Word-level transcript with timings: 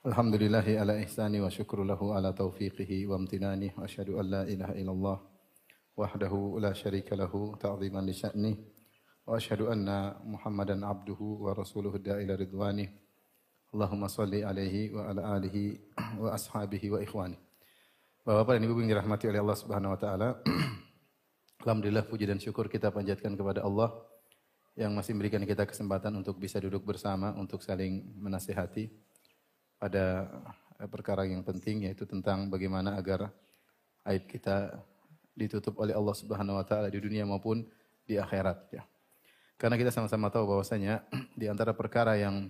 Alhamdulillahi 0.00 0.80
ala 0.80 0.96
ihsani 0.96 1.44
wa 1.44 1.52
syukru 1.52 1.84
lahu 1.84 2.16
ala 2.16 2.32
taufiqihi 2.32 3.04
wa 3.04 3.20
amtinani 3.20 3.68
wa 3.76 3.84
asyhadu 3.84 4.16
an 4.16 4.32
la 4.32 4.42
ilaha 4.48 4.72
illallah 4.72 5.20
wahdahu 5.92 6.56
la 6.56 6.72
syarika 6.72 7.12
lahu 7.12 7.52
ta'ziman 7.60 8.08
li 8.08 8.16
sya'ni 8.16 8.56
wa 9.28 9.36
asyhadu 9.36 9.68
anna 9.68 10.16
Muhammadan 10.24 10.88
abduhu 10.88 11.44
wa 11.44 11.52
rasuluhu 11.52 12.00
da'ila 12.00 12.32
ridwani. 12.32 12.88
Allahumma 13.76 14.08
salli 14.08 14.40
alaihi 14.40 14.88
wa 14.88 15.04
ala 15.04 15.36
alihi 15.36 15.76
wa 16.16 16.32
ashabihi 16.32 16.96
wa 16.96 17.04
ikhwani. 17.04 17.36
Bapak-bapak 18.24 18.56
dan 18.56 18.64
Ibu 18.72 18.80
yang 18.80 18.96
dirahmati 18.96 19.28
oleh 19.28 19.44
Allah 19.44 19.58
Subhanahu 19.60 19.92
wa 19.92 20.00
taala. 20.00 20.28
Alhamdulillah 21.60 22.08
puji 22.08 22.24
dan 22.24 22.40
syukur 22.40 22.72
kita 22.72 22.88
panjatkan 22.88 23.36
kepada 23.36 23.68
Allah 23.68 23.92
yang 24.80 24.96
masih 24.96 25.12
memberikan 25.12 25.44
kita 25.44 25.68
kesempatan 25.68 26.16
untuk 26.16 26.40
bisa 26.40 26.56
duduk 26.56 26.88
bersama 26.88 27.36
untuk 27.36 27.60
saling 27.60 28.16
menasihati 28.16 29.09
pada 29.80 30.28
perkara 30.92 31.24
yang 31.24 31.40
penting 31.40 31.88
yaitu 31.88 32.04
tentang 32.04 32.52
bagaimana 32.52 33.00
agar 33.00 33.32
aib 34.04 34.28
kita 34.28 34.76
ditutup 35.36 35.80
oleh 35.80 35.96
Allah 35.96 36.12
Subhanahu 36.12 36.60
wa 36.60 36.64
taala 36.68 36.92
di 36.92 37.00
dunia 37.00 37.24
maupun 37.24 37.64
di 38.04 38.20
akhirat 38.20 38.58
ya. 38.76 38.84
Karena 39.60 39.76
kita 39.76 39.92
sama-sama 39.92 40.32
tahu 40.32 40.56
bahwasanya 40.56 41.04
di 41.40 41.48
antara 41.48 41.72
perkara 41.72 42.16
yang 42.16 42.48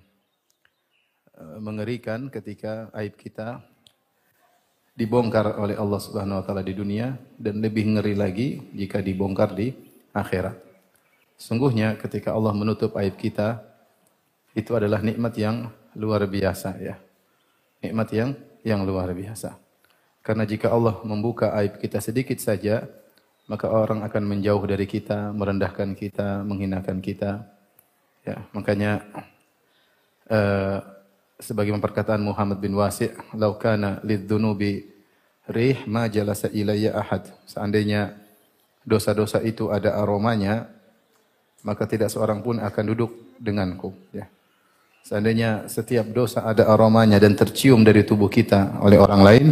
eh, 1.38 1.58
mengerikan 1.62 2.30
ketika 2.30 2.90
aib 2.98 3.14
kita 3.14 3.62
dibongkar 4.94 5.58
oleh 5.58 5.78
Allah 5.78 6.00
Subhanahu 6.02 6.42
wa 6.42 6.44
taala 6.44 6.66
di 6.66 6.74
dunia 6.74 7.14
dan 7.38 7.62
lebih 7.62 7.94
ngeri 7.94 8.14
lagi 8.18 8.48
jika 8.74 8.98
dibongkar 8.98 9.54
di 9.54 9.70
akhirat. 10.14 10.58
Sungguhnya 11.40 11.96
ketika 11.96 12.36
Allah 12.36 12.52
menutup 12.52 12.92
aib 13.00 13.16
kita 13.16 13.64
itu 14.52 14.74
adalah 14.74 15.00
nikmat 15.00 15.32
yang 15.38 15.70
luar 15.96 16.26
biasa 16.26 16.76
ya. 16.82 16.98
Nikmat 17.80 18.08
yang 18.12 18.30
yang 18.60 18.84
luar 18.84 19.12
biasa. 19.12 19.56
Karena 20.20 20.44
jika 20.44 20.68
Allah 20.68 21.00
membuka 21.00 21.56
aib 21.56 21.80
kita 21.80 21.96
sedikit 21.98 22.36
saja, 22.36 22.84
maka 23.48 23.72
orang 23.72 24.04
akan 24.04 24.22
menjauh 24.30 24.62
dari 24.68 24.84
kita, 24.84 25.32
merendahkan 25.32 25.96
kita, 25.96 26.44
menghinakan 26.44 27.00
kita. 27.00 27.40
Ya, 28.22 28.44
makanya 28.52 29.00
eh, 30.28 30.78
sebagaimana 31.40 31.80
perkataan 31.80 32.20
Muhammad 32.20 32.60
bin 32.60 32.76
Wasi' 32.76 33.16
"Lau 33.32 33.56
kana 33.56 33.98
lidzunubi 34.04 34.84
rih 35.48 35.82
ma 35.88 36.04
jalasa 36.06 36.52
ilayya 36.52 36.94
ahad." 36.94 37.32
Seandainya 37.48 38.12
dosa-dosa 38.84 39.40
itu 39.40 39.72
ada 39.72 39.96
aromanya, 39.96 40.68
maka 41.64 41.88
tidak 41.88 42.12
seorang 42.12 42.44
pun 42.44 42.60
akan 42.60 42.84
duduk 42.92 43.10
denganku, 43.40 43.96
ya. 44.12 44.28
Seandainya 45.00 45.66
setiap 45.66 46.06
dosa 46.12 46.44
ada 46.44 46.68
aromanya 46.68 47.16
dan 47.16 47.32
tercium 47.34 47.82
dari 47.82 48.04
tubuh 48.04 48.28
kita 48.28 48.78
oleh 48.84 49.00
orang 49.00 49.22
lain, 49.24 49.46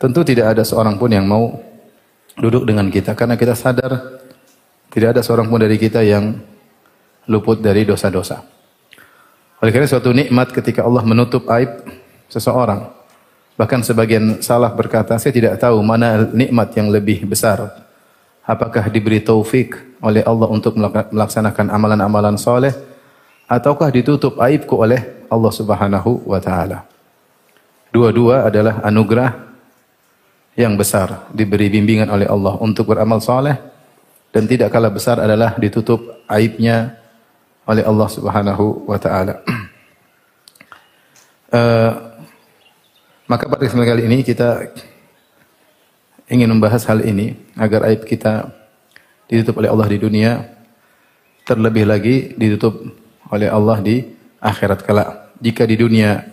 tentu 0.00 0.24
tidak 0.24 0.56
ada 0.56 0.62
seorang 0.64 0.96
pun 0.96 1.12
yang 1.12 1.28
mau 1.28 1.52
duduk 2.40 2.64
dengan 2.64 2.88
kita 2.88 3.12
karena 3.12 3.36
kita 3.36 3.52
sadar 3.52 4.20
tidak 4.90 5.14
ada 5.14 5.20
seorang 5.22 5.46
pun 5.46 5.60
dari 5.60 5.76
kita 5.76 6.00
yang 6.02 6.34
luput 7.30 7.62
dari 7.62 7.86
dosa-dosa. 7.86 8.42
Oleh 9.60 9.70
karena 9.76 9.86
suatu 9.86 10.10
nikmat 10.10 10.50
ketika 10.56 10.82
Allah 10.82 11.04
menutup 11.04 11.44
aib 11.52 11.84
seseorang. 12.32 12.88
Bahkan 13.60 13.84
sebagian 13.84 14.40
salah 14.40 14.72
berkata, 14.72 15.20
saya 15.20 15.36
tidak 15.36 15.60
tahu 15.60 15.84
mana 15.84 16.24
nikmat 16.32 16.72
yang 16.80 16.88
lebih 16.88 17.28
besar. 17.28 17.68
Apakah 18.40 18.88
diberi 18.88 19.20
taufik 19.20 19.76
oleh 20.00 20.24
Allah 20.24 20.48
untuk 20.48 20.80
melaksanakan 20.80 21.68
amalan-amalan 21.68 22.40
soleh, 22.40 22.72
ataukah 23.50 23.90
ditutup 23.90 24.38
aibku 24.38 24.78
oleh 24.78 25.26
Allah 25.26 25.50
Subhanahu 25.50 26.22
wa 26.22 26.38
taala. 26.38 26.86
Dua-dua 27.90 28.46
adalah 28.46 28.78
anugerah 28.86 29.50
yang 30.54 30.78
besar, 30.78 31.26
diberi 31.34 31.66
bimbingan 31.66 32.06
oleh 32.06 32.30
Allah 32.30 32.54
untuk 32.62 32.94
beramal 32.94 33.18
soleh 33.18 33.58
dan 34.30 34.46
tidak 34.46 34.70
kalah 34.70 34.94
besar 34.94 35.18
adalah 35.18 35.58
ditutup 35.58 36.22
aibnya 36.30 36.94
oleh 37.66 37.82
Allah 37.82 38.06
Subhanahu 38.06 38.86
wa 38.86 38.98
taala. 39.02 39.42
uh, 41.50 41.92
maka 43.30 43.50
pada 43.50 43.66
kesempatan 43.66 43.90
kali 43.90 44.02
ini 44.06 44.18
kita 44.22 44.70
ingin 46.30 46.46
membahas 46.46 46.86
hal 46.86 47.02
ini 47.02 47.34
agar 47.58 47.90
aib 47.90 48.06
kita 48.06 48.54
ditutup 49.26 49.58
oleh 49.58 49.70
Allah 49.70 49.86
di 49.90 49.98
dunia 49.98 50.46
terlebih 51.42 51.86
lagi 51.86 52.34
ditutup 52.38 52.99
oleh 53.30 53.48
Allah 53.48 53.78
di 53.80 53.96
akhirat 54.42 54.82
kelak. 54.82 55.32
Jika 55.40 55.64
di 55.64 55.78
dunia 55.78 56.26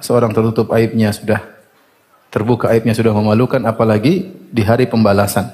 seorang 0.00 0.32
tertutup 0.32 0.72
aibnya 0.72 1.12
sudah 1.12 1.44
terbuka 2.32 2.70
aibnya 2.70 2.94
sudah 2.96 3.12
memalukan 3.12 3.60
apalagi 3.66 4.30
di 4.48 4.62
hari 4.62 4.86
pembalasan. 4.86 5.50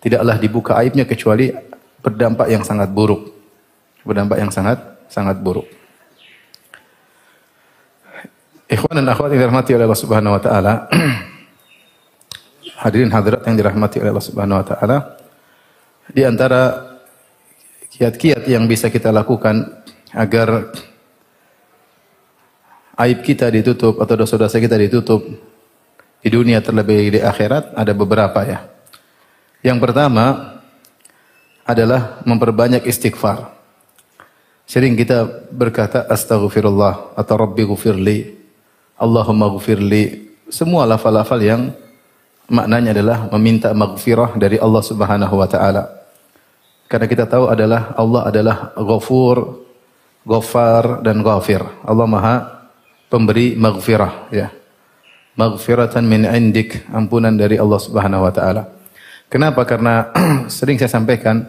Tidaklah 0.00 0.38
dibuka 0.38 0.78
aibnya 0.78 1.02
kecuali 1.02 1.50
berdampak 2.00 2.46
yang 2.46 2.62
sangat 2.62 2.88
buruk. 2.94 3.34
Berdampak 4.06 4.38
yang 4.38 4.54
sangat 4.54 4.78
sangat 5.10 5.42
buruk. 5.42 5.66
Ikhwan 8.66 8.98
dan 8.98 9.06
akhwat 9.10 9.30
yang 9.34 9.46
dirahmati 9.46 9.70
oleh 9.78 9.84
Allah 9.86 10.02
Subhanahu 10.02 10.34
wa 10.38 10.42
taala. 10.42 10.72
Hadirin 12.82 13.10
hadirat 13.10 13.42
yang 13.46 13.56
dirahmati 13.56 13.96
oleh 14.02 14.10
Allah 14.14 14.26
Subhanahu 14.26 14.58
wa 14.62 14.66
taala. 14.66 14.96
Di 16.10 16.22
antara 16.22 16.94
kiat-kiat 17.92 18.42
yang 18.48 18.66
bisa 18.66 18.90
kita 18.90 19.14
lakukan 19.14 19.84
agar 20.14 20.72
aib 22.96 23.20
kita 23.20 23.52
ditutup 23.52 24.00
atau 24.00 24.14
dosa-dosa 24.16 24.56
kita 24.56 24.80
ditutup 24.80 25.22
di 26.24 26.28
dunia 26.32 26.64
terlebih 26.64 27.12
di 27.14 27.20
akhirat 27.20 27.76
ada 27.76 27.92
beberapa 27.92 28.42
ya. 28.42 28.66
Yang 29.62 29.78
pertama 29.82 30.56
adalah 31.66 32.22
memperbanyak 32.22 32.86
istighfar. 32.86 33.52
Sering 34.66 34.98
kita 34.98 35.46
berkata 35.50 36.06
astaghfirullah 36.10 37.14
atau 37.14 37.34
rabbi 37.38 37.62
ghufirli, 37.62 38.34
Allahumma 38.98 39.46
ghufirli. 39.50 40.34
Semua 40.50 40.86
lafal-lafal 40.86 41.42
yang 41.42 41.70
maknanya 42.50 42.94
adalah 42.94 43.26
meminta 43.34 43.74
maghfirah 43.74 44.34
dari 44.38 44.58
Allah 44.58 44.82
Subhanahu 44.82 45.34
wa 45.38 45.46
taala. 45.50 45.95
Karena 46.86 47.06
kita 47.10 47.26
tahu 47.26 47.50
adalah 47.50 47.94
Allah 47.98 48.22
adalah 48.30 48.56
Ghafur, 48.78 49.66
Ghaffar 50.22 51.02
dan 51.02 51.22
Ghafir. 51.22 51.62
Allah 51.82 52.06
Maha 52.06 52.36
pemberi 53.10 53.54
maghfirah 53.58 54.30
ya. 54.30 54.50
Maghfiratan 55.36 56.04
min 56.06 56.24
indik, 56.24 56.88
ampunan 56.88 57.34
dari 57.34 57.60
Allah 57.60 57.76
Subhanahu 57.76 58.24
wa 58.24 58.32
taala. 58.32 58.62
Kenapa? 59.28 59.68
Karena 59.68 60.14
sering 60.56 60.80
saya 60.80 60.88
sampaikan 60.88 61.44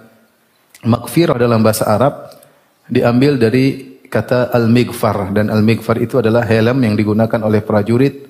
maghfirah 0.84 1.40
dalam 1.40 1.64
bahasa 1.64 1.88
Arab 1.88 2.34
diambil 2.92 3.40
dari 3.40 3.98
kata 4.08 4.52
al-mighfar 4.52 5.32
dan 5.36 5.52
al-mighfar 5.52 6.00
itu 6.00 6.20
adalah 6.20 6.44
helm 6.48 6.84
yang 6.84 6.96
digunakan 6.96 7.40
oleh 7.44 7.64
prajurit 7.64 8.28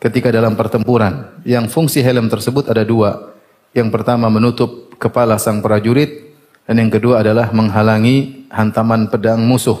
ketika 0.00 0.32
dalam 0.32 0.56
pertempuran. 0.56 1.42
Yang 1.44 1.74
fungsi 1.74 2.00
helm 2.00 2.32
tersebut 2.32 2.72
ada 2.72 2.80
dua. 2.86 3.36
Yang 3.76 3.88
pertama 3.92 4.32
menutup 4.32 4.96
kepala 4.96 5.36
sang 5.36 5.60
prajurit 5.60 6.29
dan 6.68 6.74
yang 6.78 6.90
kedua 6.92 7.24
adalah 7.24 7.50
menghalangi 7.50 8.46
hantaman 8.50 9.08
pedang 9.08 9.40
musuh. 9.42 9.78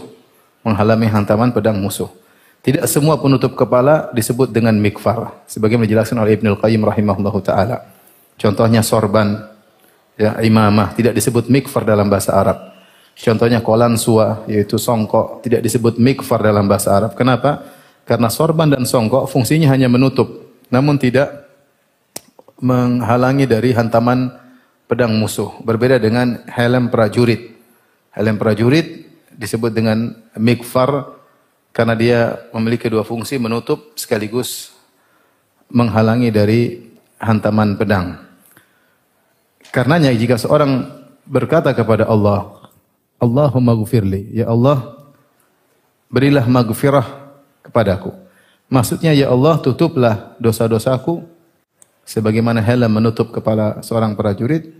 Menghalangi 0.66 1.08
hantaman 1.08 1.50
pedang 1.54 1.80
musuh. 1.80 2.08
Tidak 2.60 2.84
semua 2.84 3.16
penutup 3.16 3.56
kepala 3.56 4.12
disebut 4.12 4.52
dengan 4.52 4.76
mikfar. 4.76 5.32
Sebagaimana 5.48 5.88
dijelaskan 5.88 6.20
oleh 6.20 6.36
Ibnul 6.36 6.60
Qayyim 6.60 6.84
rahimahullah 6.84 7.36
ta'ala. 7.40 7.76
Contohnya 8.36 8.84
sorban, 8.84 9.48
ya, 10.20 10.36
imamah, 10.44 10.92
tidak 10.92 11.16
disebut 11.16 11.48
mikfar 11.48 11.88
dalam 11.88 12.12
bahasa 12.12 12.36
Arab. 12.36 12.58
Contohnya 13.16 13.64
kolan 13.64 13.96
sua, 13.96 14.44
yaitu 14.44 14.76
songkok, 14.76 15.40
tidak 15.40 15.64
disebut 15.64 15.96
mikfar 15.96 16.40
dalam 16.44 16.68
bahasa 16.68 16.92
Arab. 16.92 17.16
Kenapa? 17.16 17.64
Karena 18.04 18.28
sorban 18.32 18.68
dan 18.68 18.84
songkok 18.84 19.28
fungsinya 19.28 19.72
hanya 19.72 19.88
menutup, 19.88 20.26
namun 20.68 21.00
tidak 21.00 21.48
menghalangi 22.60 23.48
dari 23.48 23.72
hantaman 23.72 24.36
pedang 24.90 25.14
musuh. 25.14 25.54
Berbeda 25.62 26.02
dengan 26.02 26.42
helm 26.50 26.90
prajurit. 26.90 27.54
Helm 28.10 28.34
prajurit 28.34 29.06
disebut 29.38 29.70
dengan 29.70 30.10
mikfar 30.34 31.14
karena 31.70 31.94
dia 31.94 32.20
memiliki 32.50 32.90
dua 32.90 33.06
fungsi 33.06 33.38
menutup 33.38 33.94
sekaligus 33.94 34.74
menghalangi 35.70 36.34
dari 36.34 36.90
hantaman 37.22 37.78
pedang. 37.78 38.18
Karenanya 39.70 40.10
jika 40.10 40.34
seorang 40.34 40.90
berkata 41.22 41.70
kepada 41.70 42.10
Allah, 42.10 42.58
Allahumma 43.22 43.70
gufirli, 43.78 44.34
ya 44.34 44.50
Allah, 44.50 44.98
berilah 46.10 46.42
maghfirah 46.50 47.06
kepadaku. 47.62 48.10
Maksudnya 48.66 49.14
ya 49.14 49.30
Allah 49.30 49.62
tutuplah 49.62 50.34
dosa-dosaku 50.42 51.22
sebagaimana 52.02 52.58
helm 52.58 52.90
menutup 52.90 53.30
kepala 53.30 53.78
seorang 53.86 54.18
prajurit 54.18 54.79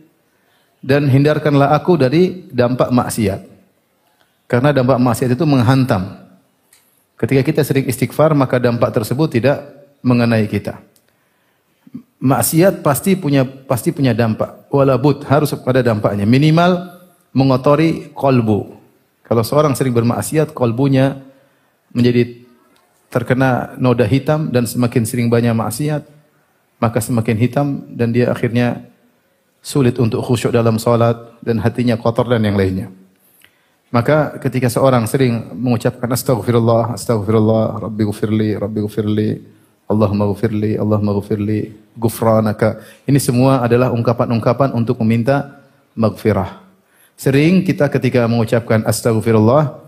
dan 0.81 1.07
hindarkanlah 1.07 1.77
aku 1.77 2.01
dari 2.01 2.49
dampak 2.49 2.89
maksiat. 2.89 3.41
Karena 4.51 4.75
dampak 4.75 4.99
maksiat 4.99 5.37
itu 5.37 5.45
menghantam. 5.47 6.19
Ketika 7.15 7.45
kita 7.45 7.61
sering 7.63 7.87
istighfar 7.87 8.33
maka 8.33 8.57
dampak 8.57 8.91
tersebut 8.91 9.29
tidak 9.29 9.61
mengenai 10.01 10.49
kita. 10.49 10.81
Maksiat 12.21 12.85
pasti 12.85 13.17
punya 13.17 13.45
pasti 13.45 13.93
punya 13.93 14.13
dampak. 14.13 14.69
Walabut 14.73 15.25
harus 15.29 15.53
pada 15.61 15.81
dampaknya. 15.81 16.29
Minimal 16.29 17.01
mengotori 17.33 18.13
kolbu. 18.13 18.77
Kalau 19.25 19.47
seorang 19.47 19.79
sering 19.79 19.95
bermaksiat, 19.95 20.51
kolbunya 20.51 21.23
menjadi 21.95 22.43
terkena 23.11 23.79
noda 23.79 24.03
hitam 24.07 24.51
dan 24.51 24.67
semakin 24.67 25.07
sering 25.07 25.31
banyak 25.31 25.55
maksiat, 25.55 26.03
maka 26.83 26.99
semakin 26.99 27.37
hitam 27.39 27.67
dan 27.95 28.11
dia 28.11 28.31
akhirnya 28.31 28.90
sulit 29.61 29.97
untuk 30.01 30.25
khusyuk 30.25 30.53
dalam 30.53 30.81
salat 30.81 31.17
dan 31.45 31.61
hatinya 31.61 31.97
kotor 32.01 32.29
dan 32.29 32.45
yang 32.45 32.57
lainnya. 32.57 32.89
Maka 33.91 34.39
ketika 34.39 34.71
seorang 34.71 35.05
sering 35.11 35.51
mengucapkan 35.55 36.07
astagfirullah, 36.15 36.95
astagfirullah, 36.95 37.83
rabbi 37.83 38.03
gufirli, 38.07 38.55
rabbi 38.55 38.81
gufirli, 38.87 39.31
Allahumma 39.91 40.31
gufirli, 40.31 40.79
Allahumma 40.79 41.19
gufirli, 41.19 41.75
gufranaka. 41.99 42.79
Ini 43.03 43.19
semua 43.19 43.67
adalah 43.67 43.91
ungkapan-ungkapan 43.91 44.71
untuk 44.79 45.03
meminta 45.03 45.59
maghfirah. 45.99 46.63
Sering 47.19 47.67
kita 47.67 47.91
ketika 47.91 48.31
mengucapkan 48.31 48.87
astagfirullah, 48.87 49.83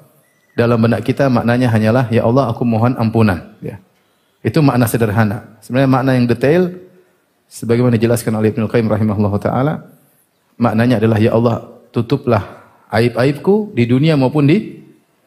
dalam 0.59 0.83
benak 0.83 1.07
kita 1.07 1.31
maknanya 1.31 1.71
hanyalah, 1.71 2.11
ya 2.11 2.27
Allah 2.27 2.51
aku 2.51 2.67
mohon 2.67 2.99
ampunan. 2.99 3.55
Ya. 3.63 3.79
Itu 4.43 4.61
makna 4.61 4.91
sederhana. 4.91 5.47
Sebenarnya 5.63 5.89
makna 5.89 6.11
yang 6.19 6.27
detail, 6.27 6.75
sebagaimana 7.53 8.01
dijelaskan 8.01 8.33
oleh 8.33 8.57
Ibnu 8.57 8.65
Qayyim 8.65 8.89
rahimahullah 8.89 9.35
ta'ala, 9.37 9.75
maknanya 10.57 10.97
adalah, 10.97 11.21
ya 11.21 11.37
Allah 11.37 11.69
tutuplah 11.93 12.65
aib-aibku 12.89 13.77
di 13.77 13.85
dunia 13.85 14.17
maupun 14.17 14.49
di 14.49 14.81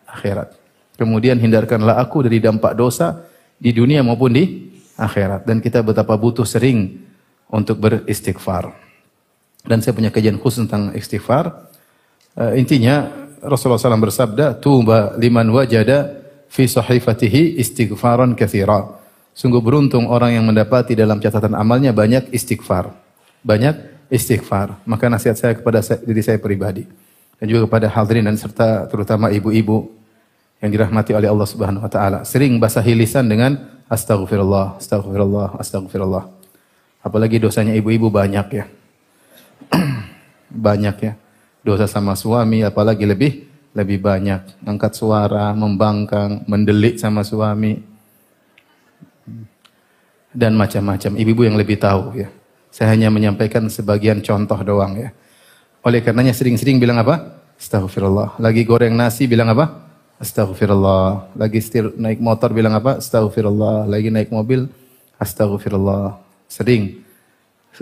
akhirat. 0.09 0.57
Kemudian 0.97 1.37
hindarkanlah 1.37 2.01
aku 2.01 2.25
dari 2.25 2.41
dampak 2.41 2.73
dosa 2.73 3.29
di 3.61 3.69
dunia 3.69 4.01
maupun 4.01 4.33
di 4.33 4.43
akhirat. 4.97 5.45
Dan 5.45 5.61
kita 5.61 5.85
betapa 5.85 6.17
butuh 6.17 6.47
sering 6.47 7.03
untuk 7.51 7.77
beristighfar. 7.77 8.73
Dan 9.65 9.83
saya 9.85 9.93
punya 9.93 10.09
kajian 10.09 10.41
khusus 10.41 10.65
tentang 10.65 10.95
istighfar. 10.95 11.69
Uh, 12.35 12.53
intinya 12.55 13.27
Rasulullah 13.43 13.81
SAW 13.81 14.01
bersabda, 14.01 14.57
Tuba 14.57 15.13
liman 15.19 15.51
wajada 15.51 16.25
fi 16.47 16.65
sahifatihi 16.65 17.59
istighfaran 17.59 18.33
kathira. 18.33 19.04
Sungguh 19.35 19.59
beruntung 19.59 20.07
orang 20.07 20.31
yang 20.31 20.47
mendapati 20.47 20.95
dalam 20.95 21.19
catatan 21.19 21.59
amalnya 21.59 21.91
banyak 21.91 22.31
istighfar. 22.31 22.95
Banyak 23.43 24.07
istighfar. 24.07 24.79
Maka 24.87 25.11
nasihat 25.11 25.35
saya 25.35 25.53
kepada 25.59 25.83
saya, 25.83 25.99
diri 25.99 26.23
saya 26.23 26.39
pribadi. 26.39 26.87
Dan 27.35 27.51
juga 27.51 27.67
kepada 27.67 27.91
hadirin 27.91 28.23
dan 28.23 28.39
serta 28.39 28.87
terutama 28.87 29.27
ibu-ibu 29.35 29.91
yang 30.63 30.71
dirahmati 30.71 31.11
oleh 31.11 31.27
Allah 31.27 31.43
Subhanahu 31.43 31.83
wa 31.83 31.91
taala. 31.91 32.23
Sering 32.23 32.55
basahi 32.63 32.95
lisan 32.95 33.27
dengan 33.27 33.59
astagfirullah, 33.91 34.79
astagfirullah, 34.79 35.59
astagfirullah. 35.59 36.31
Apalagi 37.03 37.35
dosanya 37.35 37.75
ibu-ibu 37.75 38.07
banyak 38.07 38.47
ya. 38.55 38.65
banyak 40.67 40.95
ya. 41.03 41.13
Dosa 41.59 41.91
sama 41.91 42.15
suami 42.15 42.63
apalagi 42.63 43.03
lebih 43.03 43.51
lebih 43.75 43.99
banyak. 43.99 44.63
Angkat 44.63 44.95
suara, 44.95 45.51
membangkang, 45.51 46.47
mendelik 46.47 46.95
sama 46.95 47.27
suami. 47.27 47.94
Dan 50.35 50.59
macam-macam. 50.59 51.15
Ibu-ibu 51.15 51.47
yang 51.47 51.55
lebih 51.55 51.79
tahu 51.79 52.19
ya. 52.19 52.27
Saya 52.67 52.91
hanya 52.91 53.07
menyampaikan 53.07 53.71
sebagian 53.71 54.19
contoh 54.19 54.59
doang 54.59 54.99
ya. 54.99 55.15
Oleh 55.79 56.03
karenanya 56.03 56.35
sering-sering 56.35 56.75
bilang 56.75 56.99
apa? 56.99 57.39
Astagfirullah. 57.55 58.35
Lagi 58.35 58.67
goreng 58.67 58.91
nasi 58.91 59.31
bilang 59.31 59.47
apa? 59.55 59.85
Astaghfirullah. 60.15 61.35
Lagi 61.35 61.59
setir 61.59 61.91
naik 61.99 62.23
motor 62.23 62.55
bilang 62.55 62.75
apa? 62.75 63.03
Astaghfirullah. 63.03 63.87
Lagi 63.87 64.07
naik 64.07 64.31
mobil, 64.31 64.67
astaghfirullah. 65.19 66.19
Sering. 66.47 67.03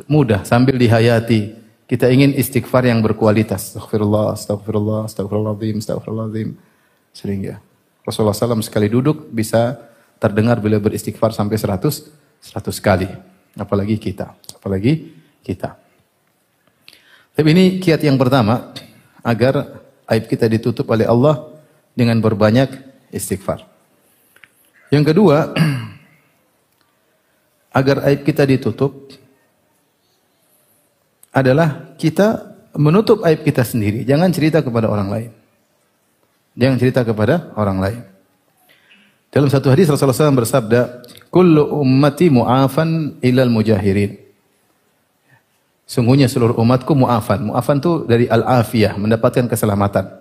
Mudah 0.10 0.42
sambil 0.42 0.78
dihayati. 0.82 1.62
Kita 1.86 2.10
ingin 2.10 2.34
istighfar 2.34 2.90
yang 2.90 3.06
berkualitas. 3.06 3.78
Astaghfirullah, 3.78 4.34
astaghfirullah, 4.34 5.00
astaghfirullahaladzim, 5.06 5.78
astaghfirullahaladzim. 5.78 6.50
Sering 7.14 7.40
ya. 7.54 7.58
Rasulullah 8.02 8.34
SAW 8.34 8.66
sekali 8.66 8.90
duduk 8.90 9.30
bisa 9.30 9.78
terdengar 10.18 10.58
bila 10.58 10.82
beristighfar 10.82 11.32
sampai 11.38 11.62
100 11.62 12.23
100 12.44 12.76
kali. 12.84 13.08
Apalagi 13.56 13.96
kita. 13.96 14.36
Apalagi 14.60 15.16
kita. 15.40 15.80
Tapi 17.34 17.50
ini 17.50 17.82
kiat 17.82 18.04
yang 18.04 18.20
pertama 18.20 18.76
agar 19.24 19.82
aib 20.12 20.28
kita 20.28 20.46
ditutup 20.52 20.86
oleh 20.92 21.08
Allah 21.08 21.50
dengan 21.96 22.20
berbanyak 22.20 22.70
istighfar. 23.10 23.66
Yang 24.94 25.16
kedua, 25.16 25.50
agar 27.80 28.06
aib 28.12 28.22
kita 28.22 28.46
ditutup 28.46 29.10
adalah 31.34 31.98
kita 31.98 32.54
menutup 32.78 33.26
aib 33.26 33.42
kita 33.42 33.66
sendiri. 33.66 34.06
Jangan 34.06 34.30
cerita 34.30 34.62
kepada 34.62 34.86
orang 34.86 35.10
lain. 35.10 35.32
Jangan 36.54 36.78
cerita 36.78 37.02
kepada 37.02 37.50
orang 37.58 37.78
lain. 37.82 38.02
Dalam 39.34 39.50
satu 39.50 39.74
hadis 39.74 39.90
Rasulullah 39.90 40.30
SAW 40.30 40.46
bersabda, 40.46 41.03
Kullu 41.34 41.82
ummati 41.82 42.30
mu'afan 42.30 43.18
ilal 43.26 43.50
mujahirin. 43.50 44.22
Sungguhnya 45.90 46.30
seluruh 46.30 46.54
umatku 46.62 46.94
mu'afan. 46.94 47.50
Mu'afan 47.50 47.82
itu 47.82 48.06
dari 48.06 48.30
al-afiyah, 48.30 49.02
mendapatkan 49.02 49.50
keselamatan. 49.50 50.14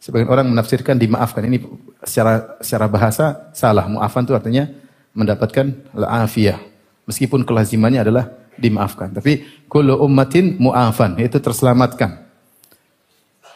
Sebagian 0.00 0.32
orang 0.32 0.48
menafsirkan 0.48 0.96
dimaafkan. 0.96 1.44
Ini 1.44 1.60
secara 2.08 2.56
secara 2.64 2.88
bahasa 2.88 3.52
salah. 3.52 3.84
Mu'afan 3.84 4.24
itu 4.24 4.32
artinya 4.32 4.64
mendapatkan 5.12 5.76
al-afiyah. 5.92 6.56
Meskipun 7.04 7.44
kelazimannya 7.44 8.00
adalah 8.00 8.32
dimaafkan. 8.56 9.12
Tapi 9.12 9.44
kullu 9.68 10.00
ummatin 10.00 10.56
mu'afan, 10.56 11.20
yaitu 11.20 11.36
terselamatkan. 11.36 12.24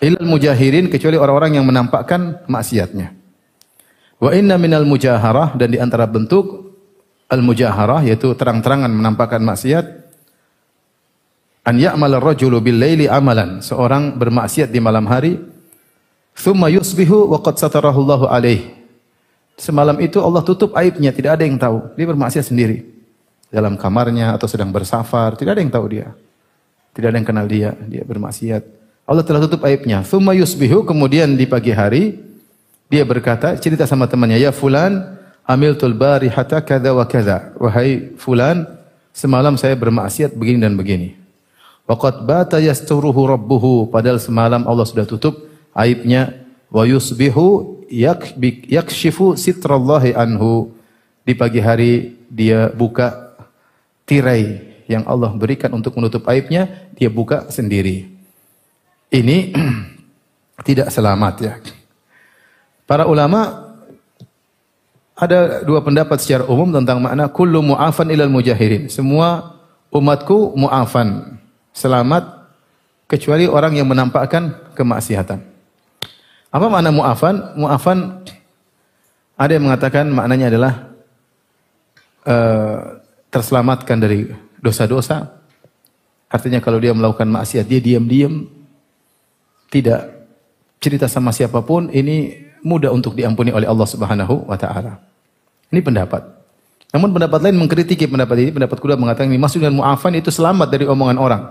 Ilal 0.04 0.28
mujahirin 0.28 0.92
kecuali 0.92 1.16
orang-orang 1.16 1.56
yang 1.56 1.64
menampakkan 1.64 2.44
maksiatnya. 2.44 3.16
Wa 4.20 4.36
inna 4.36 4.60
minal 4.60 4.84
mujaharah 4.84 5.56
dan 5.56 5.72
di 5.72 5.80
antara 5.80 6.04
bentuk 6.04 6.73
al-mujaharah 7.28 8.04
yaitu 8.04 8.32
terang-terangan 8.36 8.92
menampakkan 8.92 9.40
maksiat 9.40 9.84
an 11.64 11.74
ya'mal 11.80 12.20
ar-rajulu 12.20 12.60
bil 12.60 12.76
laili 12.76 13.08
amalan 13.08 13.64
seorang 13.64 14.16
bermaksiat 14.16 14.68
di 14.68 14.80
malam 14.80 15.08
hari 15.08 15.54
Thumma 16.34 16.66
yusbihu 16.66 17.30
wa 17.30 17.38
qad 17.38 17.62
satarahu 17.62 18.02
Allahu 18.02 18.26
alaih. 18.26 18.74
Semalam 19.54 19.94
itu 20.02 20.18
Allah 20.18 20.42
tutup 20.42 20.74
aibnya, 20.74 21.14
tidak 21.14 21.38
ada 21.38 21.46
yang 21.46 21.54
tahu. 21.54 21.94
Dia 21.94 22.10
bermaksiat 22.10 22.50
sendiri. 22.50 22.90
Dalam 23.54 23.78
kamarnya 23.78 24.34
atau 24.34 24.50
sedang 24.50 24.74
bersafar, 24.74 25.38
tidak 25.38 25.54
ada 25.54 25.62
yang 25.62 25.70
tahu 25.70 25.86
dia. 25.94 26.10
Tidak 26.90 27.06
ada 27.06 27.16
yang 27.22 27.26
kenal 27.26 27.46
dia, 27.46 27.70
dia 27.86 28.02
bermaksiat. 28.02 28.66
Allah 29.06 29.22
telah 29.22 29.46
tutup 29.46 29.62
aibnya. 29.62 30.02
Thumma 30.02 30.34
yusbihu, 30.34 30.82
kemudian 30.82 31.38
di 31.38 31.46
pagi 31.46 31.70
hari, 31.70 32.18
dia 32.90 33.06
berkata, 33.06 33.54
cerita 33.54 33.86
sama 33.86 34.10
temannya, 34.10 34.42
Ya 34.42 34.50
fulan, 34.50 35.14
amiltul 35.44 35.92
barihata 35.96 36.60
kada 36.64 36.90
wa 36.92 37.04
kada. 37.04 37.52
Wahai 37.60 38.16
fulan, 38.16 38.66
semalam 39.12 39.54
saya 39.60 39.76
bermaksiat 39.76 40.32
begini 40.34 40.64
dan 40.64 40.74
begini. 40.74 41.16
Waqad 41.84 42.24
bata 42.24 42.56
yasturuhu 42.58 43.28
rabbuhu. 43.28 43.92
Padahal 43.92 44.16
semalam 44.16 44.64
Allah 44.64 44.88
sudah 44.88 45.04
tutup 45.04 45.44
aibnya 45.76 46.44
wa 46.72 46.82
yusbihu 46.82 47.78
yakshifu 48.66 49.38
sitrallahi 49.38 50.16
anhu 50.16 50.72
di 51.22 51.32
pagi 51.36 51.60
hari 51.60 52.18
dia 52.26 52.68
buka 52.72 53.36
tirai 54.04 54.74
yang 54.90 55.06
Allah 55.08 55.32
berikan 55.32 55.72
untuk 55.72 55.96
menutup 55.96 56.26
aibnya 56.28 56.68
dia 56.98 57.08
buka 57.08 57.48
sendiri 57.48 58.10
ini 59.08 59.54
tidak 60.68 60.92
selamat 60.92 61.34
ya 61.40 61.54
para 62.84 63.08
ulama 63.08 63.63
ada 65.14 65.62
dua 65.62 65.80
pendapat 65.80 66.18
secara 66.18 66.44
umum 66.46 66.74
tentang 66.74 66.98
makna 66.98 67.30
kullu 67.30 67.62
mu'afan 67.62 68.10
ilal 68.10 68.30
mujahirin 68.30 68.90
semua 68.90 69.58
umatku 69.94 70.58
mu'afan 70.58 71.38
selamat 71.70 72.50
kecuali 73.06 73.46
orang 73.46 73.78
yang 73.78 73.86
menampakkan 73.86 74.74
kemaksiatan 74.74 75.54
apa 76.54 76.70
makna 76.70 76.94
mu'afan? 76.94 77.58
Mu'afan 77.58 77.98
ada 79.34 79.50
yang 79.50 79.66
mengatakan 79.66 80.06
maknanya 80.06 80.54
adalah 80.54 80.72
uh, 82.30 83.02
terselamatkan 83.26 83.98
dari 83.98 84.30
dosa-dosa. 84.62 85.34
Artinya 86.30 86.62
kalau 86.62 86.78
dia 86.78 86.94
melakukan 86.94 87.26
maksiat, 87.26 87.66
dia 87.66 87.82
diam-diam, 87.82 88.46
tidak 89.66 90.30
cerita 90.78 91.10
sama 91.10 91.34
siapa 91.34 91.58
pun, 91.66 91.90
ini 91.90 92.43
mudah 92.64 92.90
untuk 92.90 93.12
diampuni 93.12 93.52
oleh 93.52 93.68
Allah 93.68 93.84
Subhanahu 93.84 94.48
wa 94.48 94.56
taala. 94.56 94.98
Ini 95.68 95.84
pendapat. 95.84 96.24
Namun 96.96 97.12
pendapat 97.12 97.44
lain 97.44 97.60
mengkritiki 97.60 98.08
pendapat 98.08 98.36
ini. 98.40 98.50
Pendapat 98.56 98.80
kedua 98.80 98.96
mengatakan 98.96 99.28
ini 99.28 99.36
masuk 99.36 99.60
dengan 99.60 99.84
mu'afan 99.84 100.16
itu 100.16 100.32
selamat 100.32 100.72
dari 100.72 100.88
omongan 100.88 101.20
orang. 101.20 101.42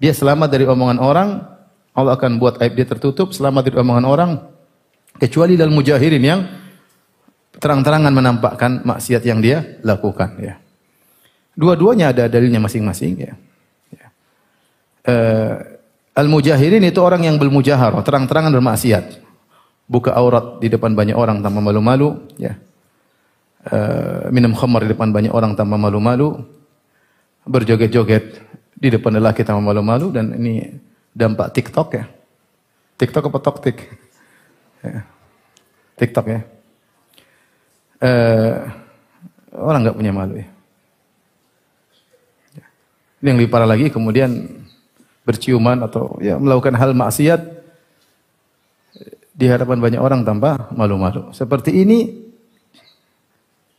Dia 0.00 0.16
selamat 0.16 0.48
dari 0.48 0.64
omongan 0.64 0.98
orang, 0.98 1.44
Allah 1.92 2.16
akan 2.16 2.40
buat 2.40 2.56
aib 2.64 2.72
dia 2.72 2.88
tertutup, 2.88 3.36
selamat 3.36 3.68
dari 3.68 3.76
omongan 3.84 4.04
orang, 4.08 4.30
kecuali 5.20 5.60
dalam 5.60 5.76
mujahirin 5.76 6.24
yang 6.24 6.40
terang-terangan 7.60 8.08
menampakkan 8.08 8.80
maksiat 8.80 9.20
yang 9.28 9.44
dia 9.44 9.76
lakukan. 9.84 10.40
Ya. 10.40 10.56
Dua-duanya 11.52 12.16
ada 12.16 12.24
dalilnya 12.32 12.64
masing-masing. 12.64 13.12
Ya. 13.20 13.32
Ya. 13.92 14.06
Uh, 15.04 15.54
Al-mujahirin 16.10 16.82
itu 16.82 16.98
orang 17.04 17.22
yang 17.28 17.36
bermujaharah, 17.36 18.00
terang-terangan 18.02 18.50
bermaksiat. 18.56 19.29
Buka 19.90 20.14
aurat 20.14 20.62
di 20.62 20.70
depan 20.70 20.94
banyak 20.94 21.18
orang 21.18 21.42
tanpa 21.42 21.58
malu-malu. 21.58 22.30
Ya. 22.38 22.54
Uh, 23.66 24.30
minum 24.30 24.54
khamar 24.54 24.86
di 24.86 24.94
depan 24.94 25.10
banyak 25.10 25.34
orang 25.34 25.58
tanpa 25.58 25.74
malu-malu. 25.74 26.46
Berjoget-joget 27.42 28.38
di 28.78 28.88
depan 28.94 29.18
lelaki 29.18 29.42
tanpa 29.42 29.58
malu-malu. 29.58 30.14
Dan 30.14 30.38
ini 30.38 30.62
dampak 31.10 31.50
TikTok 31.50 31.88
ya. 31.98 32.06
TikTok 33.02 33.34
apa 33.34 33.38
TokTik? 33.42 33.78
Ya. 34.86 35.02
TikTok 35.98 36.26
ya. 36.30 36.40
Uh, 38.00 38.56
orang 39.58 39.84
nggak 39.84 39.98
punya 39.98 40.14
malu 40.14 40.38
ya. 40.38 40.48
Yang 43.20 43.36
lebih 43.44 43.50
parah 43.52 43.68
lagi 43.68 43.92
kemudian 43.92 44.64
berciuman 45.28 45.84
atau 45.84 46.16
ya 46.24 46.40
melakukan 46.40 46.72
hal 46.80 46.96
maksiat 46.96 47.59
di 49.40 49.48
hadapan 49.48 49.80
banyak 49.80 50.00
orang 50.04 50.20
tanpa 50.20 50.68
malu-malu. 50.76 51.32
Seperti 51.32 51.72
ini 51.72 52.28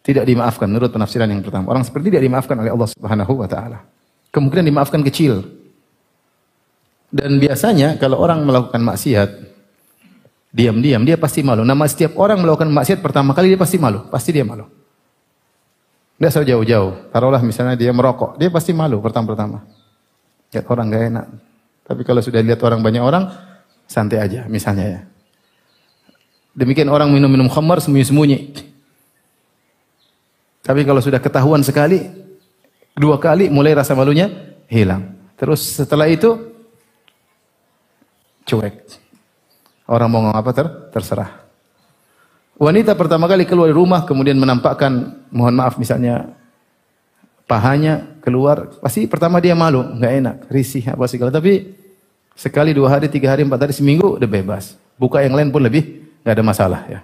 tidak 0.01 0.25
dimaafkan 0.25 0.65
menurut 0.65 0.89
penafsiran 0.89 1.29
yang 1.29 1.45
pertama. 1.45 1.69
Orang 1.69 1.85
seperti 1.85 2.09
ini 2.09 2.13
tidak 2.17 2.25
dimaafkan 2.25 2.55
oleh 2.57 2.73
Allah 2.73 2.89
Subhanahu 2.89 3.33
wa 3.37 3.45
taala. 3.45 3.85
Kemungkinan 4.33 4.65
dimaafkan 4.65 5.05
kecil. 5.05 5.45
Dan 7.13 7.37
biasanya 7.37 8.01
kalau 8.01 8.17
orang 8.17 8.41
melakukan 8.41 8.81
maksiat 8.81 9.29
diam-diam 10.49 11.05
dia 11.05 11.21
pasti 11.21 11.45
malu. 11.45 11.61
Nama 11.61 11.85
setiap 11.85 12.17
orang 12.17 12.41
melakukan 12.41 12.71
maksiat 12.73 12.97
pertama 12.97 13.37
kali 13.37 13.53
dia 13.53 13.59
pasti 13.61 13.77
malu, 13.77 14.09
pasti 14.09 14.33
dia 14.33 14.41
malu. 14.41 14.65
Tidak 16.17 16.29
usah 16.29 16.41
jauh-jauh. 16.41 17.13
Taruhlah 17.13 17.41
misalnya 17.45 17.77
dia 17.77 17.93
merokok, 17.93 18.41
dia 18.41 18.49
pasti 18.49 18.73
malu 18.73 18.97
pertama-pertama. 18.97 19.61
Lihat 20.49 20.65
orang 20.65 20.85
gak 20.89 21.03
enak. 21.13 21.25
Tapi 21.85 22.01
kalau 22.07 22.21
sudah 22.23 22.41
lihat 22.41 22.61
orang 22.65 22.79
banyak 22.81 23.03
orang, 23.03 23.29
santai 23.85 24.23
aja 24.23 24.47
misalnya 24.47 24.85
ya. 24.87 25.01
Demikian 26.51 26.91
orang 26.91 27.07
minum-minum 27.07 27.47
khamar 27.47 27.79
sembunyi-sembunyi. 27.79 28.37
Tapi 30.61 30.81
kalau 30.83 30.99
sudah 30.99 31.17
ketahuan 31.17 31.63
sekali, 31.63 32.05
dua 32.93 33.17
kali 33.17 33.47
mulai 33.47 33.71
rasa 33.71 33.95
malunya 33.95 34.27
hilang. 34.67 35.15
Terus 35.39 35.79
setelah 35.79 36.05
itu 36.11 36.37
cuek. 38.45 38.75
Orang 39.87 40.07
mau 40.11 40.21
ngomong 40.23 40.37
apa 40.37 40.51
ter 40.53 40.67
terserah. 40.91 41.31
Wanita 42.61 42.93
pertama 42.93 43.25
kali 43.25 43.49
keluar 43.49 43.71
dari 43.71 43.79
rumah 43.79 44.05
kemudian 44.05 44.37
menampakkan 44.37 45.23
mohon 45.33 45.55
maaf 45.57 45.81
misalnya 45.81 46.29
pahanya 47.49 48.21
keluar 48.21 48.69
pasti 48.79 49.09
pertama 49.09 49.41
dia 49.43 49.57
malu 49.57 49.83
nggak 49.83 50.13
enak 50.23 50.35
risih 50.47 50.87
apa 50.87 51.03
segala 51.09 51.35
tapi 51.35 51.73
sekali 52.31 52.71
dua 52.71 52.95
hari 52.95 53.11
tiga 53.11 53.33
hari 53.33 53.43
empat 53.43 53.67
hari 53.67 53.73
seminggu 53.75 54.15
udah 54.15 54.29
bebas 54.29 54.79
buka 54.95 55.19
yang 55.19 55.35
lain 55.35 55.51
pun 55.51 55.59
lebih 55.59 56.05
nggak 56.21 56.33
ada 56.37 56.45
masalah 56.45 56.81
ya 56.87 56.99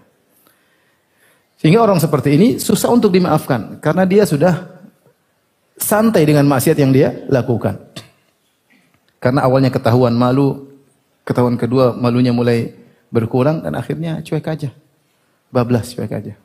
sehingga 1.58 1.82
orang 1.82 1.98
seperti 1.98 2.38
ini 2.38 2.48
susah 2.62 2.94
untuk 2.94 3.10
dimaafkan 3.10 3.82
karena 3.82 4.06
dia 4.06 4.24
sudah 4.26 4.68
santai 5.78 6.26
dengan 6.26 6.46
maksiat 6.46 6.78
yang 6.78 6.94
dia 6.94 7.26
lakukan 7.30 7.78
karena 9.18 9.46
awalnya 9.46 9.74
ketahuan 9.74 10.14
malu 10.14 10.70
ketahuan 11.26 11.58
kedua 11.58 11.98
malunya 11.98 12.32
mulai 12.32 12.74
berkurang 13.10 13.66
dan 13.66 13.74
akhirnya 13.74 14.22
cuek 14.22 14.46
aja 14.46 14.70
bablas 15.52 15.96
cuek 15.96 16.12
aja. 16.12 16.36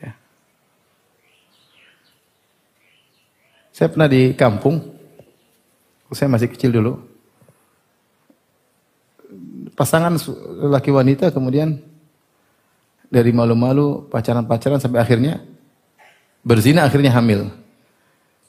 Ya. 0.00 0.12
Saya 3.72 3.88
pernah 3.88 4.08
di 4.08 4.36
kampung, 4.36 4.80
saya 6.12 6.28
masih 6.28 6.48
kecil 6.52 6.72
dulu. 6.72 7.09
Pasangan 9.80 10.12
laki 10.68 10.92
wanita 10.92 11.32
kemudian 11.32 11.80
dari 13.08 13.32
malu-malu 13.32 14.04
pacaran-pacaran 14.12 14.76
sampai 14.76 15.00
akhirnya 15.00 15.40
berzina 16.44 16.84
akhirnya 16.84 17.16
hamil. 17.16 17.48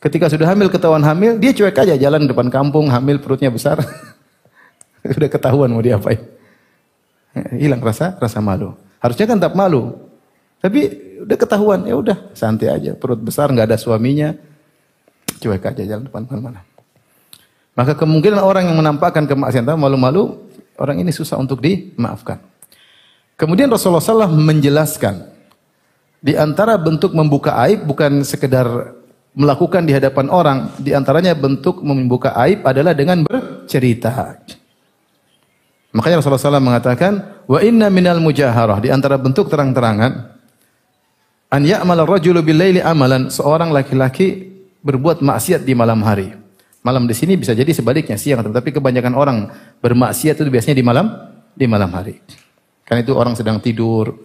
Ketika 0.03 0.27
sudah 0.27 0.51
hamil 0.51 0.67
ketahuan 0.67 0.99
hamil, 1.07 1.39
dia 1.39 1.55
cuek 1.55 1.87
aja 1.87 1.95
jalan 1.95 2.27
depan 2.27 2.51
kampung, 2.51 2.91
hamil 2.91 3.23
perutnya 3.23 3.47
besar. 3.47 3.79
Sudah 5.15 5.29
ketahuan 5.31 5.71
mau 5.71 5.79
diapain. 5.79 6.19
Hilang 7.55 7.79
rasa 7.79 8.17
rasa 8.19 8.43
malu. 8.43 8.75
Harusnya 8.99 9.29
kan 9.29 9.37
tak 9.39 9.53
malu. 9.53 9.93
Tapi 10.59 10.89
udah 11.21 11.37
ketahuan, 11.37 11.85
ya 11.85 11.95
udah 11.95 12.17
santai 12.35 12.75
aja. 12.75 12.91
Perut 12.97 13.21
besar 13.21 13.53
nggak 13.53 13.71
ada 13.71 13.77
suaminya, 13.79 14.35
cuek 15.39 15.63
aja 15.63 15.95
jalan 15.95 16.09
depan 16.09 16.27
mana. 16.43 16.65
Maka 17.71 17.95
kemungkinan 17.95 18.43
orang 18.43 18.67
yang 18.67 18.77
menampakkan 18.77 19.29
kemaksiatan 19.29 19.79
malu-malu, 19.79 20.50
orang 20.81 20.97
ini 20.97 21.13
susah 21.13 21.37
untuk 21.37 21.61
dimaafkan. 21.61 22.41
Kemudian 23.37 23.69
Rasulullah 23.69 24.01
SAW 24.01 24.33
menjelaskan 24.33 25.29
di 26.21 26.37
antara 26.37 26.77
bentuk 26.77 27.13
membuka 27.13 27.57
aib 27.65 27.85
bukan 27.85 28.21
sekedar 28.21 28.97
melakukan 29.33 29.87
di 29.87 29.95
hadapan 29.95 30.27
orang, 30.27 30.57
di 30.77 30.91
antaranya 30.91 31.33
bentuk 31.33 31.81
membuka 31.81 32.35
aib 32.45 32.61
adalah 32.67 32.91
dengan 32.91 33.23
bercerita. 33.23 34.37
Makanya 35.91 36.19
Rasulullah 36.19 36.59
SAW 36.59 36.63
mengatakan, 36.63 37.43
wa 37.47 37.59
inna 37.63 37.87
minal 37.91 38.19
mujaharah 38.23 38.79
di 38.79 38.91
antara 38.91 39.19
bentuk 39.19 39.47
terang-terangan 39.51 40.37
an 41.51 41.61
ya'mal 41.67 41.99
ar-rajulu 42.07 42.39
bil 42.43 42.59
amalan 42.79 43.27
seorang 43.27 43.75
laki-laki 43.75 44.51
berbuat 44.83 45.19
maksiat 45.19 45.67
di 45.67 45.73
malam 45.75 45.99
hari. 46.03 46.40
Malam 46.81 47.05
di 47.05 47.13
sini 47.13 47.37
bisa 47.37 47.53
jadi 47.53 47.69
sebaliknya 47.69 48.17
siang, 48.17 48.41
tapi 48.41 48.73
kebanyakan 48.73 49.13
orang 49.13 49.37
bermaksiat 49.85 50.41
itu 50.41 50.49
biasanya 50.49 50.75
di 50.81 50.85
malam 50.85 51.13
di 51.53 51.65
malam 51.69 51.93
hari. 51.93 52.17
Karena 52.81 53.05
itu 53.05 53.13
orang 53.13 53.37
sedang 53.37 53.61
tidur, 53.61 54.17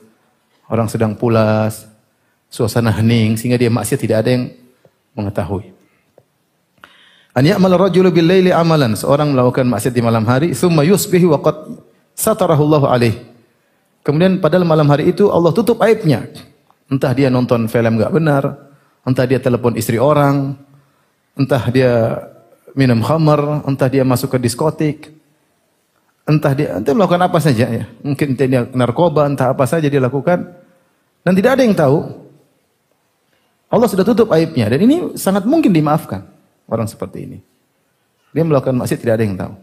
orang 0.72 0.88
sedang 0.88 1.12
pulas, 1.12 1.84
suasana 2.48 2.88
hening 2.96 3.36
sehingga 3.36 3.60
dia 3.60 3.68
maksiat 3.68 4.00
tidak 4.00 4.24
ada 4.24 4.30
yang 4.32 4.44
mengetahui. 5.12 5.76
An 7.36 7.44
ya'mal 7.44 7.76
rajulu 7.76 8.08
bil 8.08 8.24
laili 8.24 8.48
amalan, 8.48 8.96
seorang 8.96 9.36
melakukan 9.36 9.68
maksiat 9.68 9.92
di 9.92 10.00
malam 10.00 10.24
hari, 10.24 10.56
thumma 10.56 10.80
yusbihu 10.80 11.36
wa 11.36 11.44
qad 11.44 11.76
satarahu 12.16 12.64
Allah 12.72 12.82
alaih. 12.96 13.14
Kemudian 14.00 14.40
pada 14.40 14.56
malam 14.64 14.88
hari 14.88 15.12
itu 15.12 15.28
Allah 15.28 15.52
tutup 15.52 15.84
aibnya. 15.84 16.24
Entah 16.88 17.12
dia 17.12 17.28
nonton 17.28 17.68
film 17.68 18.00
enggak 18.00 18.14
benar, 18.14 18.72
entah 19.04 19.28
dia 19.28 19.36
telepon 19.36 19.76
istri 19.76 20.00
orang, 20.00 20.56
entah 21.36 21.60
dia 21.68 21.92
minum 22.76 23.00
khamar, 23.00 23.64
entah 23.64 23.88
dia 23.88 24.04
masuk 24.04 24.36
ke 24.36 24.38
diskotik, 24.38 25.10
entah 26.28 26.52
dia 26.52 26.76
entah 26.76 26.92
melakukan 26.92 27.24
apa 27.24 27.40
saja 27.40 27.64
ya. 27.72 27.84
Mungkin 28.04 28.36
dia 28.36 28.68
narkoba, 28.76 29.24
entah 29.24 29.56
apa 29.56 29.64
saja 29.64 29.88
dia 29.88 29.98
lakukan 29.98 30.44
dan 31.24 31.32
tidak 31.32 31.56
ada 31.56 31.62
yang 31.64 31.72
tahu. 31.72 32.28
Allah 33.66 33.88
sudah 33.90 34.04
tutup 34.06 34.30
aibnya 34.30 34.68
dan 34.70 34.78
ini 34.84 35.16
sangat 35.16 35.48
mungkin 35.48 35.72
dimaafkan. 35.72 36.22
Orang 36.68 36.86
seperti 36.86 37.24
ini. 37.24 37.38
Dia 38.30 38.44
melakukan 38.44 38.76
maksiat 38.76 39.00
tidak 39.00 39.14
ada 39.16 39.24
yang 39.24 39.38
tahu. 39.38 39.54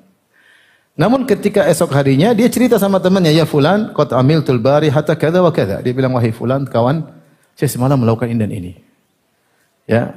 Namun 0.94 1.26
ketika 1.26 1.66
esok 1.66 1.94
harinya 1.94 2.34
dia 2.34 2.48
cerita 2.50 2.78
sama 2.78 3.02
temannya, 3.02 3.34
ya 3.34 3.46
fulan, 3.46 3.94
qad 3.94 4.14
amiltul 4.14 4.62
bari 4.62 4.90
hatta 4.90 5.14
kada 5.18 5.42
wa 5.44 5.52
kada. 5.54 5.82
Dia 5.82 5.94
bilang 5.94 6.14
wahai 6.16 6.32
fulan, 6.32 6.66
kawan, 6.66 7.06
saya 7.54 7.70
semalam 7.70 7.98
melakukan 8.00 8.30
ini 8.30 8.40
dan 8.40 8.52
ini. 8.54 8.74
Ya, 9.84 10.16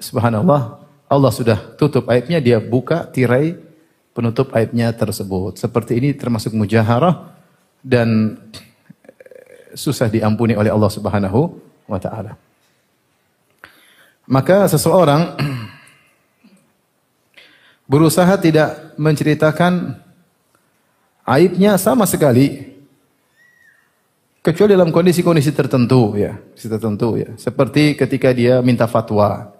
subhanallah, 0.00 0.83
Allah 1.08 1.32
sudah 1.32 1.58
tutup 1.76 2.08
aibnya, 2.08 2.40
dia 2.40 2.58
buka 2.58 3.04
tirai 3.06 3.56
penutup 4.14 4.54
aibnya 4.54 4.94
tersebut. 4.94 5.58
Seperti 5.58 6.00
ini 6.00 6.14
termasuk 6.14 6.54
mujaharah 6.54 7.34
dan 7.84 8.38
susah 9.74 10.08
diampuni 10.08 10.54
oleh 10.54 10.70
Allah 10.70 10.88
Subhanahu 10.88 11.58
wa 11.90 11.98
taala. 12.00 12.38
Maka 14.24 14.70
seseorang 14.70 15.36
berusaha 17.92 18.32
tidak 18.40 18.96
menceritakan 18.96 20.00
aibnya 21.28 21.76
sama 21.76 22.08
sekali 22.08 22.72
kecuali 24.44 24.76
dalam 24.76 24.92
kondisi-kondisi 24.92 25.52
tertentu 25.52 26.16
ya, 26.16 26.36
tertentu 26.56 27.16
ya. 27.16 27.32
Seperti 27.36 27.96
ketika 27.96 28.32
dia 28.32 28.64
minta 28.64 28.88
fatwa. 28.88 29.53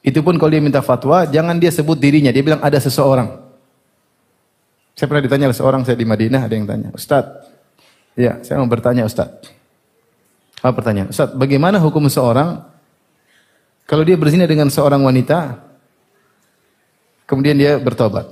Itu 0.00 0.24
pun 0.24 0.40
kalau 0.40 0.48
dia 0.52 0.64
minta 0.64 0.80
fatwa, 0.80 1.28
jangan 1.28 1.60
dia 1.60 1.68
sebut 1.68 2.00
dirinya. 2.00 2.32
Dia 2.32 2.40
bilang 2.40 2.60
ada 2.64 2.80
seseorang. 2.80 3.36
Saya 4.96 5.06
pernah 5.08 5.24
ditanya 5.24 5.48
oleh 5.48 5.56
seorang 5.56 5.80
saya 5.84 5.96
di 5.96 6.04
Madinah, 6.04 6.44
ada 6.44 6.54
yang 6.56 6.68
tanya, 6.68 6.88
Ustaz, 6.92 7.24
ya 8.12 8.36
saya 8.44 8.60
mau 8.60 8.68
bertanya 8.68 9.08
Ustaz. 9.08 9.32
Apa 10.60 10.76
pertanyaan? 10.76 11.08
Ustaz, 11.08 11.32
bagaimana 11.32 11.80
hukum 11.80 12.04
seorang 12.04 12.60
kalau 13.88 14.04
dia 14.04 14.14
berzina 14.20 14.44
dengan 14.44 14.68
seorang 14.68 15.00
wanita, 15.00 15.56
kemudian 17.24 17.56
dia 17.56 17.80
bertobat? 17.80 18.28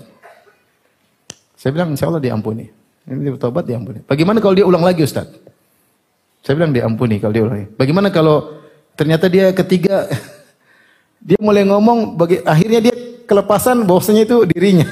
Saya 1.57 1.73
bilang, 1.73 1.97
insya 1.97 2.07
Allah 2.07 2.21
diampuni. 2.21 2.69
Ini 3.09 3.17
dia 3.17 3.33
bertobat, 3.33 3.65
diampuni. 3.65 4.05
Bagaimana 4.05 4.39
kalau 4.45 4.55
dia 4.55 4.69
ulang 4.69 4.85
lagi 4.85 5.03
Ustaz? 5.03 5.27
Saya 6.45 6.55
bilang 6.55 6.77
diampuni 6.77 7.17
kalau 7.19 7.33
dia 7.33 7.43
ulang 7.43 7.65
lagi. 7.65 7.69
Bagaimana 7.75 8.13
kalau 8.13 8.61
ternyata 8.93 9.27
dia 9.33 9.51
ketiga, 9.57 10.07
dia 11.29 11.37
mulai 11.45 11.69
ngomong, 11.69 12.17
bagi, 12.17 12.41
akhirnya 12.41 12.89
dia 12.89 12.95
kelepasan 13.29 13.85
bahwasanya 13.85 14.25
itu 14.25 14.49
dirinya. 14.49 14.89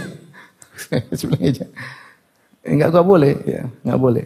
Enggak, 2.66 2.90
enggak 2.90 3.06
boleh, 3.06 3.32
ya, 3.46 3.62
enggak 3.86 4.00
boleh. 4.02 4.24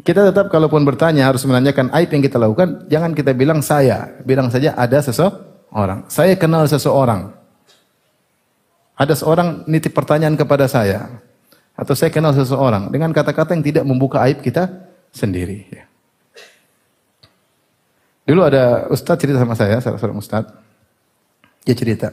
Kita 0.00 0.24
tetap 0.24 0.48
kalaupun 0.48 0.88
bertanya 0.88 1.28
harus 1.28 1.44
menanyakan 1.44 1.92
aib 2.00 2.08
yang 2.08 2.24
kita 2.24 2.40
lakukan, 2.40 2.88
jangan 2.88 3.12
kita 3.12 3.36
bilang 3.36 3.60
saya, 3.60 4.08
bilang 4.24 4.48
saja 4.48 4.72
ada 4.72 4.98
seseorang. 5.04 6.08
Saya 6.08 6.32
kenal 6.40 6.64
seseorang. 6.64 7.28
Ada 8.96 9.14
seorang 9.20 9.68
nitip 9.68 9.92
pertanyaan 9.92 10.32
kepada 10.32 10.64
saya. 10.64 11.12
Atau 11.76 11.92
saya 11.92 12.08
kenal 12.08 12.32
seseorang. 12.32 12.88
Dengan 12.88 13.12
kata-kata 13.12 13.52
yang 13.52 13.62
tidak 13.62 13.84
membuka 13.84 14.24
aib 14.24 14.40
kita 14.40 14.66
sendiri. 15.12 15.68
Ya. 15.68 15.87
Dulu 18.28 18.44
ada 18.44 18.84
ustadz 18.92 19.24
cerita 19.24 19.40
sama 19.40 19.56
saya, 19.56 19.80
salah 19.80 19.96
seorang 19.96 20.20
ustadz. 20.20 20.52
Dia 21.64 21.72
cerita. 21.72 22.12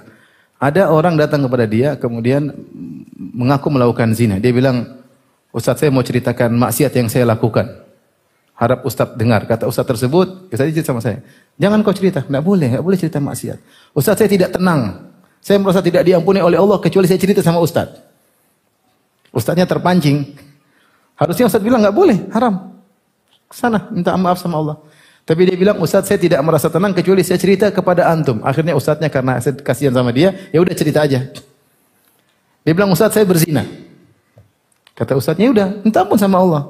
Ada 0.55 0.87
orang 0.87 1.19
datang 1.19 1.43
kepada 1.43 1.67
dia, 1.67 1.99
kemudian 1.99 2.55
mengaku 3.35 3.67
melakukan 3.67 4.15
zina. 4.15 4.39
Dia 4.39 4.55
bilang, 4.55 5.03
Ustadz 5.51 5.83
saya 5.83 5.91
mau 5.91 6.03
ceritakan 6.03 6.51
maksiat 6.55 6.91
yang 6.95 7.07
saya 7.11 7.27
lakukan. 7.27 7.67
Harap 8.55 8.87
Ustadz 8.87 9.19
dengar. 9.19 9.43
Kata 9.43 9.67
Ustadz 9.67 9.91
tersebut, 9.91 10.51
Ustadz 10.51 10.71
cerita 10.71 10.95
sama 10.95 11.03
saya. 11.03 11.19
Jangan 11.59 11.83
kau 11.83 11.91
cerita, 11.91 12.23
tidak 12.23 12.43
boleh, 12.43 12.71
tidak 12.71 12.83
boleh 12.83 12.97
cerita 12.99 13.19
maksiat. 13.19 13.59
Ustadz 13.91 14.19
saya 14.23 14.29
tidak 14.31 14.55
tenang. 14.55 15.11
Saya 15.43 15.59
merasa 15.59 15.83
tidak 15.83 16.07
diampuni 16.07 16.39
oleh 16.39 16.55
Allah 16.55 16.79
kecuali 16.79 17.07
saya 17.07 17.19
cerita 17.19 17.43
sama 17.43 17.59
Ustadz. 17.59 17.99
Ustadznya 19.35 19.67
terpancing. 19.67 20.31
Harusnya 21.19 21.51
Ustadz 21.51 21.63
bilang 21.63 21.83
nggak 21.83 21.95
boleh, 21.95 22.17
haram. 22.31 22.71
Sana 23.51 23.91
minta 23.91 24.15
maaf 24.15 24.39
sama 24.39 24.59
Allah. 24.59 24.79
Tapi 25.25 25.41
dia 25.49 25.57
bilang 25.57 25.81
Ustadz 25.81 26.05
saya 26.05 26.21
tidak 26.21 26.37
merasa 26.45 26.69
tenang 26.69 26.93
kecuali 26.93 27.25
saya 27.25 27.41
cerita 27.41 27.73
kepada 27.73 28.05
antum. 28.13 28.45
Akhirnya 28.45 28.77
Ustadznya 28.77 29.09
karena 29.09 29.41
saya 29.41 29.57
kasihan 29.57 29.89
sama 29.89 30.13
dia, 30.13 30.37
ya 30.53 30.61
udah 30.61 30.75
cerita 30.77 31.01
aja. 31.01 31.25
Dia 32.61 32.73
bilang 32.77 32.93
Ustadz 32.93 33.17
saya 33.17 33.25
berzina. 33.25 33.65
Kata 34.93 35.17
Ustadznya 35.17 35.49
udah 35.49 35.67
minta 35.81 36.05
ampun 36.05 36.21
sama 36.21 36.37
Allah. 36.37 36.69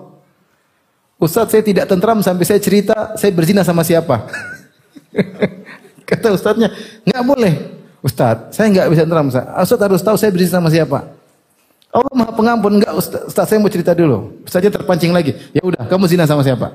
Ustadz 1.19 1.51
saya 1.51 1.63
tidak 1.67 1.91
tentram 1.91 2.23
sampai 2.23 2.47
saya 2.47 2.63
cerita 2.63 3.19
saya 3.19 3.31
berzina 3.35 3.59
sama 3.67 3.83
siapa. 3.83 4.23
Kata 6.09 6.31
Ustadznya 6.31 6.71
nggak 7.03 7.23
boleh. 7.27 7.53
Ustadz, 7.99 8.55
saya 8.55 8.71
nggak 8.71 8.87
bisa 8.87 9.01
tentram. 9.03 9.27
Ustadz 9.35 9.83
harus 9.83 9.99
tahu 9.99 10.15
saya 10.15 10.31
berzina 10.31 10.63
sama 10.63 10.71
siapa. 10.71 11.11
Allah 11.91 12.13
maha 12.13 12.31
pengampun. 12.31 12.79
Enggak, 12.79 12.93
Ustadz, 12.95 13.35
Ustadz 13.35 13.49
saya 13.51 13.59
mau 13.59 13.71
cerita 13.71 13.91
dulu. 13.91 14.31
Ustadznya 14.47 14.71
terpancing 14.79 15.11
lagi. 15.11 15.35
Ya 15.51 15.59
udah, 15.59 15.83
kamu 15.89 16.07
zina 16.07 16.23
sama 16.23 16.39
siapa? 16.39 16.71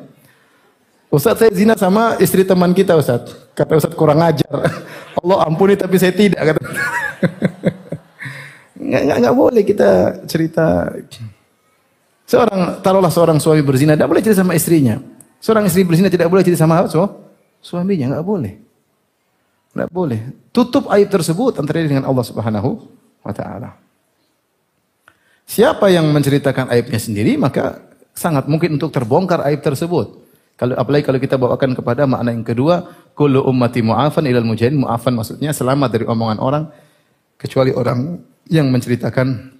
Ustadz 1.11 1.43
saya 1.43 1.51
zina 1.51 1.75
sama 1.75 2.15
istri 2.23 2.47
teman 2.47 2.71
kita 2.71 2.95
Ustadz. 2.95 3.35
Kata 3.59 3.75
Ustadz 3.75 3.99
kurang 3.99 4.23
ajar. 4.23 4.47
Allah 5.19 5.39
ampuni 5.43 5.75
tapi 5.75 5.99
saya 5.99 6.15
tidak. 6.15 6.39
Kata. 6.39 6.61
nggak, 8.87 9.03
nggak, 9.11 9.19
nggak 9.19 9.35
boleh 9.35 9.63
kita 9.67 9.91
cerita. 10.31 10.87
Seorang, 12.31 12.79
taruhlah 12.79 13.11
seorang 13.11 13.43
suami 13.43 13.59
berzina, 13.67 13.99
tidak 13.99 14.07
boleh 14.07 14.23
cerita 14.23 14.47
sama 14.47 14.55
istrinya. 14.55 15.03
Seorang 15.43 15.67
istri 15.67 15.83
berzina 15.83 16.07
tidak 16.07 16.31
boleh 16.31 16.47
cerita 16.47 16.63
sama 16.63 16.87
so, 16.87 17.03
suaminya, 17.59 18.15
nggak 18.15 18.23
boleh. 18.23 18.55
Tidak 19.75 19.91
boleh. 19.91 20.21
Tutup 20.55 20.87
aib 20.95 21.11
tersebut 21.11 21.59
antara 21.59 21.83
dengan 21.83 22.07
Allah 22.07 22.23
Subhanahu 22.23 22.87
wa 23.27 23.35
taala. 23.35 23.75
Siapa 25.43 25.91
yang 25.91 26.07
menceritakan 26.15 26.71
aibnya 26.71 27.03
sendiri 27.03 27.35
maka 27.35 27.83
sangat 28.15 28.47
mungkin 28.47 28.79
untuk 28.79 28.95
terbongkar 28.95 29.43
aib 29.51 29.59
tersebut. 29.67 30.20
Kalau 30.61 30.77
apalagi 30.77 31.09
kalau 31.09 31.17
kita 31.17 31.41
bawakan 31.41 31.73
kepada 31.73 32.05
makna 32.05 32.37
yang 32.37 32.45
kedua, 32.45 32.85
kullu 33.17 33.41
ummati 33.49 33.81
mu'afan 33.81 34.29
ilal 34.29 34.45
mujahidin. 34.45 34.85
Mu'afan 34.85 35.17
maksudnya 35.17 35.57
selamat 35.57 35.89
dari 35.89 36.05
omongan 36.05 36.37
orang 36.37 36.69
kecuali 37.41 37.73
orang 37.73 38.21
yang 38.45 38.69
menceritakan 38.69 39.57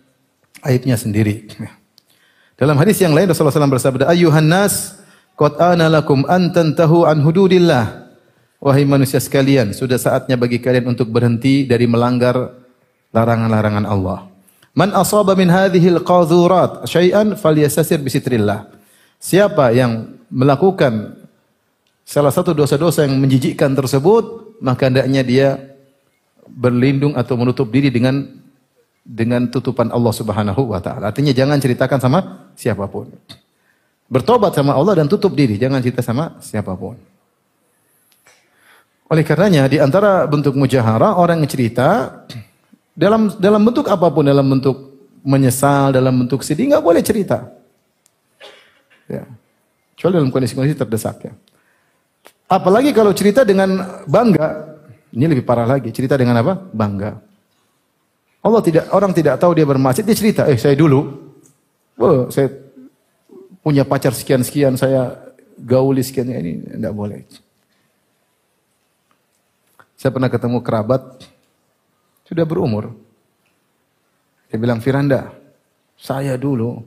aibnya 0.61 1.01
sendiri. 1.01 1.49
Dalam 2.61 2.77
hadis 2.77 3.01
yang 3.01 3.17
lain 3.17 3.33
Rasulullah 3.33 3.57
SAW 3.57 3.73
bersabda, 3.81 4.13
"Ayyuhan 4.13 4.45
nas, 4.45 5.01
qad 5.41 5.57
ana 5.57 5.89
lakum 5.89 6.29
an 6.29 6.53
tantahu 6.53 7.09
an 7.09 7.25
hududillah." 7.25 8.13
Wahai 8.61 8.85
manusia 8.85 9.17
sekalian, 9.17 9.73
sudah 9.73 9.97
saatnya 9.97 10.37
bagi 10.37 10.61
kalian 10.61 10.93
untuk 10.93 11.09
berhenti 11.09 11.65
dari 11.65 11.89
melanggar 11.89 12.61
larangan-larangan 13.09 13.89
Allah. 13.89 14.29
Man 14.77 14.93
asaba 14.93 15.33
min 15.33 15.49
hadhil 15.49 16.05
qadhurat 16.05 16.85
syai'an 16.85 17.41
falyastasir 17.41 18.05
bisitrillah. 18.05 18.80
Siapa 19.21 19.69
yang 19.77 20.17
melakukan 20.33 21.21
salah 22.09 22.33
satu 22.33 22.57
dosa-dosa 22.57 23.05
yang 23.05 23.21
menjijikkan 23.21 23.77
tersebut, 23.77 24.57
maka 24.65 24.89
hendaknya 24.89 25.21
dia 25.21 25.49
berlindung 26.49 27.13
atau 27.15 27.37
menutup 27.37 27.69
diri 27.69 27.93
dengan 27.93 28.27
dengan 29.05 29.45
tutupan 29.53 29.93
Allah 29.93 30.15
Subhanahu 30.17 30.73
wa 30.73 30.81
taala. 30.81 31.13
Artinya 31.13 31.37
jangan 31.37 31.61
ceritakan 31.61 32.01
sama 32.01 32.19
siapa 32.57 32.89
pun. 32.89 33.13
Bertobat 34.09 34.57
sama 34.57 34.73
Allah 34.73 35.05
dan 35.05 35.07
tutup 35.07 35.37
diri, 35.37 35.61
jangan 35.61 35.85
cerita 35.85 36.01
sama 36.01 36.41
siapa 36.41 36.73
pun. 36.73 36.97
Oleh 39.11 39.23
karenanya 39.27 39.69
di 39.69 39.77
antara 39.77 40.25
bentuk 40.25 40.57
mujahara 40.57 41.19
orang 41.21 41.45
yang 41.45 41.51
cerita 41.51 42.23
dalam 42.97 43.29
dalam 43.37 43.61
bentuk 43.69 43.85
apa 43.85 44.09
pun, 44.09 44.25
dalam 44.25 44.49
bentuk 44.49 44.97
menyesal, 45.21 45.93
dalam 45.93 46.25
bentuk 46.25 46.41
sedih 46.41 46.73
nggak 46.73 46.85
boleh 46.85 47.05
cerita. 47.05 47.60
Ya. 49.11 49.27
Kecuali 49.99 50.23
dalam 50.23 50.31
kondisi-kondisi 50.31 50.79
terdesak 50.79 51.27
ya. 51.27 51.35
Apalagi 52.47 52.95
kalau 52.95 53.11
cerita 53.11 53.43
dengan 53.43 54.03
bangga, 54.07 54.79
ini 55.15 55.27
lebih 55.27 55.43
parah 55.43 55.67
lagi. 55.67 55.91
Cerita 55.91 56.15
dengan 56.15 56.39
apa? 56.39 56.55
Bangga. 56.59 57.19
Allah 58.41 58.63
tidak 58.65 58.89
orang 58.95 59.13
tidak 59.13 59.37
tahu 59.37 59.53
dia 59.53 59.69
bermaksud, 59.69 60.03
dia 60.07 60.17
cerita, 60.17 60.49
"Eh, 60.49 60.57
saya 60.57 60.73
dulu 60.73 61.05
oh, 62.01 62.33
saya 62.33 62.49
punya 63.61 63.85
pacar 63.85 64.17
sekian-sekian, 64.17 64.81
saya 64.81 65.13
gauli 65.61 66.01
sekian 66.01 66.33
ini 66.33 66.65
tidak 66.65 66.95
boleh." 66.97 67.21
Saya 70.01 70.09
pernah 70.09 70.33
ketemu 70.33 70.65
kerabat 70.65 71.03
sudah 72.25 72.49
berumur. 72.49 72.97
Dia 74.49 74.57
bilang, 74.57 74.81
"Firanda, 74.81 75.29
saya 76.01 76.41
dulu 76.41 76.81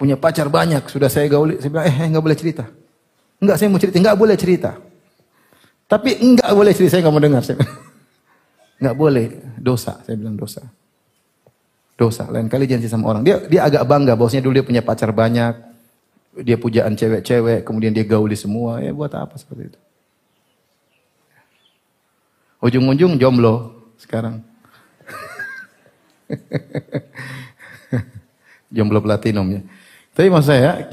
punya 0.00 0.16
pacar 0.16 0.48
banyak, 0.48 0.88
sudah 0.88 1.12
saya 1.12 1.28
gauli." 1.28 1.60
Saya 1.60 1.68
bilang, 1.68 1.86
"Eh, 1.86 2.08
enggak 2.08 2.24
boleh 2.24 2.38
cerita." 2.40 2.64
Enggak, 3.40 3.56
saya 3.56 3.68
mau 3.72 3.80
cerita, 3.80 3.96
enggak 4.00 4.16
boleh 4.20 4.36
cerita. 4.36 4.70
Tapi 5.88 6.10
enggak 6.20 6.52
boleh 6.52 6.72
cerita, 6.76 6.90
saya 6.96 7.00
enggak 7.04 7.14
mau 7.16 7.24
dengar. 7.24 7.42
Saya 7.44 7.56
enggak 8.80 8.96
boleh, 9.02 9.26
dosa. 9.56 10.00
Saya 10.04 10.16
bilang 10.20 10.36
dosa. 10.36 10.62
Dosa. 11.96 12.28
Lain 12.28 12.48
kali 12.48 12.68
jangan 12.68 12.88
sama 12.88 13.04
orang. 13.12 13.22
Dia 13.24 13.36
dia 13.48 13.64
agak 13.64 13.84
bangga 13.88 14.16
bahwasanya 14.16 14.44
dulu 14.44 14.54
dia 14.60 14.64
punya 14.64 14.82
pacar 14.84 15.12
banyak. 15.12 15.56
Dia 16.40 16.56
pujaan 16.56 16.94
cewek-cewek, 16.94 17.66
kemudian 17.66 17.90
dia 17.92 18.06
gauli 18.06 18.38
semua. 18.38 18.78
Ya 18.80 18.94
buat 18.94 19.10
apa 19.12 19.34
seperti 19.36 19.74
itu? 19.74 19.80
Ujung-ujung 22.60 23.16
jomblo 23.16 23.72
sekarang. 23.96 24.44
jomblo 28.76 29.00
platinum 29.00 29.48
ya. 29.48 29.60
Tapi 30.20 30.28
maksud 30.28 30.52
saya, 30.52 30.84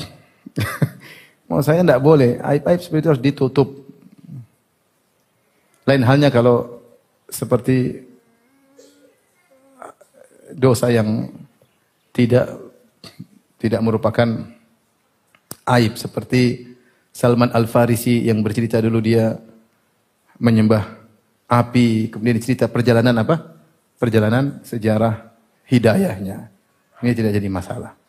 maksud 1.52 1.68
saya 1.68 1.84
tidak 1.84 2.00
boleh. 2.00 2.40
Aib-aib 2.40 2.80
seperti 2.80 3.04
itu 3.04 3.10
harus 3.12 3.26
ditutup. 3.28 3.70
Lain 5.84 6.00
halnya 6.08 6.32
kalau 6.32 6.80
seperti 7.28 8.08
dosa 10.56 10.88
yang 10.88 11.28
tidak 12.16 12.56
tidak 13.60 13.84
merupakan 13.84 14.48
aib 15.76 16.00
seperti 16.00 16.72
Salman 17.12 17.52
Al 17.52 17.68
Farisi 17.68 18.24
yang 18.24 18.40
bercerita 18.40 18.80
dulu 18.80 19.04
dia 19.04 19.36
menyembah 20.40 20.88
api, 21.52 22.16
kemudian 22.16 22.40
cerita 22.40 22.72
perjalanan 22.72 23.28
apa? 23.28 23.60
Perjalanan 24.00 24.64
sejarah 24.64 25.36
hidayahnya. 25.68 26.48
Ini 27.04 27.12
tidak 27.12 27.36
jadi 27.36 27.52
masalah. 27.52 28.07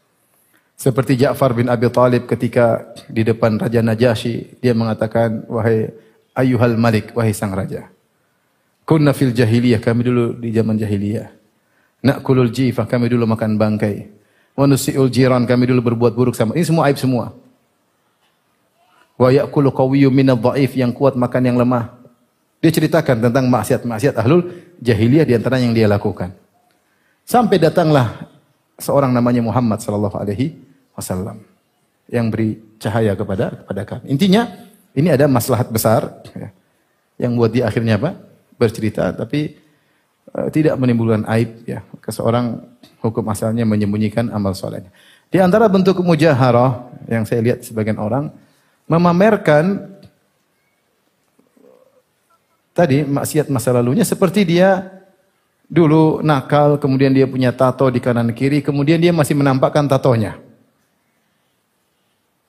Seperti 0.78 1.18
Ja'far 1.18 1.58
bin 1.58 1.66
Abi 1.66 1.90
Talib 1.90 2.30
ketika 2.30 2.94
di 3.10 3.26
depan 3.26 3.58
Raja 3.58 3.82
Najasyi, 3.82 4.62
dia 4.62 4.70
mengatakan, 4.78 5.42
wahai 5.50 5.90
ayuhal 6.38 6.78
malik, 6.78 7.10
wahai 7.18 7.34
sang 7.34 7.50
raja. 7.50 7.90
Kunna 8.86 9.10
fil 9.10 9.34
jahiliyah, 9.34 9.82
kami 9.82 10.06
dulu 10.06 10.38
di 10.38 10.54
zaman 10.54 10.78
jahiliyah. 10.78 11.34
Na'kulul 12.06 12.54
jifah, 12.54 12.86
kami 12.86 13.10
dulu 13.10 13.26
makan 13.26 13.58
bangkai. 13.58 14.06
Wa 14.54 14.70
nusi'ul 14.70 15.10
jiran, 15.10 15.50
kami 15.50 15.66
dulu 15.66 15.82
berbuat 15.82 16.14
buruk 16.14 16.38
sama. 16.38 16.54
Ini 16.54 16.62
semua 16.62 16.86
aib 16.86 16.94
semua. 16.94 17.34
Wa 19.18 19.34
ya'kulu 19.34 19.74
qawiyyu 19.74 20.14
minadh 20.14 20.38
dha'if, 20.38 20.78
yang 20.78 20.94
kuat 20.94 21.18
makan 21.18 21.42
yang 21.42 21.58
lemah. 21.58 21.90
Dia 22.62 22.70
ceritakan 22.70 23.18
tentang 23.18 23.50
maksiat-maksiat 23.50 24.14
ahlul 24.14 24.46
jahiliyah 24.78 25.26
di 25.26 25.34
antara 25.34 25.58
yang 25.58 25.74
dia 25.74 25.90
lakukan. 25.90 26.30
Sampai 27.26 27.58
datanglah 27.58 28.30
seorang 28.78 29.10
namanya 29.10 29.42
Muhammad 29.42 29.82
sallallahu 29.82 30.14
alaihi 30.14 30.67
wasallam 30.98 31.46
yang 32.10 32.28
beri 32.28 32.58
cahaya 32.82 33.14
kepada 33.14 33.62
kepada 33.62 33.82
kami. 33.86 34.10
Intinya 34.10 34.50
ini 34.96 35.08
ada 35.14 35.30
maslahat 35.30 35.70
besar 35.70 36.10
ya, 36.34 36.50
yang 37.22 37.38
buat 37.38 37.54
dia 37.54 37.70
akhirnya 37.70 37.96
apa? 37.96 38.18
bercerita 38.58 39.14
tapi 39.14 39.54
uh, 40.34 40.50
tidak 40.50 40.74
menimbulkan 40.74 41.22
aib 41.30 41.62
ya 41.62 41.86
ke 42.02 42.10
seorang 42.10 42.58
hukum 42.98 43.22
asalnya 43.30 43.62
menyembunyikan 43.62 44.34
amal 44.34 44.50
solehnya. 44.50 44.90
Di 45.30 45.38
antara 45.38 45.70
bentuk 45.70 46.02
mujaharah 46.02 46.90
yang 47.06 47.22
saya 47.22 47.38
lihat 47.38 47.62
sebagian 47.62 48.02
orang 48.02 48.34
memamerkan 48.90 49.94
tadi 52.74 53.06
maksiat 53.06 53.46
masa 53.46 53.70
lalunya 53.70 54.02
seperti 54.02 54.42
dia 54.42 54.98
dulu 55.68 56.24
nakal, 56.24 56.80
kemudian 56.80 57.12
dia 57.12 57.28
punya 57.28 57.52
tato 57.52 57.92
di 57.92 58.00
kanan 58.00 58.32
kiri, 58.32 58.64
kemudian 58.64 58.96
dia 58.96 59.12
masih 59.12 59.36
menampakkan 59.36 59.84
tatonya. 59.84 60.40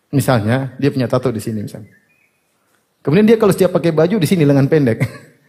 Misalnya, 0.09 0.73
dia 0.81 0.89
punya 0.89 1.05
tato 1.05 1.29
di 1.29 1.37
sini 1.37 1.61
misalnya. 1.61 1.93
Kemudian 2.99 3.25
dia 3.29 3.37
kalau 3.39 3.53
setiap 3.53 3.77
pakai 3.77 3.93
baju 3.95 4.19
di 4.19 4.27
sini 4.27 4.43
lengan 4.43 4.65
pendek. 4.65 5.05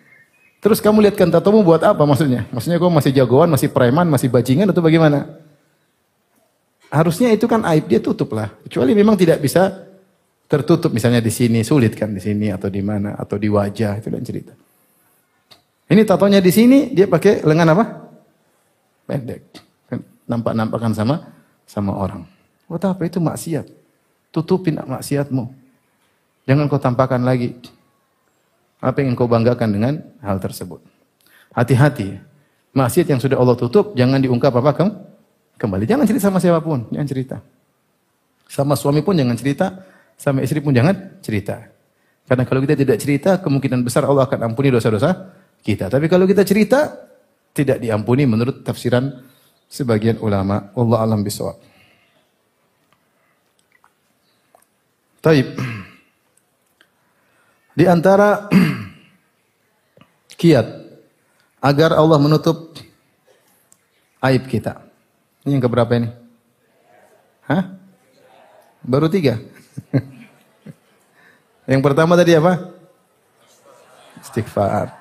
Terus 0.63 0.79
kamu 0.79 1.01
lihatkan 1.09 1.33
tatomu 1.33 1.65
buat 1.65 1.81
apa 1.81 2.05
maksudnya? 2.05 2.45
Maksudnya 2.53 2.77
kamu 2.77 2.93
masih 3.01 3.13
jagoan, 3.17 3.49
masih 3.49 3.73
preman, 3.73 4.07
masih 4.07 4.29
bajingan 4.29 4.69
atau 4.69 4.85
bagaimana? 4.85 5.41
Harusnya 6.93 7.33
itu 7.33 7.49
kan 7.49 7.65
aib 7.73 7.89
dia 7.89 7.99
tutup 8.03 8.37
lah. 8.37 8.53
Kecuali 8.69 8.93
memang 8.93 9.17
tidak 9.17 9.41
bisa 9.41 9.89
tertutup 10.51 10.91
misalnya 10.91 11.23
di 11.23 11.31
sini 11.31 11.63
sulit 11.63 11.95
kan 11.95 12.11
di 12.11 12.19
sini 12.19 12.51
atau 12.51 12.67
di 12.67 12.83
mana 12.83 13.15
atau 13.15 13.39
di 13.39 13.47
wajah 13.49 14.03
itu 14.03 14.09
dan 14.11 14.23
cerita. 14.27 14.53
Ini 15.91 16.03
tatonya 16.05 16.43
di 16.43 16.53
sini 16.53 16.93
dia 16.93 17.09
pakai 17.09 17.41
lengan 17.47 17.73
apa? 17.73 17.85
Pendek. 19.09 19.43
Kan 19.89 20.05
nampak-nampakan 20.29 20.93
sama 20.93 21.31
sama 21.65 21.97
orang. 21.97 22.27
Buat 22.69 22.85
apa 22.85 23.07
itu 23.07 23.19
maksiat? 23.23 23.80
Tutupin 24.31 24.79
maksiatmu. 24.79 25.45
Jangan 26.47 26.65
kau 26.71 26.79
tampakkan 26.83 27.23
lagi. 27.23 27.55
Apa 28.81 29.05
yang 29.05 29.13
kau 29.13 29.29
banggakan 29.29 29.69
dengan 29.71 29.95
hal 30.25 30.41
tersebut? 30.41 30.81
Hati-hati. 31.53 32.17
Maksiat 32.71 33.07
yang 33.11 33.19
sudah 33.19 33.37
Allah 33.37 33.59
tutup, 33.59 33.93
jangan 33.99 34.23
diungkap 34.23 34.55
apa 34.55 34.71
kamu 34.73 34.93
kembali. 35.59 35.85
Jangan 35.85 36.07
cerita 36.07 36.31
sama 36.31 36.39
siapa 36.39 36.63
pun, 36.63 36.87
jangan 36.89 37.09
cerita. 37.11 37.37
Sama 38.47 38.75
suami 38.79 39.03
pun 39.03 39.19
jangan 39.19 39.35
cerita, 39.35 39.67
sama 40.15 40.43
istri 40.47 40.63
pun 40.63 40.71
jangan 40.71 41.19
cerita. 41.23 41.67
Karena 42.31 42.47
kalau 42.47 42.63
kita 42.63 42.79
tidak 42.79 42.97
cerita, 43.03 43.31
kemungkinan 43.43 43.83
besar 43.83 44.07
Allah 44.07 44.25
akan 44.31 44.55
ampuni 44.55 44.71
dosa-dosa 44.71 45.35
kita. 45.67 45.91
Tapi 45.91 46.07
kalau 46.07 46.31
kita 46.31 46.47
cerita, 46.47 46.95
tidak 47.51 47.83
diampuni 47.83 48.25
menurut 48.27 48.63
tafsiran 48.63 49.11
sebagian 49.67 50.23
ulama. 50.23 50.71
Allah 50.79 50.99
alam 51.03 51.27
bisawab. 51.27 51.70
Taib. 55.21 55.53
Di 57.77 57.85
antara 57.85 58.49
kiat 60.41 60.67
agar 61.61 61.93
Allah 61.93 62.17
menutup 62.17 62.73
aib 64.25 64.49
kita. 64.49 64.81
Ini 65.45 65.61
yang 65.61 65.65
keberapa 65.65 65.93
ini? 65.93 66.09
Hah? 67.45 67.77
Baru 68.81 69.13
tiga. 69.13 69.37
yang 71.71 71.85
pertama 71.85 72.17
tadi 72.17 72.33
apa? 72.37 72.73
Istighfar. 74.25 74.97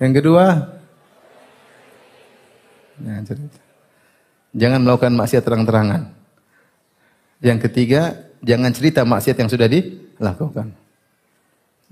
Yang 0.00 0.12
kedua? 0.24 0.44
Ya, 3.04 3.20
jangan 4.56 4.80
melakukan 4.80 5.12
maksiat 5.12 5.44
terang-terangan. 5.44 6.16
Yang 7.44 7.58
ketiga, 7.68 8.23
jangan 8.44 8.70
cerita 8.70 9.00
maksiat 9.02 9.36
yang 9.40 9.50
sudah 9.50 9.66
dilakukan. 9.66 10.76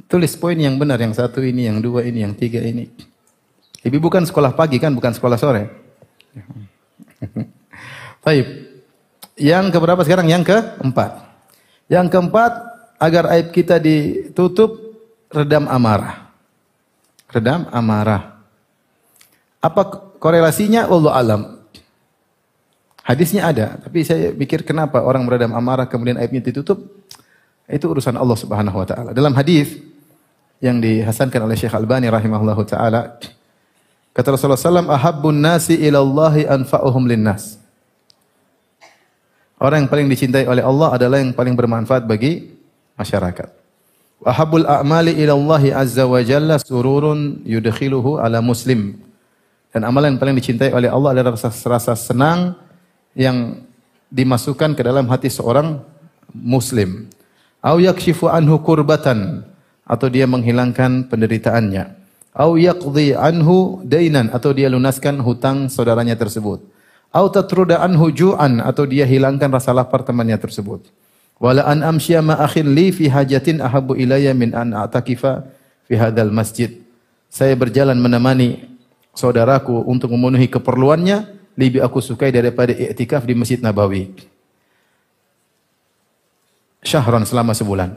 Tulis 0.07 0.37
poin 0.37 0.57
yang 0.57 0.77
benar, 0.77 1.01
yang 1.01 1.17
satu 1.17 1.41
ini, 1.41 1.69
yang 1.69 1.81
dua 1.81 2.05
ini, 2.05 2.21
yang 2.25 2.37
tiga 2.37 2.61
ini. 2.61 2.93
Ibu 3.83 3.99
bukan 3.99 4.23
sekolah 4.29 4.53
pagi 4.53 4.77
kan, 4.77 4.93
bukan 4.93 5.17
sekolah 5.17 5.41
sore. 5.41 5.67
Baik. 8.25 8.47
Yang 9.41 9.65
keberapa 9.75 10.05
sekarang? 10.05 10.29
Yang 10.29 10.53
keempat. 10.53 11.11
Yang 11.89 12.07
keempat, 12.15 12.53
agar 13.01 13.25
aib 13.35 13.51
kita 13.51 13.83
ditutup, 13.83 14.79
redam 15.33 15.67
amarah. 15.67 16.31
Redam 17.33 17.67
amarah. 17.73 18.39
Apa 19.59 20.15
korelasinya? 20.21 20.87
Allah 20.87 21.13
alam. 21.17 21.43
Hadisnya 23.03 23.51
ada, 23.51 23.83
tapi 23.83 24.07
saya 24.07 24.31
pikir 24.31 24.63
kenapa 24.63 25.03
orang 25.03 25.27
meredam 25.27 25.51
amarah 25.59 25.91
kemudian 25.91 26.15
aibnya 26.23 26.39
ditutup? 26.39 26.79
Itu 27.67 27.91
urusan 27.91 28.15
Allah 28.15 28.39
Subhanahu 28.39 28.79
wa 28.79 28.87
taala. 28.87 29.11
Dalam 29.11 29.35
hadis 29.35 29.75
yang 30.63 30.79
dihasankan 30.79 31.43
oleh 31.43 31.59
Syekh 31.59 31.75
Albani 31.75 32.07
rahimahullahu 32.07 32.63
taala 32.63 33.19
kata 34.15 34.27
Rasulullah 34.31 34.61
sallam 34.61 34.87
ahabbun 34.87 35.35
nasi 35.43 35.75
ila 35.83 35.99
Allahi 35.99 36.47
anfa'uhum 36.47 37.11
linnas. 37.11 37.59
Orang 39.59 39.87
yang 39.87 39.91
paling 39.91 40.07
dicintai 40.07 40.47
oleh 40.47 40.63
Allah 40.63 40.95
adalah 40.95 41.19
yang 41.19 41.35
paling 41.35 41.59
bermanfaat 41.59 42.07
bagi 42.07 42.55
masyarakat. 42.95 43.51
Ahabbul 44.23 44.67
a'mali 44.67 45.19
ila 45.27 45.35
Allahi 45.35 45.75
azza 45.75 46.07
wa 46.07 46.23
jalla 46.23 46.63
sururun 46.63 47.43
yudkhiluhu 47.43 48.23
ala 48.23 48.39
muslim. 48.39 48.95
Dan 49.75 49.83
amalan 49.83 50.15
yang 50.15 50.21
paling 50.23 50.39
dicintai 50.39 50.71
oleh 50.71 50.87
Allah 50.87 51.11
adalah 51.15 51.35
rasa, 51.35 51.51
rasa 51.51 51.95
senang 51.99 52.55
yang 53.13 53.61
dimasukkan 54.13 54.77
ke 54.77 54.83
dalam 54.85 55.09
hati 55.09 55.33
seorang 55.33 55.81
muslim. 56.37 57.09
Au 57.63 57.79
yakshifu 57.79 58.29
anhu 58.29 58.59
kurbatan 58.61 59.47
atau 59.87 60.09
dia 60.11 60.27
menghilangkan 60.27 61.07
penderitaannya. 61.09 62.03
Au 62.33 62.57
yaqdi 62.57 63.13
anhu 63.13 63.85
dainan 63.85 64.33
atau 64.33 64.57
dia 64.57 64.73
lunaskan 64.73 65.21
hutang 65.21 65.69
saudaranya 65.69 66.17
tersebut. 66.17 66.65
Au 67.13 67.29
tatruda 67.29 67.85
anhu 67.85 68.09
ju'an 68.09 68.65
atau 68.65 68.89
dia 68.89 69.05
hilangkan 69.05 69.53
rasa 69.53 69.77
lapar 69.77 70.01
temannya 70.01 70.41
tersebut. 70.41 70.89
Wala 71.37 71.69
an 71.69 71.85
amsya 71.85 72.25
ma 72.25 72.41
akhin 72.41 72.73
li 72.73 72.89
fi 72.89 73.11
hajatin 73.11 73.61
ahabbu 73.61 73.99
ilayya 73.99 74.33
min 74.33 74.57
an 74.57 74.73
a'takifa 74.73 75.45
fi 75.85 75.95
hadzal 75.99 76.33
masjid. 76.33 76.81
Saya 77.29 77.53
berjalan 77.53 78.01
menemani 78.01 78.65
saudaraku 79.13 79.85
untuk 79.85 80.09
memenuhi 80.17 80.49
keperluannya, 80.49 81.42
lebih 81.57 81.85
aku 81.85 82.01
sukai 82.01 82.33
daripada 82.33 82.73
i'tikaf 82.73 83.25
di 83.25 83.35
Masjid 83.37 83.61
Nabawi. 83.61 84.13
Syahran 86.83 87.23
selama 87.23 87.55
sebulan. 87.55 87.95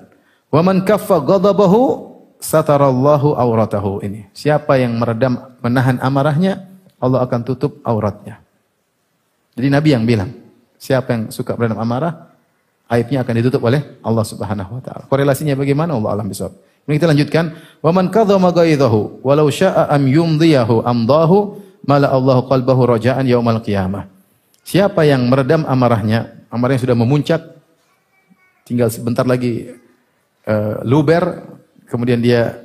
Wa 0.53 0.61
man 0.61 0.85
kaffa 0.85 1.17
ghadabahu 1.23 2.13
satarallahu 2.37 3.33
auratahu 3.33 4.03
ini. 4.05 4.29
Siapa 4.35 4.77
yang 4.77 4.93
meredam 4.99 5.57
menahan 5.63 5.97
amarahnya, 6.03 6.69
Allah 7.01 7.25
akan 7.25 7.41
tutup 7.41 7.81
auratnya. 7.81 8.39
Jadi 9.55 9.67
Nabi 9.71 9.89
yang 9.95 10.03
bilang, 10.05 10.29
siapa 10.77 11.15
yang 11.15 11.23
suka 11.33 11.57
meredam 11.57 11.79
amarah, 11.81 12.29
aibnya 12.91 13.25
akan 13.25 13.33
ditutup 13.41 13.65
oleh 13.65 13.81
Allah 14.05 14.25
Subhanahu 14.27 14.77
wa 14.77 14.81
taala. 14.83 15.03
Korelasinya 15.09 15.57
bagaimana? 15.57 15.97
Allah 15.97 16.21
alam 16.21 16.29
bisawab. 16.29 16.53
Ini 16.85 17.01
kita 17.01 17.09
lanjutkan, 17.09 17.45
wa 17.81 17.89
man 17.89 18.13
kadzama 18.13 18.53
ghaidhahu 18.53 19.25
walau 19.25 19.49
syaa'a 19.49 19.89
am 19.89 20.05
yumdiyahu 20.05 20.85
amdahu 20.85 21.64
mala 21.85 22.09
Allahu 22.09 22.49
qalbahu 22.49 22.97
raja'an 22.97 23.23
yaumal 23.29 23.61
qiyamah. 23.61 24.09
Siapa 24.65 25.05
yang 25.05 25.29
meredam 25.29 25.63
amarahnya, 25.69 26.41
amarahnya 26.49 26.81
sudah 26.89 26.97
memuncak, 26.97 27.41
tinggal 28.65 28.89
sebentar 28.89 29.21
lagi 29.21 29.77
uh, 30.49 30.81
luber, 30.81 31.45
kemudian 31.85 32.17
dia 32.17 32.57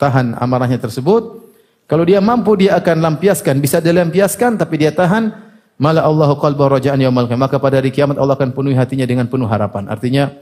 tahan 0.00 0.32
amarahnya 0.40 0.80
tersebut. 0.80 1.44
Kalau 1.88 2.04
dia 2.04 2.20
mampu 2.20 2.56
dia 2.56 2.76
akan 2.80 3.00
lampiaskan, 3.04 3.60
bisa 3.60 3.80
dia 3.84 3.92
lampiaskan 3.92 4.56
tapi 4.56 4.80
dia 4.80 4.92
tahan, 4.92 5.28
mala 5.76 6.00
Allahu 6.00 6.40
qalba 6.40 6.80
raja'an 6.80 6.96
yaumal 6.96 7.28
qiyamah. 7.28 7.48
Maka 7.48 7.60
pada 7.60 7.76
hari 7.76 7.92
kiamat 7.92 8.16
Allah 8.16 8.32
akan 8.32 8.56
penuhi 8.56 8.76
hatinya 8.76 9.04
dengan 9.04 9.28
penuh 9.28 9.48
harapan. 9.48 9.84
Artinya 9.92 10.32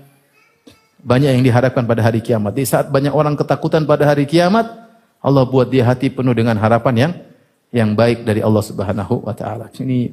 banyak 1.02 1.38
yang 1.38 1.42
diharapkan 1.42 1.82
pada 1.82 2.02
hari 2.06 2.22
kiamat. 2.22 2.54
Di 2.54 2.62
saat 2.62 2.90
banyak 2.90 3.10
orang 3.10 3.34
ketakutan 3.34 3.82
pada 3.86 4.06
hari 4.06 4.26
kiamat, 4.26 4.70
Allah 5.18 5.42
buat 5.46 5.66
dia 5.66 5.82
hati 5.82 6.10
penuh 6.14 6.34
dengan 6.34 6.54
harapan 6.58 6.94
yang 6.94 7.12
yang 7.76 7.92
baik 7.92 8.24
dari 8.24 8.40
Allah 8.40 8.64
Subhanahu 8.64 9.28
wa 9.28 9.36
taala. 9.36 9.68
Ini 9.76 10.08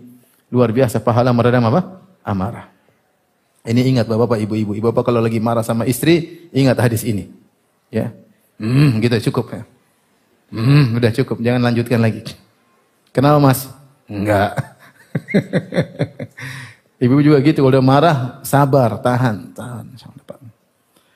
luar 0.51 0.75
biasa 0.75 0.99
pahala 0.99 1.31
meredam 1.31 1.63
apa? 1.71 2.03
Amarah. 2.27 2.67
Ini 3.63 3.95
ingat 3.95 4.05
Bapak-bapak, 4.11 4.43
Ibu-ibu. 4.43 4.75
Ibu-bapak 4.75 5.07
kalau 5.07 5.23
lagi 5.23 5.39
marah 5.39 5.63
sama 5.63 5.87
istri, 5.87 6.43
ingat 6.51 6.75
hadis 6.83 7.07
ini. 7.07 7.31
Ya. 7.87 8.11
Hmm, 8.59 8.99
gitu 8.99 9.31
cukup 9.31 9.55
ya. 9.55 9.63
Hmm, 10.51 10.99
udah 10.99 11.11
cukup, 11.15 11.39
jangan 11.39 11.63
lanjutkan 11.63 12.03
lagi. 12.03 12.27
Kenapa 13.15 13.39
mas? 13.39 13.71
Enggak. 14.11 14.59
Ibu 17.03 17.23
juga 17.23 17.39
gitu, 17.39 17.63
kalau 17.63 17.71
udah 17.79 17.83
marah, 17.83 18.17
sabar, 18.43 18.99
tahan, 18.99 19.55
tahan. 19.55 19.85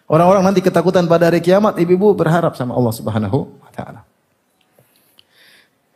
Orang-orang 0.08 0.40
nanti 0.40 0.64
ketakutan 0.64 1.04
pada 1.04 1.28
hari 1.28 1.44
kiamat, 1.44 1.76
ibu-ibu 1.84 2.16
berharap 2.16 2.56
sama 2.56 2.72
Allah 2.72 2.96
Subhanahu 2.96 3.60
wa 3.60 3.72
taala. 3.76 4.07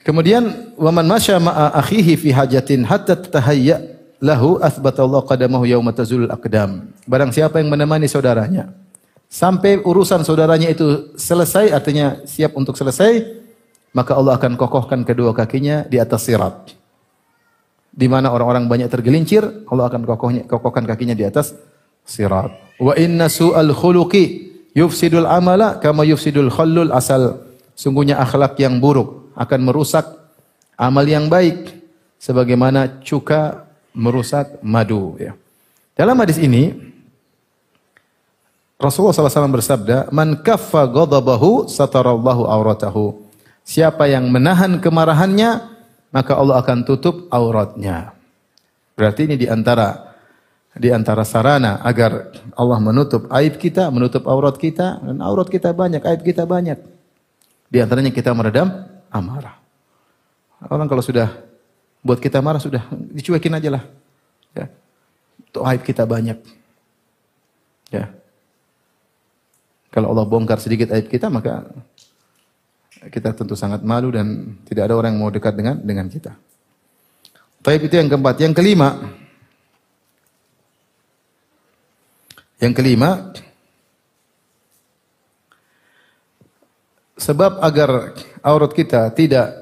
Kemudian 0.01 0.73
waman 0.81 1.05
masya 1.05 1.37
ma'a 1.37 1.77
akhihi 1.77 2.17
fi 2.17 2.29
hajatin 2.33 2.89
hatta 2.89 3.13
tatahayya 3.13 3.85
lahu 4.17 4.57
athbatallahu 4.57 5.29
qadamahu 5.29 5.69
yauma 5.69 5.93
tazulul 5.93 6.29
aqdam. 6.33 6.89
Barang 7.05 7.29
siapa 7.29 7.61
yang 7.61 7.69
menemani 7.69 8.09
saudaranya 8.09 8.73
sampai 9.29 9.77
urusan 9.77 10.25
saudaranya 10.25 10.73
itu 10.73 11.13
selesai 11.13 11.69
artinya 11.69 12.17
siap 12.25 12.57
untuk 12.57 12.73
selesai 12.73 13.41
maka 13.93 14.17
Allah 14.17 14.41
akan 14.41 14.57
kokohkan 14.57 15.05
kedua 15.05 15.37
kakinya 15.37 15.85
di 15.85 16.01
atas 16.01 16.25
sirat. 16.25 16.73
Di 17.91 18.07
mana 18.07 18.31
orang-orang 18.31 18.71
banyak 18.71 18.87
tergelincir, 18.87 19.43
Allah 19.67 19.91
akan 19.91 20.07
kokohnya, 20.07 20.47
kokohkan 20.47 20.87
kakinya 20.87 21.11
di 21.11 21.27
atas 21.27 21.51
sirat. 22.07 22.55
Wa 22.79 22.95
inna 22.95 23.27
su'al 23.27 23.75
khuluqi 23.75 24.23
yufsidul 24.71 25.27
amala 25.27 25.75
kama 25.77 26.07
yufsidul 26.07 26.47
khallul 26.47 26.95
asal. 26.95 27.51
Sungguhnya 27.75 28.15
akhlak 28.15 28.55
yang 28.63 28.79
buruk 28.79 29.20
akan 29.35 29.59
merusak 29.63 30.05
amal 30.75 31.05
yang 31.05 31.29
baik 31.29 31.71
sebagaimana 32.21 33.01
cuka 33.05 33.65
merusak 33.91 34.61
madu 34.63 35.17
ya. 35.19 35.35
Dalam 35.97 36.17
hadis 36.21 36.39
ini 36.39 36.91
Rasulullah 38.81 39.13
SAW 39.13 39.61
bersabda, 39.61 40.09
"Man 40.09 40.41
kaffa 40.41 40.89
ghadabahu 40.89 41.69
satarallahu 41.69 42.49
auratahu." 42.49 43.29
Siapa 43.61 44.09
yang 44.09 44.25
menahan 44.33 44.81
kemarahannya, 44.81 45.61
maka 46.09 46.33
Allah 46.33 46.57
akan 46.65 46.81
tutup 46.81 47.29
auratnya. 47.29 48.17
Berarti 48.97 49.29
ini 49.29 49.37
di 49.37 49.45
antara 49.45 50.11
di 50.73 50.89
antara 50.89 51.21
sarana 51.21 51.83
agar 51.85 52.33
Allah 52.57 52.79
menutup 52.81 53.29
aib 53.29 53.61
kita, 53.61 53.93
menutup 53.93 54.25
aurat 54.25 54.57
kita, 54.57 55.03
dan 55.03 55.21
aurat 55.21 55.45
kita 55.45 55.75
banyak, 55.75 56.01
aib 56.01 56.21
kita 56.25 56.49
banyak. 56.49 56.79
Di 57.69 57.77
antaranya 57.79 58.09
kita 58.09 58.33
meredam 58.33 58.90
amarah. 59.11 59.59
Orang 60.71 60.87
kalau 60.87 61.03
sudah 61.03 61.29
buat 62.01 62.17
kita 62.17 62.41
marah 62.41 62.63
sudah 62.63 62.87
dicuekin 63.13 63.53
aja 63.53 63.69
lah. 63.77 63.83
Ya. 64.57 64.65
Untuk 65.51 65.63
aib 65.67 65.81
kita 65.83 66.07
banyak. 66.07 66.39
Ya. 67.91 68.09
Kalau 69.91 70.15
Allah 70.15 70.23
bongkar 70.23 70.57
sedikit 70.63 70.95
aib 70.95 71.11
kita 71.11 71.27
maka 71.27 71.67
kita 73.11 73.33
tentu 73.33 73.57
sangat 73.57 73.81
malu 73.81 74.13
dan 74.13 74.55
tidak 74.63 74.87
ada 74.87 74.95
orang 74.95 75.17
yang 75.17 75.21
mau 75.21 75.33
dekat 75.33 75.53
dengan 75.57 75.75
dengan 75.81 76.07
kita. 76.07 76.37
Taib 77.61 77.81
itu 77.85 77.93
yang 77.93 78.09
keempat. 78.09 78.41
Yang 78.41 78.53
kelima, 78.57 78.89
yang 82.57 82.73
kelima, 82.73 83.33
sebab 87.21 87.61
agar 87.61 88.17
aurat 88.43 88.73
kita 88.73 89.09
tidak 89.13 89.53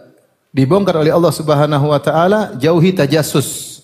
dibongkar 0.51 0.99
oleh 0.99 1.13
Allah 1.13 1.31
Subhanahu 1.31 1.91
wa 1.91 1.99
taala, 2.01 2.55
jauhi 2.57 2.95
tajassus. 2.95 3.79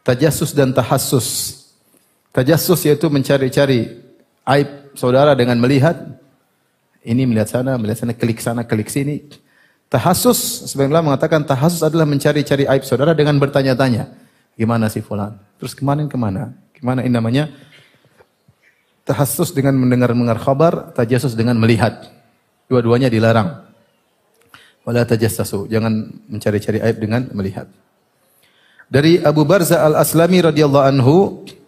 Tajassus 0.00 0.56
dan 0.56 0.72
tahassus. 0.72 1.58
Tajassus 2.30 2.80
yaitu 2.86 3.10
mencari-cari 3.10 4.00
aib 4.46 4.68
saudara 4.94 5.34
dengan 5.34 5.58
melihat 5.58 6.20
ini 7.00 7.24
melihat 7.24 7.48
sana, 7.48 7.80
melihat 7.80 8.04
sana, 8.04 8.12
klik 8.12 8.40
sana, 8.44 8.62
klik 8.64 8.92
sini. 8.92 9.24
Tahassus, 9.88 10.70
sebenarnya 10.70 11.02
mengatakan 11.02 11.42
tahassus 11.42 11.80
adalah 11.80 12.04
mencari-cari 12.04 12.68
aib 12.68 12.84
saudara 12.84 13.16
dengan 13.16 13.40
bertanya-tanya. 13.40 14.12
Gimana 14.54 14.92
si 14.92 15.00
fulan? 15.00 15.40
Terus 15.56 15.72
kemarin 15.72 16.06
ke 16.06 16.20
mana? 16.20 16.52
Gimana 16.76 17.00
ini 17.00 17.10
namanya? 17.10 17.48
Tahassus 19.08 19.50
dengan 19.56 19.74
mendengar-dengar 19.80 20.38
kabar, 20.38 20.92
tajassus 20.92 21.32
dengan 21.32 21.56
melihat. 21.56 22.12
Dua-duanya 22.68 23.08
dilarang. 23.08 23.69
Wala 24.84 25.04
tajassasu. 25.04 25.68
Jangan 25.68 26.08
mencari-cari 26.28 26.80
aib 26.80 26.96
dengan 26.98 27.28
melihat. 27.36 27.68
Dari 28.90 29.22
Abu 29.22 29.46
Barza 29.46 29.86
Al-Aslami 29.86 30.42
radhiyallahu 30.42 30.86
anhu 30.90 31.16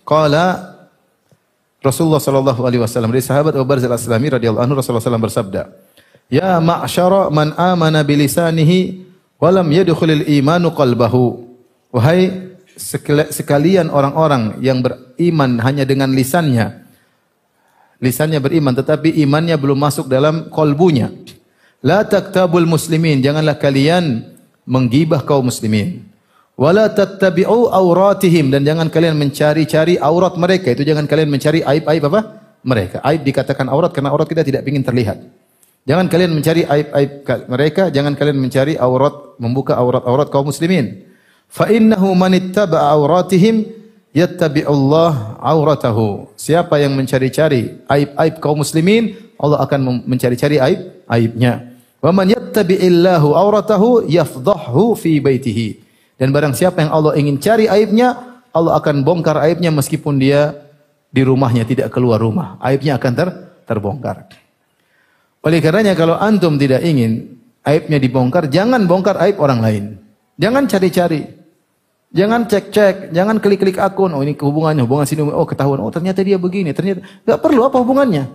qala 0.02 0.74
Rasulullah 1.82 2.22
sallallahu 2.22 2.62
alaihi 2.66 2.82
wasallam 2.82 3.10
dari 3.14 3.22
sahabat 3.22 3.54
Abu 3.54 3.66
Barza 3.66 3.86
Al-Aslami 3.86 4.38
radhiyallahu 4.38 4.64
anhu 4.64 4.74
Rasulullah 4.78 5.02
sallallahu 5.02 5.26
bersabda, 5.30 5.70
"Ya 6.30 6.58
ma'syara 6.58 7.30
man 7.30 7.54
amana 7.54 8.02
bilisanihi 8.02 9.06
wa 9.38 9.50
lam 9.54 9.66
yadkhulil 9.70 10.26
imanu 10.30 10.74
qalbahu." 10.74 11.46
Wahai 11.94 12.54
sekalian 13.30 13.92
orang-orang 13.92 14.58
yang 14.64 14.80
beriman 14.80 15.60
hanya 15.60 15.84
dengan 15.84 16.10
lisannya, 16.10 16.82
lisannya 18.02 18.42
beriman 18.42 18.74
tetapi 18.74 19.14
imannya 19.22 19.54
belum 19.60 19.78
masuk 19.78 20.10
dalam 20.10 20.50
kolbunya. 20.50 21.12
La 21.82 22.06
taktabul 22.06 22.62
muslimin, 22.62 23.18
janganlah 23.18 23.58
kalian 23.58 24.22
menggibah 24.62 25.26
kaum 25.26 25.50
muslimin. 25.50 26.06
Wala 26.54 26.86
tattabi'u 26.86 27.74
auratihim 27.74 28.54
dan 28.54 28.62
jangan 28.62 28.86
kalian 28.86 29.18
mencari-cari 29.18 29.98
aurat 29.98 30.38
mereka. 30.38 30.70
Itu 30.70 30.86
jangan 30.86 31.10
kalian 31.10 31.26
mencari 31.26 31.66
aib-aib 31.66 32.02
apa? 32.06 32.20
Mereka. 32.62 33.02
Aib 33.02 33.26
dikatakan 33.26 33.66
aurat 33.66 33.90
karena 33.90 34.14
aurat 34.14 34.30
kita 34.30 34.46
tidak 34.46 34.62
ingin 34.62 34.86
terlihat. 34.86 35.18
Jangan 35.82 36.06
kalian 36.06 36.30
mencari 36.30 36.62
aib-aib 36.62 37.10
mereka, 37.50 37.90
jangan 37.90 38.14
kalian 38.14 38.38
mencari 38.38 38.78
aurat 38.78 39.34
membuka 39.42 39.74
aurat-aurat 39.74 40.30
kaum 40.30 40.46
muslimin. 40.46 41.02
Fa 41.50 41.66
innahu 41.66 42.14
man 42.14 42.30
ittaba'a 42.38 42.94
auratihim 42.94 43.66
yattabi'ullah 44.14 45.42
auratahu. 45.42 46.30
Siapa 46.38 46.78
yang 46.78 46.94
mencari-cari 46.94 47.82
aib-aib 47.90 48.38
kaum 48.38 48.62
muslimin, 48.62 49.34
Allah 49.34 49.66
akan 49.66 50.06
mencari-cari 50.06 50.62
aib 50.62 51.02
aibnya. 51.10 51.71
Wa 52.02 52.10
man 52.10 52.26
yattabi'illahu 52.34 53.38
auratahu 53.38 54.10
yafdhahu 54.10 54.98
fi 54.98 55.22
baitihi. 55.22 55.78
Dan 56.18 56.34
barang 56.34 56.58
siapa 56.58 56.82
yang 56.82 56.90
Allah 56.90 57.14
ingin 57.14 57.38
cari 57.38 57.70
aibnya, 57.70 58.42
Allah 58.50 58.74
akan 58.82 59.06
bongkar 59.06 59.38
aibnya 59.38 59.70
meskipun 59.70 60.18
dia 60.18 60.50
di 61.14 61.22
rumahnya 61.22 61.62
tidak 61.62 61.94
keluar 61.94 62.18
rumah. 62.18 62.58
Aibnya 62.58 62.98
akan 62.98 63.12
ter 63.14 63.28
terbongkar. 63.70 64.26
Oleh 65.46 65.62
karenanya 65.62 65.94
kalau 65.94 66.18
antum 66.18 66.58
tidak 66.58 66.82
ingin 66.82 67.38
aibnya 67.62 68.02
dibongkar, 68.02 68.50
jangan 68.50 68.82
bongkar 68.90 69.22
aib 69.22 69.38
orang 69.38 69.62
lain. 69.62 69.84
Jangan 70.42 70.66
cari-cari. 70.66 71.22
Jangan 72.12 72.44
cek-cek, 72.44 73.14
jangan 73.16 73.40
klik-klik 73.40 73.80
akun. 73.80 74.12
Oh 74.12 74.20
ini 74.20 74.36
hubungannya, 74.36 74.84
hubungan 74.84 75.08
sini. 75.08 75.24
Oh 75.24 75.48
ketahuan, 75.48 75.80
oh 75.80 75.88
ternyata 75.88 76.20
dia 76.20 76.36
begini. 76.36 76.74
Ternyata 76.74 77.00
nggak 77.24 77.38
perlu 77.40 77.64
apa 77.64 77.78
hubungannya? 77.80 78.28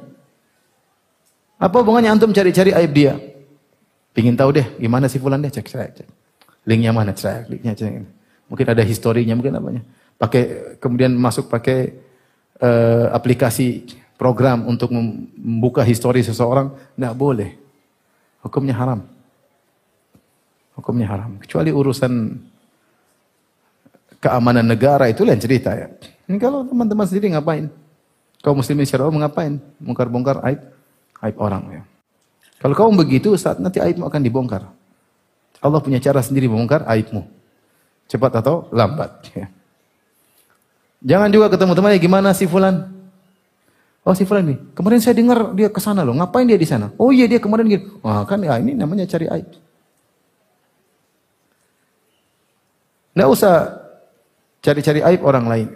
Apa 1.61 1.75
hubungannya 1.83 2.09
antum 2.09 2.33
cari-cari 2.33 2.73
aib 2.73 2.91
dia? 2.95 3.36
Pingin 4.17 4.33
tahu 4.33 4.49
deh 4.49 4.65
gimana 4.81 5.05
si 5.05 5.21
fulan 5.21 5.37
deh 5.37 5.53
cek 5.53 5.69
cek. 5.69 5.89
cek. 6.01 6.07
Linknya 6.65 6.89
mana 6.89 7.13
cek, 7.13 7.53
linknya 7.53 7.77
cek. 7.77 8.01
Mungkin 8.49 8.65
ada 8.65 8.81
historinya, 8.81 9.37
mungkin 9.37 9.53
apanya. 9.61 9.85
Pakai 10.17 10.73
kemudian 10.81 11.13
masuk 11.13 11.53
pakai 11.53 11.93
uh, 12.57 13.13
aplikasi 13.13 13.85
program 14.17 14.65
untuk 14.65 14.89
membuka 14.89 15.85
histori 15.85 16.25
seseorang, 16.25 16.73
nggak 16.97 17.13
boleh. 17.13 17.53
Hukumnya 18.41 18.73
haram. 18.73 19.05
Hukumnya 20.73 21.05
haram. 21.13 21.37
Kecuali 21.37 21.69
urusan 21.69 22.41
keamanan 24.17 24.65
negara 24.65 25.05
itu 25.13 25.21
lain 25.21 25.37
cerita 25.37 25.77
ya. 25.77 25.93
Ini 26.25 26.41
kalau 26.41 26.65
teman-teman 26.65 27.05
sendiri 27.05 27.37
ngapain? 27.37 27.69
Kau 28.41 28.57
muslimin 28.57 28.89
secara 28.89 29.05
umum 29.05 29.21
ngapain? 29.21 29.61
Bongkar-bongkar 29.77 30.41
aib 30.49 30.59
aib 31.21 31.35
orang 31.37 31.63
ya. 31.69 31.83
Kalau 32.57 32.73
kau 32.73 32.89
begitu 32.89 33.37
saat 33.37 33.61
nanti 33.61 33.77
aibmu 33.77 34.09
akan 34.09 34.21
dibongkar. 34.21 34.65
Allah 35.61 35.79
punya 35.81 36.01
cara 36.01 36.21
sendiri 36.21 36.49
membongkar 36.49 36.85
aibmu. 36.89 37.25
Cepat 38.09 38.41
atau 38.41 38.65
lambat. 38.73 39.29
Jangan 41.09 41.29
juga 41.29 41.53
ketemu 41.53 41.71
temannya 41.77 41.99
gimana 42.01 42.29
si 42.33 42.49
fulan? 42.49 42.89
Oh 44.07 44.15
si 44.15 44.23
fulan 44.23 44.47
nih, 44.47 44.57
kemarin 44.71 45.03
saya 45.03 45.19
dengar 45.19 45.51
dia 45.51 45.67
ke 45.67 45.83
sana 45.83 46.01
loh. 46.01 46.15
Ngapain 46.15 46.47
dia 46.47 46.55
di 46.55 46.63
sana? 46.63 46.95
Oh 46.95 47.11
iya 47.11 47.27
dia 47.27 47.43
kemarin 47.43 47.67
gitu. 47.67 47.99
Wah 48.01 48.23
kan 48.23 48.39
ya 48.39 48.55
ini 48.57 48.73
namanya 48.73 49.03
cari 49.03 49.27
aib. 49.27 49.51
Nggak 53.13 53.29
usah 53.29 53.53
cari-cari 54.63 55.03
aib 55.03 55.21
orang 55.27 55.45
lain. 55.45 55.67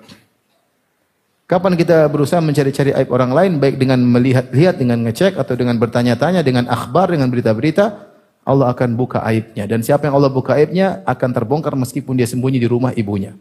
Kapan 1.51 1.75
kita 1.75 2.07
berusaha 2.07 2.39
mencari-cari 2.39 2.95
aib 2.95 3.11
orang 3.11 3.35
lain 3.35 3.51
baik 3.59 3.75
dengan 3.75 3.99
melihat-lihat, 3.99 4.79
dengan 4.79 5.03
ngecek 5.03 5.35
atau 5.35 5.51
dengan 5.59 5.75
bertanya-tanya, 5.75 6.47
dengan 6.47 6.63
akhbar, 6.71 7.11
dengan 7.11 7.27
berita-berita, 7.27 8.07
Allah 8.47 8.71
akan 8.71 8.95
buka 8.95 9.19
aibnya 9.27 9.67
dan 9.67 9.83
siapa 9.83 10.07
yang 10.07 10.15
Allah 10.15 10.31
buka 10.31 10.55
aibnya 10.55 11.03
akan 11.03 11.29
terbongkar 11.35 11.75
meskipun 11.75 12.15
dia 12.15 12.23
sembunyi 12.23 12.55
di 12.55 12.71
rumah 12.71 12.95
ibunya. 12.95 13.35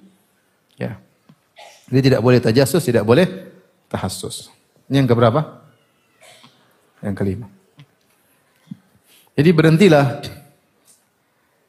Ya. 0.75 0.99
Dia 1.87 2.03
tidak 2.03 2.19
boleh 2.19 2.43
tajasus, 2.43 2.83
tidak 2.83 3.07
boleh 3.07 3.31
tahassus. 3.87 4.51
Ini 4.91 5.07
yang 5.07 5.09
keberapa? 5.09 5.63
Yang 7.07 7.15
kelima. 7.15 7.47
Jadi 9.39 9.51
berhentilah 9.55 10.19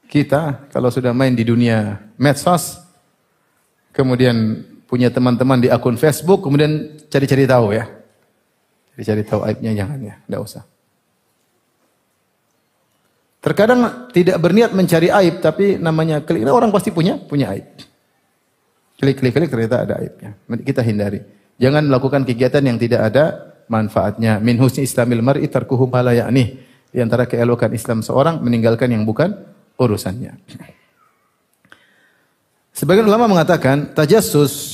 kita 0.10 0.74
kalau 0.74 0.90
sudah 0.90 1.14
main 1.14 1.38
di 1.38 1.46
dunia 1.46 2.02
medsos, 2.18 2.82
kemudian 3.94 4.66
punya 4.92 5.08
teman-teman 5.08 5.64
di 5.64 5.72
akun 5.72 5.96
Facebook, 5.96 6.44
kemudian 6.44 7.00
cari-cari 7.08 7.48
tahu 7.48 7.72
ya. 7.72 7.88
Cari-cari 8.92 9.24
tahu 9.24 9.48
aibnya 9.48 9.72
jangan 9.72 10.00
ya, 10.04 10.16
tidak 10.28 10.42
usah. 10.44 10.64
Terkadang 13.40 14.12
tidak 14.12 14.38
berniat 14.38 14.76
mencari 14.76 15.08
aib, 15.10 15.40
tapi 15.40 15.80
namanya 15.80 16.20
klik. 16.22 16.44
Orang 16.46 16.70
pasti 16.76 16.92
punya 16.92 17.16
punya 17.18 17.56
aib. 17.56 17.66
Klik 19.02 19.18
klik 19.18 19.34
klik 19.34 19.50
ternyata 19.50 19.88
ada 19.88 19.98
aibnya. 19.98 20.38
Kita 20.62 20.86
hindari. 20.86 21.24
Jangan 21.58 21.90
melakukan 21.90 22.22
kegiatan 22.22 22.62
yang 22.62 22.78
tidak 22.78 23.02
ada 23.10 23.56
manfaatnya. 23.66 24.38
Min 24.38 24.62
husni 24.62 24.86
islamil 24.86 25.26
mar'i 25.26 25.50
tarkuhu 25.50 25.90
ma 25.90 26.06
ya'nih. 26.06 26.70
Di 26.92 27.00
antara 27.00 27.26
keelokan 27.26 27.72
Islam 27.72 28.04
seorang 28.04 28.44
meninggalkan 28.44 28.92
yang 28.92 29.08
bukan 29.08 29.32
urusannya. 29.80 30.38
Sebagian 32.76 33.08
ulama 33.08 33.28
mengatakan 33.28 33.96
tajassus, 33.96 34.71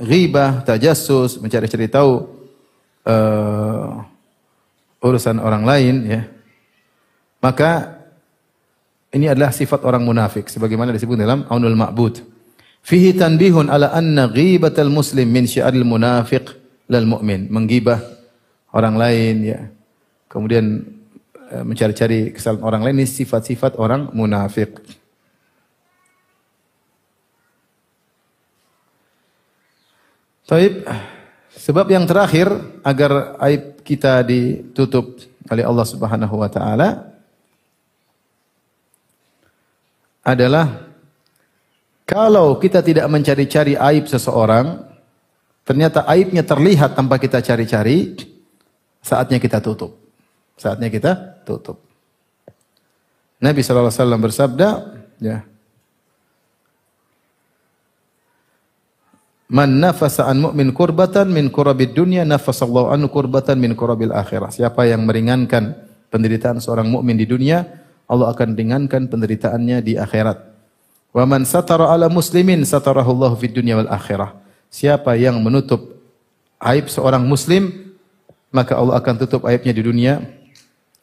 ghibah, 0.00 0.64
tajassus, 0.64 1.38
mencari-cari 1.38 1.86
tahu 1.86 2.26
uh, 3.06 4.00
urusan 5.00 5.40
orang 5.40 5.64
lain 5.64 5.94
ya 6.08 6.22
maka 7.40 8.00
ini 9.10 9.26
adalah 9.26 9.50
sifat 9.50 9.82
orang 9.82 10.04
munafik 10.04 10.46
sebagaimana 10.46 10.94
disebut 10.94 11.18
dalam 11.18 11.42
Aunul 11.50 11.74
Ma'bud. 11.74 12.22
Fihi 12.80 13.16
tanbihun 13.16 13.66
ala 13.68 13.90
anna 13.92 14.30
ghibatal 14.30 14.92
muslim 14.92 15.26
min 15.28 15.48
syi'aril 15.48 15.84
munafiq 15.84 16.46
lal 16.86 17.08
mu'min. 17.08 17.50
Menggibah 17.50 17.98
orang 18.70 18.94
lain 18.94 19.34
ya. 19.42 19.60
Kemudian 20.30 20.84
eh, 21.50 21.64
mencari-cari 21.66 22.30
kesalahan 22.30 22.62
orang 22.62 22.82
lain 22.86 23.02
ini 23.02 23.08
sifat-sifat 23.08 23.80
orang 23.80 24.14
munafik. 24.14 24.78
Taib. 30.50 30.82
Sebab 31.54 31.86
yang 31.94 32.10
terakhir 32.10 32.50
agar 32.82 33.38
aib 33.46 33.86
kita 33.86 34.26
ditutup 34.26 35.22
oleh 35.46 35.62
Allah 35.62 35.86
Subhanahu 35.86 36.34
wa 36.34 36.50
taala 36.50 37.10
adalah 40.26 40.90
kalau 42.02 42.58
kita 42.58 42.82
tidak 42.82 43.06
mencari-cari 43.06 43.78
aib 43.78 44.10
seseorang, 44.10 44.82
ternyata 45.62 46.02
aibnya 46.10 46.42
terlihat 46.42 46.98
tanpa 46.98 47.22
kita 47.22 47.38
cari-cari, 47.38 48.18
saatnya 48.98 49.38
kita 49.38 49.62
tutup. 49.62 49.94
Saatnya 50.58 50.90
kita 50.90 51.46
tutup. 51.46 51.78
Nabi 53.38 53.62
SAW 53.62 53.94
bersabda, 54.18 54.68
ya, 55.22 55.46
Man 59.50 59.82
nafasa 59.82 60.30
an 60.30 60.38
mu'min 60.46 60.70
kurbatan 60.70 61.26
min 61.26 61.50
kurabid 61.50 61.90
dunya 61.90 62.22
nafasallahu 62.22 62.94
anhu 62.94 63.10
kurbatan 63.10 63.58
min 63.58 63.74
kurabil 63.74 64.14
akhirah. 64.14 64.54
Siapa 64.54 64.86
yang 64.86 65.02
meringankan 65.02 65.74
penderitaan 66.06 66.62
seorang 66.62 66.86
mukmin 66.86 67.18
di 67.18 67.26
dunia, 67.26 67.66
Allah 68.06 68.30
akan 68.30 68.54
ringankan 68.54 69.10
penderitaannya 69.10 69.82
di 69.82 69.98
akhirat. 69.98 70.38
Wa 71.10 71.26
man 71.26 71.42
satara 71.42 71.90
ala 71.90 72.06
muslimin 72.06 72.62
satarahu 72.62 73.10
Allah 73.10 73.34
fid 73.34 73.50
dunya 73.50 73.74
wal 73.74 73.90
akhirah. 73.90 74.38
Siapa 74.70 75.18
yang 75.18 75.42
menutup 75.42 75.98
aib 76.62 76.86
seorang 76.86 77.26
muslim, 77.26 77.90
maka 78.54 78.78
Allah 78.78 79.02
akan 79.02 79.14
tutup 79.18 79.50
aibnya 79.50 79.74
di 79.74 79.82
dunia 79.82 80.22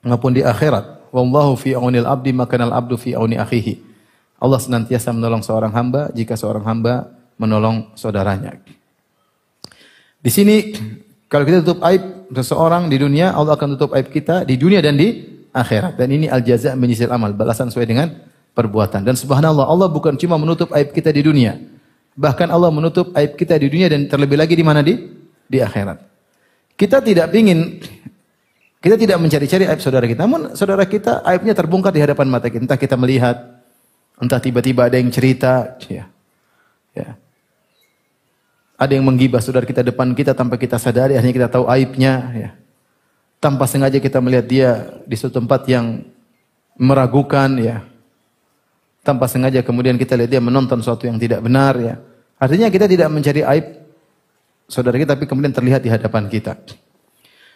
maupun 0.07 0.31
di 0.31 0.39
akhirat. 0.39 1.11
Wallahu 1.11 1.59
fi 1.59 1.75
aunil 1.75 2.07
abdi 2.07 2.31
makanal 2.31 2.71
abdu 2.71 2.95
fi 2.95 3.11
auni 3.11 3.35
akhihi. 3.35 3.83
Allah 4.39 4.63
senantiasa 4.63 5.11
menolong 5.11 5.43
seorang 5.43 5.75
hamba 5.75 6.07
jika 6.15 6.39
seorang 6.39 6.63
hamba 6.63 7.16
menolong 7.37 7.93
saudaranya. 7.93 8.57
Di 10.21 10.31
sini 10.33 10.73
kalau 11.27 11.43
kita 11.43 11.63
tutup 11.63 11.83
aib 11.87 12.31
seseorang 12.31 12.87
di 12.87 12.97
dunia, 12.99 13.31
Allah 13.31 13.55
akan 13.55 13.77
tutup 13.77 13.91
aib 13.95 14.07
kita 14.11 14.43
di 14.43 14.55
dunia 14.59 14.79
dan 14.83 14.95
di 14.95 15.23
akhirat. 15.51 15.95
Dan 15.99 16.11
ini 16.11 16.25
al 16.27 16.43
jaza 16.43 16.73
menyisil 16.73 17.11
amal, 17.11 17.31
balasan 17.35 17.67
sesuai 17.71 17.87
dengan 17.87 18.07
perbuatan. 18.55 19.03
Dan 19.03 19.19
subhanallah, 19.19 19.67
Allah 19.67 19.87
bukan 19.91 20.15
cuma 20.15 20.39
menutup 20.39 20.73
aib 20.73 20.91
kita 20.95 21.11
di 21.11 21.21
dunia. 21.21 21.59
Bahkan 22.17 22.49
Allah 22.49 22.73
menutup 22.73 23.13
aib 23.13 23.37
kita 23.37 23.59
di 23.61 23.69
dunia 23.69 23.87
dan 23.91 24.09
terlebih 24.09 24.39
lagi 24.39 24.57
di 24.57 24.65
mana 24.65 24.81
di 24.81 24.97
di 25.45 25.61
akhirat. 25.61 26.01
Kita 26.73 27.03
tidak 27.03 27.29
ingin 27.35 27.77
kita 28.81 28.95
tidak 28.95 29.17
mencari-cari 29.19 29.67
aib 29.67 29.81
saudara 29.83 30.07
kita. 30.07 30.23
Namun 30.23 30.55
saudara 30.55 30.87
kita 30.87 31.21
aibnya 31.27 31.51
terbongkar 31.51 31.91
di 31.91 32.01
hadapan 32.01 32.31
mata 32.31 32.47
kita. 32.47 32.63
Entah 32.63 32.79
kita 32.79 32.95
melihat, 32.95 33.35
entah 34.15 34.39
tiba-tiba 34.39 34.87
ada 34.87 34.95
yang 34.95 35.11
cerita, 35.11 35.75
ya. 35.91 36.07
Ya. 36.95 37.19
Ada 38.77 38.93
yang 38.93 39.05
menggibah 39.09 39.41
saudara 39.41 39.65
kita 39.65 39.81
depan 39.81 40.13
kita 40.13 40.37
tanpa 40.37 40.55
kita 40.61 40.77
sadari, 40.77 41.17
akhirnya 41.17 41.33
kita 41.33 41.49
tahu 41.49 41.65
aibnya, 41.65 42.13
ya 42.37 42.49
tanpa 43.37 43.69
sengaja 43.69 44.01
kita 44.01 44.17
melihat 44.17 44.45
dia 44.45 44.69
di 45.05 45.15
suatu 45.17 45.37
tempat 45.41 45.65
yang 45.69 46.05
meragukan 46.77 47.49
ya. 47.57 47.85
Tanpa 49.05 49.29
sengaja 49.31 49.63
kemudian 49.63 49.95
kita 49.95 50.19
lihat 50.19 50.29
dia 50.35 50.41
menonton 50.43 50.83
sesuatu 50.83 51.07
yang 51.07 51.15
tidak 51.15 51.39
benar 51.39 51.79
ya. 51.79 51.95
Artinya 52.37 52.67
kita 52.67 52.85
tidak 52.91 53.07
mencari 53.07 53.41
aib 53.41 53.65
saudara 54.67 54.99
kita 54.99 55.15
tapi 55.15 55.25
kemudian 55.25 55.55
terlihat 55.55 55.79
di 55.79 55.89
hadapan 55.89 56.27
kita. 56.27 56.59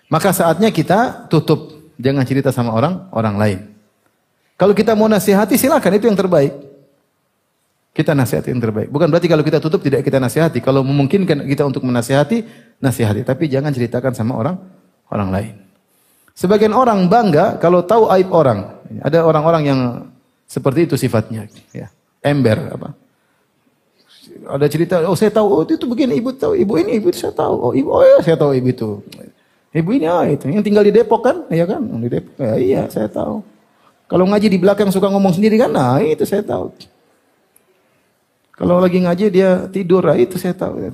Maka 0.08 0.32
saatnya 0.32 0.72
kita 0.72 1.28
tutup, 1.28 1.92
jangan 2.00 2.24
cerita 2.24 2.56
sama 2.56 2.72
orang 2.72 3.12
orang 3.12 3.36
lain. 3.36 3.60
Kalau 4.56 4.72
kita 4.72 4.96
mau 4.96 5.12
nasihati 5.12 5.60
silakan 5.60 5.98
itu 5.98 6.08
yang 6.08 6.16
terbaik. 6.16 6.71
Kita 7.92 8.16
nasihati 8.16 8.56
yang 8.56 8.64
terbaik. 8.64 8.88
Bukan 8.88 9.12
berarti 9.12 9.28
kalau 9.28 9.44
kita 9.44 9.60
tutup 9.60 9.84
tidak 9.84 10.08
kita 10.08 10.16
nasihati. 10.16 10.64
Kalau 10.64 10.80
memungkinkan 10.80 11.44
kita 11.44 11.68
untuk 11.68 11.84
menasihati, 11.84 12.48
nasihati. 12.80 13.28
Tapi 13.28 13.52
jangan 13.52 13.76
ceritakan 13.76 14.16
sama 14.16 14.40
orang 14.40 14.56
orang 15.12 15.30
lain. 15.30 15.54
Sebagian 16.32 16.72
orang 16.72 17.12
bangga 17.12 17.60
kalau 17.60 17.84
tahu 17.84 18.08
aib 18.16 18.32
orang. 18.32 18.80
Ada 19.04 19.28
orang-orang 19.28 19.64
yang 19.68 19.80
seperti 20.48 20.88
itu 20.88 20.96
sifatnya. 20.96 21.52
Ya. 21.76 21.92
Ember 22.24 22.80
apa? 22.80 22.96
Ada 24.48 24.66
cerita, 24.72 24.96
oh 25.06 25.18
saya 25.18 25.30
tahu, 25.30 25.48
oh 25.52 25.64
itu 25.68 25.86
begini, 25.86 26.18
ibu 26.18 26.32
tahu, 26.32 26.56
ibu 26.56 26.74
ini, 26.80 26.98
ibu 26.98 27.12
itu 27.12 27.20
saya 27.20 27.36
tahu, 27.36 27.56
oh 27.62 27.72
ibu, 27.76 27.92
oh 27.92 28.02
ya 28.02 28.18
saya 28.24 28.40
tahu 28.40 28.56
ibu 28.56 28.68
itu. 28.72 28.90
Ibu 29.76 29.90
ini, 29.92 30.06
ah 30.08 30.24
itu, 30.26 30.48
yang 30.50 30.64
tinggal 30.64 30.82
di 30.88 30.90
Depok 30.90 31.22
kan, 31.22 31.46
ya 31.52 31.68
kan, 31.68 31.84
di 31.84 32.10
Depok, 32.10 32.36
ya, 32.40 32.54
iya 32.58 32.82
saya 32.88 33.12
tahu. 33.12 33.44
Kalau 34.08 34.26
ngaji 34.28 34.48
di 34.50 34.58
belakang 34.58 34.90
suka 34.90 35.12
ngomong 35.12 35.36
sendiri 35.36 35.60
kan, 35.60 35.70
nah 35.70 36.00
itu 36.00 36.24
saya 36.24 36.42
tahu. 36.42 36.74
Kalau 38.62 38.78
lagi 38.78 39.02
ngaji 39.02 39.26
dia 39.34 39.66
tidur, 39.74 40.06
nah, 40.06 40.14
itu 40.14 40.38
saya 40.38 40.54
tahu. 40.54 40.86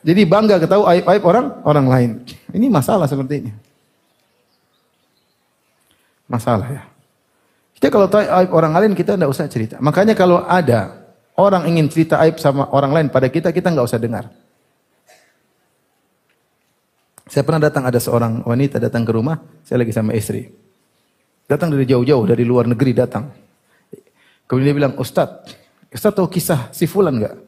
Jadi 0.00 0.20
bangga 0.24 0.56
ketahui 0.56 0.88
aib-aib 0.96 1.22
orang 1.28 1.46
orang 1.60 1.86
lain. 1.92 2.10
Ini 2.56 2.72
masalah 2.72 3.04
seperti 3.04 3.44
ini. 3.44 3.52
Masalah 6.24 6.72
ya. 6.72 6.82
Kita 7.76 7.92
kalau 7.92 8.08
tahu 8.08 8.24
aib 8.24 8.50
orang 8.56 8.72
lain 8.80 8.92
kita 8.96 9.20
tidak 9.20 9.28
usah 9.28 9.44
cerita. 9.44 9.76
Makanya 9.76 10.16
kalau 10.16 10.40
ada 10.48 11.04
orang 11.36 11.68
ingin 11.68 11.92
cerita 11.92 12.16
aib 12.24 12.40
sama 12.40 12.64
orang 12.72 12.96
lain 12.96 13.06
pada 13.12 13.28
kita, 13.28 13.52
kita 13.52 13.68
nggak 13.68 13.84
usah 13.84 14.00
dengar. 14.00 14.32
Saya 17.28 17.44
pernah 17.44 17.60
datang 17.60 17.84
ada 17.84 18.00
seorang 18.00 18.40
wanita 18.40 18.80
datang 18.80 19.04
ke 19.04 19.12
rumah, 19.12 19.36
saya 19.68 19.84
lagi 19.84 19.92
sama 19.92 20.16
istri. 20.16 20.48
Datang 21.44 21.76
dari 21.76 21.84
jauh-jauh, 21.84 22.24
dari 22.24 22.40
luar 22.40 22.64
negeri 22.64 22.96
datang. 22.96 23.28
Kemudian 24.48 24.72
dia 24.72 24.76
bilang, 24.76 24.96
Ustadz, 24.96 25.63
Ustadz 25.94 26.18
tahu 26.18 26.26
kisah 26.26 26.74
si 26.74 26.90
Fulan 26.90 27.22
enggak? 27.22 27.38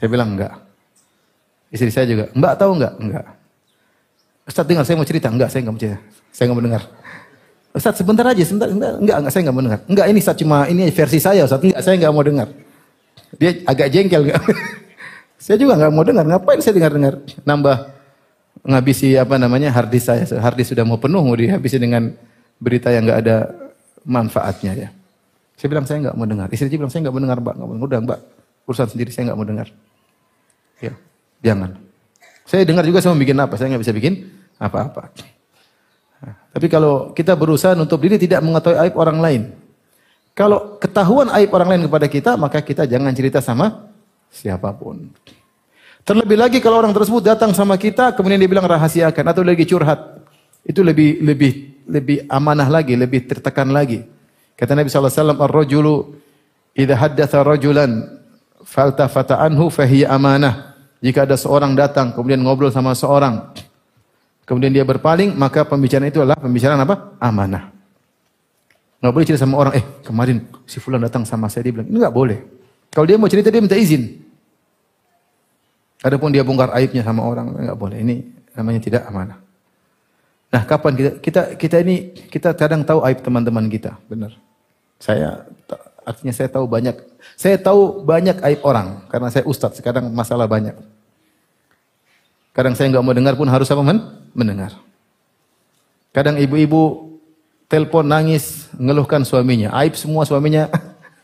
Saya 0.00 0.08
bilang 0.08 0.32
enggak. 0.32 0.56
Istri 1.68 1.90
saya 1.92 2.06
juga, 2.08 2.24
Mbak 2.32 2.52
tahu 2.56 2.70
enggak? 2.80 2.94
Enggak. 2.96 3.26
Ustaz 4.46 4.62
dengar, 4.62 4.84
saya 4.86 4.94
mau 4.94 5.08
cerita. 5.08 5.28
Enggak, 5.28 5.50
saya 5.50 5.60
enggak 5.66 5.74
mau 5.74 5.82
cerita. 5.82 5.98
Saya 6.30 6.44
enggak 6.46 6.56
mau 6.56 6.66
dengar. 6.70 6.82
Ustaz 7.76 7.94
sebentar 7.98 8.24
aja, 8.24 8.42
sebentar. 8.46 8.68
Enggak, 8.70 8.92
enggak, 9.02 9.16
enggak 9.18 9.32
saya 9.34 9.42
enggak 9.42 9.56
mau 9.58 9.64
dengar. 9.66 9.80
Enggak, 9.90 10.06
ini 10.06 10.18
Ustaz 10.22 10.36
cuma 10.38 10.56
ini 10.70 10.82
versi 10.94 11.18
saya 11.18 11.42
Ustaz. 11.42 11.60
Enggak, 11.60 11.80
saya 11.82 11.94
enggak 11.98 12.12
mau 12.14 12.24
dengar. 12.24 12.48
Dia 13.36 13.50
agak 13.66 13.88
jengkel 13.90 14.22
enggak? 14.30 14.42
saya 15.44 15.56
juga 15.58 15.72
enggak 15.74 15.92
mau 15.92 16.04
dengar. 16.06 16.24
Ngapain 16.24 16.60
saya 16.62 16.74
dengar-dengar? 16.78 17.14
Nambah 17.42 17.76
ngabisi 18.62 19.08
apa 19.18 19.34
namanya 19.36 19.68
hardis 19.74 20.04
saya. 20.06 20.22
Hardis 20.38 20.70
sudah 20.70 20.86
mau 20.86 20.96
penuh, 20.96 21.20
mau 21.20 21.34
dihabisi 21.34 21.76
dengan 21.82 22.14
berita 22.62 22.94
yang 22.94 23.10
enggak 23.10 23.18
ada 23.26 23.36
manfaatnya 24.06 24.72
ya. 24.72 24.88
Saya 25.56 25.68
bilang 25.72 25.88
saya 25.88 26.04
enggak 26.04 26.16
mau 26.16 26.28
dengar. 26.28 26.48
Istri 26.52 26.76
bilang 26.76 26.92
saya 26.92 27.08
enggak 27.08 27.14
mau 27.16 27.22
dengar, 27.24 27.38
Mbak. 27.40 27.54
Enggak 27.56 27.68
mau. 27.68 27.86
Udah, 27.88 28.00
Mbak. 28.04 28.20
Urusan 28.68 28.88
sendiri 28.92 29.10
saya 29.10 29.32
enggak 29.32 29.38
mau 29.40 29.48
dengar. 29.48 29.68
Ya. 30.80 30.92
Jangan. 31.40 31.86
Saya 32.46 32.62
dengar 32.62 32.86
juga 32.86 33.02
saya 33.02 33.10
mau 33.10 33.20
bikin 33.20 33.36
apa, 33.42 33.58
saya 33.58 33.74
nggak 33.74 33.82
bisa 33.82 33.94
bikin 33.94 34.14
apa-apa. 34.62 35.10
Tapi 36.56 36.66
kalau 36.70 37.12
kita 37.12 37.34
berusaha 37.34 37.74
untuk 37.74 38.00
diri 38.00 38.16
tidak 38.16 38.40
mengetahui 38.40 38.78
aib 38.86 38.94
orang 38.96 39.18
lain. 39.18 39.42
Kalau 40.32 40.78
ketahuan 40.78 41.28
aib 41.36 41.50
orang 41.52 41.74
lain 41.74 41.82
kepada 41.90 42.06
kita, 42.06 42.30
maka 42.38 42.62
kita 42.62 42.86
jangan 42.86 43.12
cerita 43.12 43.42
sama 43.42 43.90
siapa 44.30 44.72
pun. 44.72 45.10
Terlebih 46.06 46.38
lagi 46.38 46.58
kalau 46.62 46.78
orang 46.78 46.94
tersebut 46.94 47.18
datang 47.18 47.50
sama 47.50 47.74
kita, 47.74 48.14
kemudian 48.14 48.38
dia 48.38 48.46
bilang 48.46 48.64
rahasiakan 48.64 49.26
atau 49.26 49.42
lagi 49.42 49.66
curhat. 49.66 50.22
Itu 50.62 50.86
lebih 50.86 51.18
lebih 51.26 51.52
lebih 51.90 52.16
amanah 52.30 52.70
lagi, 52.70 52.94
lebih 52.94 53.26
tertekan 53.26 53.74
lagi. 53.74 54.06
Kata 54.56 54.72
Nabi 54.72 54.88
SAW, 54.88 55.36
Ar-rajulu 55.36 56.16
idha 56.72 56.96
haddatha 56.96 57.44
rajulan 57.44 58.16
faltafata 58.64 59.36
anhu 59.40 59.68
fahiya 59.68 60.10
amanah. 60.10 60.76
Jika 61.04 61.28
ada 61.28 61.36
seorang 61.36 61.76
datang, 61.76 62.16
kemudian 62.16 62.40
ngobrol 62.40 62.72
sama 62.72 62.96
seorang, 62.96 63.52
kemudian 64.48 64.72
dia 64.72 64.82
berpaling, 64.82 65.36
maka 65.36 65.68
pembicaraan 65.68 66.08
itu 66.08 66.24
adalah 66.24 66.40
pembicaraan 66.40 66.80
apa? 66.82 67.14
Amanah. 67.20 67.70
Nggak 69.04 69.12
boleh 69.12 69.26
cerita 69.28 69.44
sama 69.44 69.60
orang, 69.60 69.76
eh 69.76 69.84
kemarin 70.00 70.48
si 70.64 70.80
fulan 70.80 71.04
datang 71.04 71.28
sama 71.28 71.52
saya, 71.52 71.68
dia 71.68 71.76
bilang, 71.76 71.88
ini 71.92 72.00
nggak 72.00 72.16
boleh. 72.16 72.38
Kalau 72.88 73.04
dia 73.04 73.20
mau 73.20 73.28
cerita, 73.28 73.52
dia 73.52 73.60
minta 73.60 73.76
izin. 73.76 74.24
Adapun 76.00 76.32
dia 76.32 76.40
bongkar 76.40 76.72
aibnya 76.72 77.04
sama 77.04 77.28
orang, 77.28 77.52
nggak 77.54 77.76
boleh. 77.76 78.00
Ini 78.00 78.14
namanya 78.56 78.80
tidak 78.80 79.02
amanah. 79.04 79.38
Nah, 80.48 80.62
kapan 80.64 80.92
kita 80.96 81.10
kita 81.20 81.40
kita 81.60 81.76
ini 81.84 82.16
kita 82.32 82.56
kadang 82.56 82.80
tahu 82.88 83.04
aib 83.04 83.20
teman-teman 83.20 83.68
kita, 83.68 84.00
benar. 84.08 84.32
Saya 84.96 85.44
artinya 86.06 86.32
saya 86.32 86.48
tahu 86.48 86.64
banyak. 86.64 86.96
Saya 87.36 87.56
tahu 87.60 88.06
banyak 88.06 88.40
aib 88.40 88.60
orang 88.64 89.04
karena 89.10 89.28
saya 89.28 89.44
ustadz. 89.44 89.78
Sekarang 89.80 90.08
masalah 90.12 90.48
banyak. 90.48 90.76
Kadang 92.56 92.72
saya 92.72 92.88
nggak 92.88 93.04
mau 93.04 93.12
dengar 93.12 93.34
pun 93.36 93.48
harus 93.50 93.68
apa 93.68 93.84
men? 93.84 94.00
mendengar. 94.36 94.72
Kadang 96.12 96.36
ibu-ibu 96.36 97.12
telepon 97.68 98.04
nangis 98.04 98.68
ngeluhkan 98.76 99.24
suaminya, 99.24 99.72
aib 99.80 99.96
semua 99.96 100.24
suaminya 100.24 100.68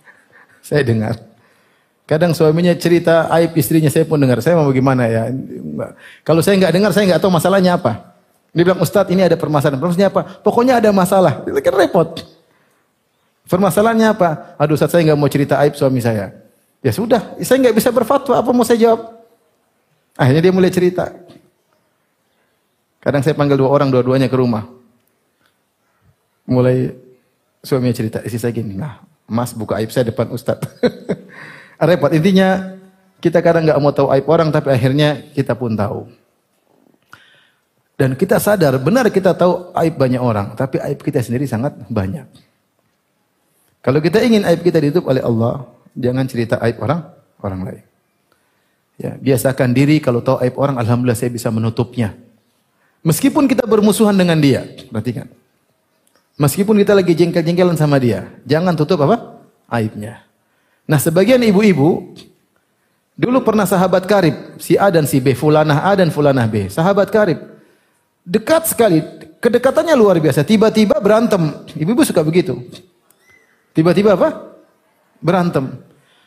saya 0.68 0.84
dengar. 0.84 1.16
Kadang 2.04 2.36
suaminya 2.36 2.76
cerita 2.76 3.30
aib 3.40 3.56
istrinya 3.56 3.88
saya 3.88 4.04
pun 4.04 4.20
dengar. 4.20 4.44
Saya 4.44 4.58
mau 4.58 4.68
bagaimana 4.68 5.08
ya? 5.08 5.32
Kalau 6.26 6.44
saya 6.44 6.60
nggak 6.60 6.72
dengar 6.72 6.90
saya 6.92 7.04
nggak 7.08 7.20
tahu 7.24 7.32
masalahnya 7.32 7.80
apa. 7.80 8.12
Dia 8.52 8.68
bilang 8.68 8.84
Ustadz 8.84 9.08
ini 9.08 9.24
ada 9.24 9.36
permasalahan. 9.40 9.80
Permasalahannya 9.80 10.12
apa? 10.12 10.22
Pokoknya 10.44 10.76
ada 10.76 10.92
masalah. 10.92 11.40
Kan 11.40 11.72
repot. 11.72 12.20
Permasalahannya 13.52 14.08
apa? 14.16 14.56
Aduh 14.56 14.80
Ustaz 14.80 14.96
saya 14.96 15.04
nggak 15.04 15.18
mau 15.20 15.28
cerita 15.28 15.60
aib 15.60 15.76
suami 15.76 16.00
saya. 16.00 16.32
Ya 16.80 16.88
sudah, 16.88 17.36
saya 17.44 17.60
nggak 17.60 17.76
bisa 17.76 17.92
berfatwa. 17.92 18.40
Apa 18.40 18.48
mau 18.56 18.64
saya 18.64 18.80
jawab? 18.80 19.12
Akhirnya 20.16 20.48
dia 20.48 20.54
mulai 20.56 20.72
cerita. 20.72 21.12
Kadang 23.04 23.20
saya 23.20 23.36
panggil 23.36 23.60
dua 23.60 23.68
orang, 23.68 23.92
dua-duanya 23.92 24.32
ke 24.32 24.36
rumah. 24.40 24.64
Mulai 26.48 26.96
suaminya 27.60 27.92
cerita, 27.92 28.18
isi 28.24 28.40
saya 28.40 28.56
gini, 28.56 28.72
nah 28.74 29.04
mas 29.28 29.52
buka 29.52 29.78
aib 29.78 29.92
saya 29.92 30.08
depan 30.08 30.32
Ustadz. 30.32 30.66
Repot, 31.92 32.10
intinya 32.10 32.72
kita 33.20 33.38
kadang 33.44 33.68
nggak 33.68 33.78
mau 33.78 33.92
tahu 33.92 34.08
aib 34.16 34.26
orang, 34.32 34.48
tapi 34.48 34.72
akhirnya 34.72 35.28
kita 35.36 35.52
pun 35.54 35.76
tahu. 35.76 36.08
Dan 38.00 38.16
kita 38.16 38.40
sadar, 38.40 38.80
benar 38.80 39.12
kita 39.12 39.36
tahu 39.36 39.70
aib 39.76 39.94
banyak 39.94 40.18
orang, 40.18 40.56
tapi 40.56 40.80
aib 40.82 41.04
kita 41.04 41.20
sendiri 41.22 41.46
sangat 41.46 41.76
banyak. 41.86 42.51
Kalau 43.82 43.98
kita 43.98 44.22
ingin 44.22 44.46
aib 44.46 44.62
kita 44.62 44.78
ditutup 44.78 45.10
oleh 45.10 45.20
Allah, 45.20 45.66
jangan 45.98 46.24
cerita 46.30 46.56
aib 46.62 46.78
orang 46.78 47.02
orang 47.42 47.60
lain. 47.66 47.84
Ya, 48.94 49.18
biasakan 49.18 49.74
diri 49.74 49.98
kalau 49.98 50.22
tahu 50.22 50.38
aib 50.46 50.54
orang, 50.54 50.78
alhamdulillah 50.78 51.18
saya 51.18 51.34
bisa 51.34 51.50
menutupnya. 51.50 52.14
Meskipun 53.02 53.50
kita 53.50 53.66
bermusuhan 53.66 54.14
dengan 54.14 54.38
dia, 54.38 54.62
perhatikan. 54.86 55.26
Meskipun 56.38 56.78
kita 56.78 56.94
lagi 56.94 57.12
jengkel-jengkelan 57.18 57.74
sama 57.74 57.98
dia, 57.98 58.30
jangan 58.46 58.78
tutup 58.78 59.02
apa? 59.02 59.42
Aibnya. 59.66 60.22
Nah, 60.86 61.02
sebagian 61.02 61.42
ibu-ibu 61.42 62.14
dulu 63.18 63.38
pernah 63.42 63.66
sahabat 63.66 64.06
karib, 64.06 64.34
si 64.62 64.78
A 64.78 64.86
dan 64.94 65.10
si 65.10 65.18
B, 65.18 65.34
fulanah 65.34 65.82
A 65.82 65.98
dan 65.98 66.14
fulanah 66.14 66.46
B, 66.46 66.70
sahabat 66.70 67.10
karib. 67.10 67.42
Dekat 68.22 68.70
sekali, 68.70 69.02
kedekatannya 69.42 69.98
luar 69.98 70.22
biasa. 70.22 70.46
Tiba-tiba 70.46 71.02
berantem. 71.02 71.66
Ibu-ibu 71.74 72.06
suka 72.06 72.22
begitu. 72.22 72.62
Tiba-tiba 73.72 74.16
apa? 74.16 74.52
Berantem. 75.18 75.80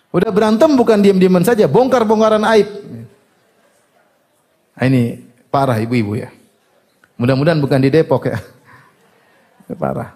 Udah 0.09 0.31
berantem 0.31 0.71
bukan 0.73 0.97
diam-diaman 1.03 1.43
saja, 1.43 1.67
bongkar-bongkaran 1.67 2.41
aib. 2.55 2.69
Nah, 4.75 4.85
ini 4.87 5.23
parah 5.51 5.79
ibu-ibu 5.79 6.19
ya. 6.19 6.29
Mudah-mudahan 7.15 7.59
bukan 7.59 7.79
di 7.79 7.89
Depok 7.91 8.27
ya. 8.27 8.39
Parah. 9.81 10.15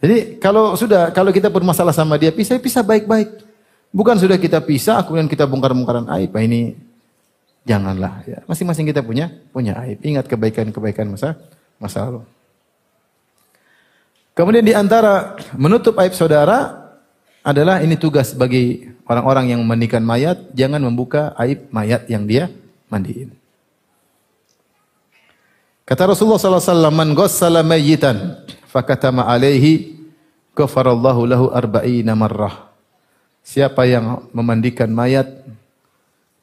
Jadi 0.00 0.40
kalau 0.40 0.74
sudah 0.74 1.12
kalau 1.12 1.30
kita 1.30 1.52
bermasalah 1.52 1.92
sama 1.92 2.18
dia 2.18 2.34
pisah 2.34 2.58
pisah 2.58 2.82
baik-baik. 2.82 3.46
Bukan 3.90 4.16
sudah 4.22 4.38
kita 4.38 4.62
pisah 4.62 5.02
kemudian 5.02 5.26
kita 5.26 5.46
bongkar-bongkaran 5.46 6.06
aib. 6.18 6.30
Nah, 6.30 6.42
ini 6.42 6.60
janganlah 7.66 8.22
ya. 8.26 8.38
Masing-masing 8.46 8.86
kita 8.86 9.02
punya 9.02 9.30
punya 9.54 9.78
aib. 9.86 9.98
Ingat 10.02 10.26
kebaikan-kebaikan 10.26 11.10
masa 11.10 11.38
masa 11.78 12.06
lalu. 12.06 12.22
Kemudian 14.34 14.64
di 14.64 14.72
antara 14.72 15.36
menutup 15.58 15.98
aib 16.00 16.14
saudara 16.14 16.80
adalah 17.40 17.80
ini 17.82 17.96
tugas 17.96 18.36
bagi 18.36 18.88
orang-orang 19.08 19.56
yang 19.56 19.60
memandikan 19.64 20.04
mayat, 20.04 20.38
jangan 20.54 20.80
membuka 20.80 21.34
aib 21.40 21.66
mayat 21.72 22.06
yang 22.06 22.24
dia 22.28 22.52
mandiin. 22.86 23.34
Kata 25.82 26.14
Rasulullah 26.14 26.38
sallallahu 26.38 26.62
alaihi 26.62 26.74
wasallam, 26.76 26.94
"Man 26.94 27.10
ghassala 27.18 27.60
mayyitan 27.66 28.16
fakatama 28.70 29.26
alaihi 29.26 29.98
ghafarallahu 30.54 31.26
lahu 31.26 31.46
arba'ina 31.50 32.14
marrah." 32.14 32.70
Siapa 33.42 33.82
yang 33.90 34.30
memandikan 34.30 34.86
mayat 34.86 35.26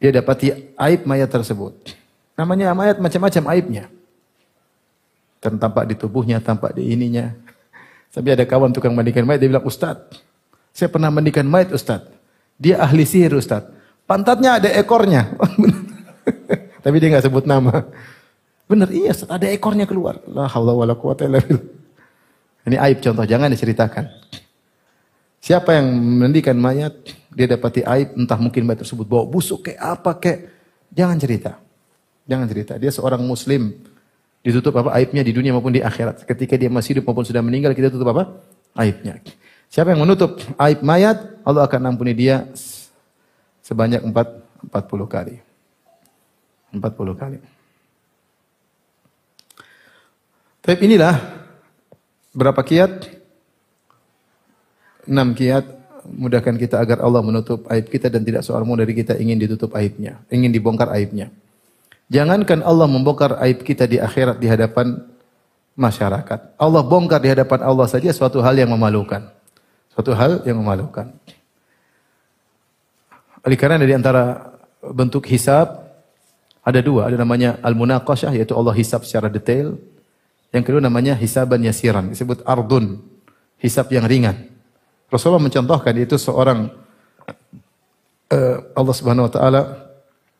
dia 0.03 0.11
dapati 0.11 0.51
aib 0.75 1.07
mayat 1.07 1.31
tersebut. 1.31 1.95
Namanya 2.35 2.75
mayat 2.75 2.99
macam-macam 2.99 3.43
aibnya. 3.55 3.85
Dan 5.39 5.55
tampak 5.61 5.87
di 5.87 5.95
tubuhnya, 5.95 6.43
tampak 6.43 6.75
di 6.75 6.91
ininya, 6.91 7.31
tapi 8.13 8.33
ada 8.33 8.43
kawan 8.47 8.73
tukang 8.73 8.95
mandikan 8.95 9.27
mayat, 9.27 9.45
dia 9.45 9.49
bilang, 9.51 9.67
Ustaz, 9.67 9.99
saya 10.73 10.89
pernah 10.89 11.09
mandikan 11.13 11.45
mayat 11.45 11.73
Ustaz. 11.73 12.05
Dia 12.57 12.81
ahli 12.81 13.05
sihir 13.05 13.33
Ustaz. 13.37 13.65
Pantatnya 14.09 14.57
ada 14.57 14.69
ekornya. 14.73 15.29
Tapi 16.83 16.95
dia 16.97 17.09
nggak 17.13 17.25
sebut 17.29 17.45
nama. 17.45 17.85
Benar, 18.65 18.89
iya 18.89 19.13
Ustaz, 19.13 19.29
ada 19.29 19.45
ekornya 19.49 19.85
keluar. 19.85 20.21
La 20.29 20.49
haula 20.49 20.73
wala 20.73 20.93
quwata 20.97 21.29
illa 21.29 21.41
Ini 22.67 22.75
aib 22.89 22.99
contoh, 22.99 23.25
jangan 23.25 23.53
diceritakan. 23.53 24.05
Siapa 25.37 25.77
yang 25.77 25.87
mandikan 25.97 26.57
mayat, 26.57 26.93
dia 27.31 27.47
dapati 27.47 27.85
aib, 27.85 28.17
entah 28.17 28.35
mungkin 28.41 28.65
mayat 28.65 28.81
tersebut 28.83 29.05
bawa 29.05 29.29
busuk 29.29 29.69
kayak 29.69 29.81
apa 29.81 30.11
kayak. 30.17 30.39
Jangan 30.89 31.17
cerita. 31.21 31.51
Jangan 32.25 32.47
cerita. 32.49 32.73
Dia 32.81 32.89
seorang 32.89 33.21
muslim. 33.21 33.77
Ditutup 34.45 34.73
apa? 34.79 34.95
Aibnya 34.95 35.21
di 35.25 35.33
dunia 35.35 35.51
maupun 35.51 35.73
di 35.73 35.81
akhirat. 35.83 36.23
Ketika 36.23 36.55
dia 36.55 36.71
masih 36.71 36.97
hidup 36.97 37.09
maupun 37.09 37.25
sudah 37.25 37.43
meninggal, 37.43 37.75
kita 37.75 37.91
tutup 37.91 38.13
apa? 38.15 38.37
Aibnya. 38.77 39.19
Siapa 39.67 39.91
yang 39.91 40.07
menutup 40.07 40.39
aib 40.55 40.79
mayat, 40.79 41.19
Allah 41.43 41.67
akan 41.67 41.91
ampuni 41.91 42.15
dia 42.15 42.47
sebanyak 43.63 43.99
4, 43.99 44.71
40 44.71 45.07
kali. 45.07 45.35
40 46.71 47.15
kali. 47.19 47.37
Tapi 50.63 50.79
inilah 50.83 51.15
berapa 52.31 52.59
kiat? 52.63 53.19
6 55.07 55.39
kiat 55.39 55.65
mudahkan 56.07 56.55
kita 56.55 56.79
agar 56.79 57.03
Allah 57.03 57.19
menutup 57.19 57.67
aib 57.67 57.91
kita 57.91 58.07
dan 58.07 58.23
tidak 58.23 58.43
seorang 58.43 58.67
dari 58.79 58.95
kita 58.95 59.19
ingin 59.19 59.35
ditutup 59.39 59.75
aibnya, 59.75 60.23
ingin 60.31 60.51
dibongkar 60.51 60.87
aibnya. 60.95 61.27
Jangankan 62.07 62.63
Allah 62.63 62.87
membongkar 62.87 63.35
aib 63.43 63.67
kita 63.67 63.83
di 63.83 63.99
akhirat 63.99 64.39
di 64.39 64.47
hadapan 64.47 65.03
masyarakat. 65.75 66.55
Allah 66.55 66.81
bongkar 66.81 67.19
di 67.19 67.29
hadapan 67.29 67.59
Allah 67.67 67.85
saja 67.85 68.09
suatu 68.15 68.39
hal 68.39 68.55
yang 68.55 68.71
memalukan. 68.71 69.27
Suatu 69.91 70.15
hal 70.15 70.41
yang 70.47 70.57
memalukan. 70.57 71.11
Oleh 73.43 73.57
karena 73.59 73.79
dari 73.79 73.91
antara 73.91 74.55
bentuk 74.81 75.27
hisab 75.27 75.87
ada 76.67 76.79
dua, 76.83 77.07
ada 77.07 77.15
namanya 77.15 77.55
al-munaqasyah 77.63 78.35
yaitu 78.35 78.51
Allah 78.51 78.75
hisab 78.75 79.07
secara 79.07 79.31
detail. 79.31 79.79
Yang 80.51 80.63
kedua 80.67 80.83
namanya 80.83 81.15
hisaban 81.15 81.63
yasiran, 81.63 82.11
disebut 82.11 82.43
ardun, 82.43 82.99
hisab 83.59 83.87
yang 83.91 84.03
ringan. 84.03 84.51
Rasulullah 85.07 85.43
mencontohkan 85.43 85.95
itu 85.95 86.19
seorang 86.19 86.67
uh, 88.31 88.57
Allah 88.75 88.95
Subhanahu 88.95 89.27
wa 89.27 89.31
taala 89.31 89.61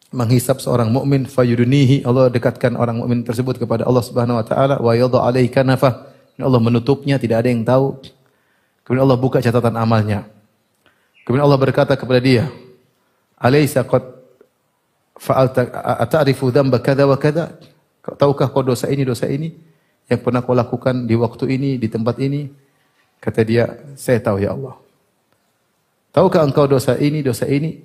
menghisap 0.08 0.64
seorang 0.64 0.88
mukmin 0.88 1.28
fayudunihi 1.28 2.08
Allah 2.08 2.32
dekatkan 2.32 2.80
orang 2.80 3.04
mukmin 3.04 3.28
tersebut 3.28 3.60
kepada 3.60 3.84
Allah 3.84 4.04
Subhanahu 4.04 4.40
wa 4.40 4.46
taala 4.46 4.76
wa 4.80 4.96
yadha 4.96 5.20
alaihi 5.20 5.52
Allah 6.38 6.62
menutupnya 6.62 7.18
tidak 7.18 7.44
ada 7.44 7.50
yang 7.50 7.66
tahu. 7.66 7.98
Kemudian 8.86 9.04
Allah 9.04 9.20
buka 9.20 9.42
catatan 9.42 9.74
amalnya. 9.76 10.30
Kemudian 11.26 11.44
Allah 11.44 11.60
berkata 11.60 11.98
kepada 11.98 12.22
dia 12.24 12.48
alaysa 13.36 13.84
qad 13.84 14.06
fa'alta 15.18 15.68
ata'rifu 16.08 16.54
dzamba 16.54 16.80
wa 16.80 17.18
tahukah 18.16 18.48
kau 18.48 18.64
dosa 18.64 18.88
ini 18.88 19.04
dosa 19.04 19.28
ini? 19.28 19.52
Yang 20.08 20.24
pernah 20.24 20.40
kau 20.40 20.56
lakukan 20.56 21.04
di 21.04 21.20
waktu 21.20 21.60
ini 21.60 21.76
di 21.76 21.92
tempat 21.92 22.16
ini? 22.24 22.48
Kata 23.20 23.44
dia 23.44 23.76
saya 24.00 24.24
tahu 24.24 24.40
ya 24.40 24.56
Allah. 24.56 24.80
Tahukah 26.16 26.48
engkau 26.48 26.70
dosa 26.70 26.96
ini 26.96 27.20
dosa 27.20 27.44
ini 27.50 27.84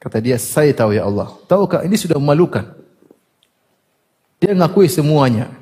Kata 0.00 0.16
dia, 0.16 0.40
saya 0.40 0.72
tahu 0.72 0.96
ya 0.96 1.04
Allah. 1.04 1.28
Tahukah 1.44 1.84
ini 1.84 1.92
sudah 2.00 2.16
memalukan. 2.16 2.64
Dia 4.40 4.56
ngakui 4.56 4.88
semuanya. 4.88 5.52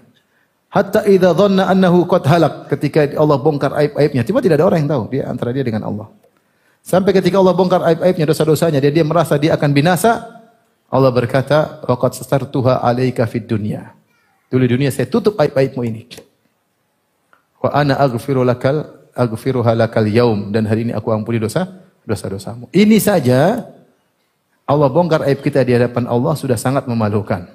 Hatta 0.70 1.02
idza 1.02 1.34
dhanna 1.34 1.66
annahu 1.66 2.06
qad 2.06 2.22
halak. 2.30 2.70
Ketika 2.70 3.18
Allah 3.18 3.34
bongkar 3.42 3.74
aib-aibnya, 3.74 4.22
tiba 4.22 4.38
tidak 4.38 4.62
ada 4.62 4.66
orang 4.70 4.86
yang 4.86 4.90
tahu 4.94 5.02
dia 5.10 5.26
antara 5.26 5.50
dia 5.50 5.66
dengan 5.66 5.82
Allah. 5.90 6.06
Sampai 6.86 7.10
ketika 7.10 7.42
Allah 7.42 7.50
bongkar 7.58 7.82
aib-aibnya, 7.82 8.30
dosa-dosanya, 8.30 8.78
dia, 8.78 8.94
dia 8.94 9.02
merasa 9.02 9.34
dia 9.34 9.58
akan 9.58 9.70
binasa. 9.74 10.22
Allah 10.86 11.10
berkata, 11.10 11.82
"Waqad 11.82 12.14
satartuha 12.22 12.78
'alaika 12.78 13.26
fid 13.26 13.50
dunya." 13.50 13.90
Dulu 14.48 14.64
dunia 14.64 14.94
saya 14.94 15.10
tutup 15.10 15.34
aib-aibmu 15.34 15.82
ini. 15.82 16.08
Wa 17.58 17.74
ana 17.74 17.98
aghfiru 17.98 18.46
lakal 18.46 18.86
aghfiruha 19.18 19.74
lakal 19.74 20.06
yaum 20.06 20.54
dan 20.54 20.64
hari 20.64 20.86
ini 20.86 20.94
aku 20.94 21.10
ampuni 21.10 21.42
dosa 21.42 21.66
dosa-dosamu. 22.06 22.70
Ini 22.70 22.96
saja 23.02 23.66
Allah 24.68 24.88
bongkar 24.92 25.24
aib 25.24 25.40
kita 25.40 25.64
di 25.64 25.72
hadapan 25.72 26.04
Allah 26.04 26.36
sudah 26.36 26.60
sangat 26.60 26.84
memalukan. 26.84 27.48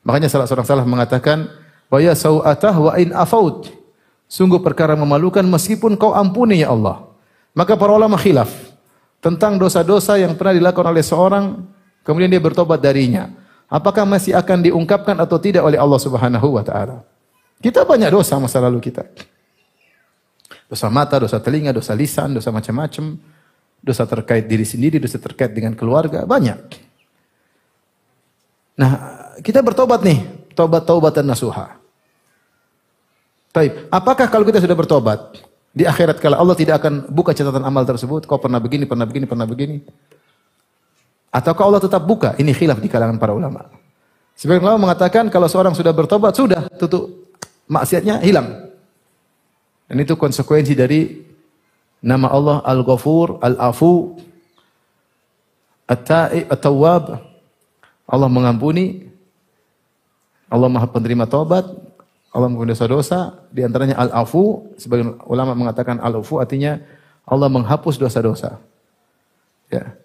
Makanya 0.00 0.32
salah 0.32 0.48
seorang 0.48 0.64
salah 0.64 0.86
mengatakan, 0.88 1.52
Wa 1.92 2.00
ya 2.00 2.16
sau'atah 2.16 2.74
wa 2.80 2.92
in 2.96 3.12
afaut. 3.12 3.68
Sungguh 4.24 4.58
perkara 4.64 4.96
memalukan 4.96 5.44
meskipun 5.44 6.00
kau 6.00 6.16
ampuni 6.16 6.64
ya 6.64 6.72
Allah. 6.72 7.04
Maka 7.52 7.76
para 7.76 7.92
ulama 7.92 8.16
khilaf 8.16 8.50
tentang 9.20 9.60
dosa-dosa 9.60 10.16
yang 10.16 10.34
pernah 10.34 10.56
dilakukan 10.56 10.90
oleh 10.90 11.04
seorang 11.04 11.60
kemudian 12.02 12.32
dia 12.32 12.40
bertobat 12.40 12.80
darinya. 12.80 13.30
Apakah 13.68 14.08
masih 14.08 14.32
akan 14.32 14.64
diungkapkan 14.64 15.16
atau 15.20 15.36
tidak 15.36 15.60
oleh 15.60 15.76
Allah 15.76 16.00
Subhanahu 16.00 16.56
wa 16.56 16.64
taala? 16.64 17.04
Kita 17.60 17.84
banyak 17.84 18.10
dosa 18.12 18.40
masa 18.40 18.64
lalu 18.64 18.80
kita. 18.80 19.04
Dosa 20.68 20.88
mata, 20.88 21.20
dosa 21.20 21.36
telinga, 21.38 21.70
dosa 21.70 21.92
lisan, 21.94 22.32
dosa 22.34 22.48
macam-macam. 22.48 23.16
Dosa 23.84 24.08
terkait 24.08 24.48
diri 24.48 24.64
sendiri, 24.64 24.96
dosa 24.96 25.20
terkait 25.20 25.52
dengan 25.52 25.76
keluarga, 25.76 26.24
banyak. 26.24 26.56
Nah, 28.80 28.92
kita 29.44 29.60
bertobat 29.60 30.00
nih, 30.00 30.24
tobat 30.56 30.88
taubatan 30.88 31.28
nasuha. 31.28 31.76
Baik, 33.54 33.86
apakah 33.92 34.26
kalau 34.32 34.42
kita 34.48 34.58
sudah 34.58 34.74
bertobat 34.74 35.20
di 35.70 35.84
akhirat 35.86 36.18
kalau 36.18 36.40
Allah 36.40 36.56
tidak 36.58 36.82
akan 36.82 37.06
buka 37.12 37.36
catatan 37.36 37.62
amal 37.62 37.84
tersebut, 37.86 38.26
kau 38.26 38.40
pernah 38.40 38.58
begini, 38.58 38.88
pernah 38.88 39.06
begini, 39.06 39.26
pernah 39.30 39.46
begini? 39.46 39.78
Ataukah 41.34 41.66
Allah 41.66 41.82
tetap 41.82 42.02
buka? 42.06 42.38
Ini 42.38 42.54
khilaf 42.54 42.78
di 42.78 42.86
kalangan 42.86 43.18
para 43.18 43.34
ulama. 43.34 43.66
Sebagian 44.38 44.62
ulama 44.62 44.90
mengatakan 44.90 45.26
kalau 45.30 45.50
seorang 45.50 45.74
sudah 45.74 45.90
bertobat 45.90 46.34
sudah 46.34 46.66
tutup 46.78 47.30
maksiatnya 47.66 48.22
hilang. 48.22 48.70
Dan 49.90 49.96
itu 49.98 50.14
konsekuensi 50.14 50.78
dari 50.78 51.23
nama 52.04 52.28
Allah 52.28 52.60
Al-Ghafur, 52.68 53.40
Al-Afu, 53.40 54.20
At-Ta'ib, 55.88 56.52
At-Tawwab. 56.52 57.32
Allah 58.04 58.28
mengampuni, 58.28 59.08
Allah 60.52 60.68
Maha 60.68 60.84
penerima 60.84 61.24
taubat, 61.24 61.64
Allah 62.28 62.46
mengampuni 62.52 62.76
dosa-dosa, 62.76 63.48
di 63.48 63.64
antaranya 63.64 63.96
al-afu, 63.96 64.68
sebagian 64.76 65.16
ulama 65.24 65.56
mengatakan 65.56 65.96
al-afu 65.96 66.36
artinya 66.36 66.84
Allah 67.24 67.48
menghapus 67.48 67.96
dosa-dosa. 67.96 68.60
Ya. 69.72 69.96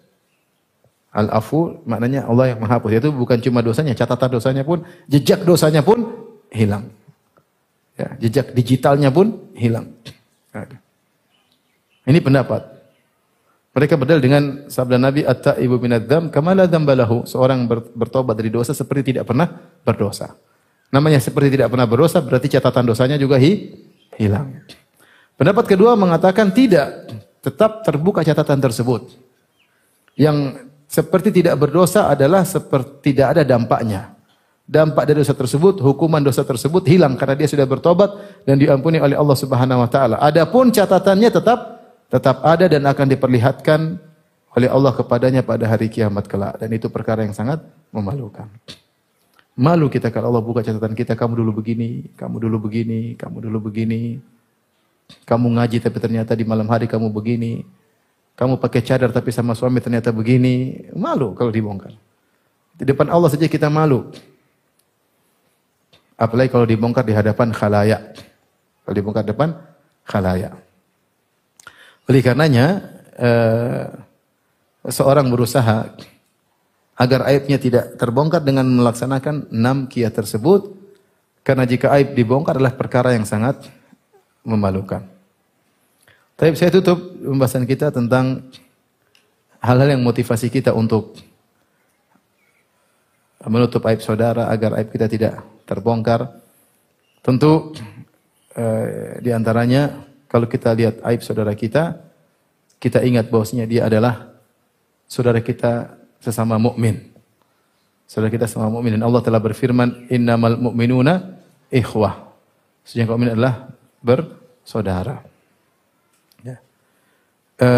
Al-afu 1.12 1.84
maknanya 1.84 2.24
Allah 2.24 2.56
yang 2.56 2.64
menghapus. 2.64 2.88
Itu 2.96 3.12
bukan 3.12 3.36
cuma 3.44 3.60
dosanya, 3.60 3.92
catatan 3.92 4.30
dosanya 4.32 4.62
pun, 4.64 4.86
jejak 5.10 5.44
dosanya 5.44 5.84
pun 5.84 6.08
hilang. 6.48 6.88
Ya, 8.00 8.16
jejak 8.16 8.56
digitalnya 8.56 9.12
pun 9.12 9.52
hilang. 9.52 9.92
Ini 12.10 12.18
pendapat. 12.18 12.82
Mereka 13.70 13.94
berdalil 13.94 14.18
dengan 14.18 14.42
sabda 14.66 14.98
Nabi 14.98 15.22
at-taibu 15.22 15.78
minadz-dzam 15.78 16.26
kama 16.34 16.58
la 16.58 16.66
dzambalahu. 16.66 17.22
Seorang 17.22 17.70
bertobat 17.70 18.34
dari 18.34 18.50
dosa 18.50 18.74
seperti 18.74 19.14
tidak 19.14 19.30
pernah 19.30 19.46
berdosa. 19.86 20.34
Namanya 20.90 21.22
seperti 21.22 21.54
tidak 21.54 21.70
pernah 21.70 21.86
berdosa 21.86 22.18
berarti 22.18 22.50
catatan 22.50 22.82
dosanya 22.82 23.14
juga 23.14 23.38
hi, 23.38 23.78
hilang. 24.18 24.58
Pendapat 25.38 25.70
kedua 25.70 25.94
mengatakan 25.94 26.50
tidak, 26.50 27.14
tetap 27.38 27.86
terbuka 27.86 28.26
catatan 28.26 28.58
tersebut. 28.58 29.14
Yang 30.18 30.66
seperti 30.90 31.30
tidak 31.30 31.54
berdosa 31.62 32.10
adalah 32.10 32.42
seperti 32.42 33.14
tidak 33.14 33.38
ada 33.38 33.42
dampaknya. 33.46 34.18
Dampak 34.66 35.06
dari 35.06 35.22
dosa 35.22 35.34
tersebut, 35.34 35.78
hukuman 35.78 36.18
dosa 36.18 36.42
tersebut 36.42 36.82
hilang 36.90 37.14
karena 37.14 37.38
dia 37.38 37.46
sudah 37.46 37.66
bertobat 37.70 38.42
dan 38.42 38.58
diampuni 38.58 38.98
oleh 38.98 39.14
Allah 39.14 39.38
Subhanahu 39.38 39.86
wa 39.86 39.90
taala. 39.90 40.18
Adapun 40.18 40.74
catatannya 40.74 41.30
tetap 41.30 41.79
tetap 42.10 42.42
ada 42.42 42.66
dan 42.66 42.82
akan 42.84 43.06
diperlihatkan 43.06 43.80
oleh 44.50 44.68
Allah 44.68 44.90
kepadanya 44.90 45.46
pada 45.46 45.62
hari 45.70 45.86
kiamat 45.86 46.26
kelak 46.26 46.58
dan 46.58 46.68
itu 46.74 46.90
perkara 46.90 47.22
yang 47.22 47.32
sangat 47.32 47.62
memalukan. 47.94 48.50
Malu 49.54 49.86
kita 49.86 50.10
kalau 50.10 50.34
Allah 50.34 50.42
buka 50.42 50.64
catatan 50.64 50.96
kita, 50.96 51.14
kamu 51.14 51.44
dulu 51.44 51.62
begini, 51.62 52.10
kamu 52.18 52.36
dulu 52.42 52.66
begini, 52.66 53.14
kamu 53.14 53.46
dulu 53.46 53.70
begini. 53.70 54.18
Kamu 55.26 55.46
ngaji 55.58 55.82
tapi 55.82 55.98
ternyata 55.98 56.32
di 56.38 56.46
malam 56.46 56.66
hari 56.70 56.86
kamu 56.86 57.10
begini. 57.10 57.62
Kamu 58.38 58.56
pakai 58.56 58.80
cadar 58.80 59.10
tapi 59.12 59.34
sama 59.34 59.52
suami 59.52 59.82
ternyata 59.82 60.14
begini. 60.14 60.86
Malu 60.96 61.34
kalau 61.34 61.52
dibongkar. 61.52 61.92
Di 62.78 62.88
depan 62.88 63.10
Allah 63.12 63.28
saja 63.28 63.44
kita 63.44 63.68
malu. 63.68 64.08
Apalagi 66.16 66.48
kalau 66.48 66.64
dibongkar 66.64 67.04
di 67.04 67.12
hadapan 67.12 67.52
khalayak. 67.52 68.16
Kalau 68.86 68.94
dibongkar 68.96 69.22
di 69.26 69.30
depan 69.34 69.50
khalayak. 70.08 70.69
Oleh 72.10 72.26
karenanya, 72.26 72.66
eh, 73.14 73.86
seorang 74.90 75.30
berusaha 75.30 75.94
agar 76.98 77.20
aibnya 77.30 77.54
tidak 77.54 77.94
terbongkar 77.94 78.42
dengan 78.42 78.66
melaksanakan 78.66 79.46
enam 79.54 79.86
kiat 79.86 80.18
tersebut. 80.18 80.74
Karena 81.46 81.70
jika 81.70 81.94
aib 81.94 82.18
dibongkar 82.18 82.58
adalah 82.58 82.74
perkara 82.74 83.14
yang 83.14 83.22
sangat 83.22 83.62
memalukan. 84.42 85.06
Tapi 86.34 86.58
saya 86.58 86.74
tutup 86.74 86.98
pembahasan 86.98 87.62
kita 87.62 87.94
tentang 87.94 88.42
hal-hal 89.62 89.94
yang 89.94 90.02
motivasi 90.02 90.50
kita 90.50 90.74
untuk 90.74 91.14
menutup 93.46 93.86
aib 93.86 94.02
saudara 94.02 94.50
agar 94.50 94.82
aib 94.82 94.90
kita 94.90 95.06
tidak 95.06 95.46
terbongkar. 95.62 96.26
Tentu 97.22 97.70
eh, 98.58 99.22
di 99.22 99.30
antaranya 99.30 100.09
kalau 100.30 100.46
kita 100.46 100.70
lihat 100.70 101.02
aib 101.10 101.26
saudara 101.26 101.50
kita, 101.58 101.98
kita 102.78 103.02
ingat 103.02 103.26
bahwasanya 103.26 103.66
dia 103.66 103.90
adalah 103.90 104.30
saudara 105.10 105.42
kita 105.42 105.98
sesama 106.22 106.54
mukmin. 106.54 107.10
Saudara 108.06 108.30
kita 108.30 108.46
sesama 108.46 108.70
mukmin 108.70 108.94
dan 108.94 109.02
Allah 109.02 109.26
telah 109.26 109.42
berfirman, 109.42 110.06
"Innamal 110.06 110.54
mu'minuna 110.54 111.34
ikhwah." 111.66 112.30
Sesungguhnya 112.86 113.10
mukmin 113.10 113.30
adalah 113.34 113.74
bersaudara. 113.98 115.26
Ya. 116.46 116.56
E, 117.58 117.68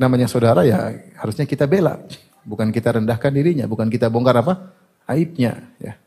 namanya 0.00 0.26
saudara 0.32 0.64
ya 0.64 0.96
harusnya 1.20 1.44
kita 1.44 1.68
bela, 1.68 2.00
bukan 2.40 2.72
kita 2.72 2.96
rendahkan 2.96 3.30
dirinya, 3.30 3.68
bukan 3.68 3.92
kita 3.92 4.08
bongkar 4.08 4.40
apa? 4.40 4.74
aibnya, 5.04 5.68
ya. 5.76 6.00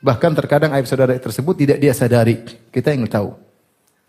Bahkan 0.00 0.32
terkadang 0.32 0.72
aib 0.76 0.88
saudara 0.88 1.12
tersebut 1.12 1.54
tidak 1.60 1.76
dia 1.76 1.92
sadari. 1.92 2.40
Kita 2.72 2.92
yang 2.92 3.04
tahu. 3.04 3.36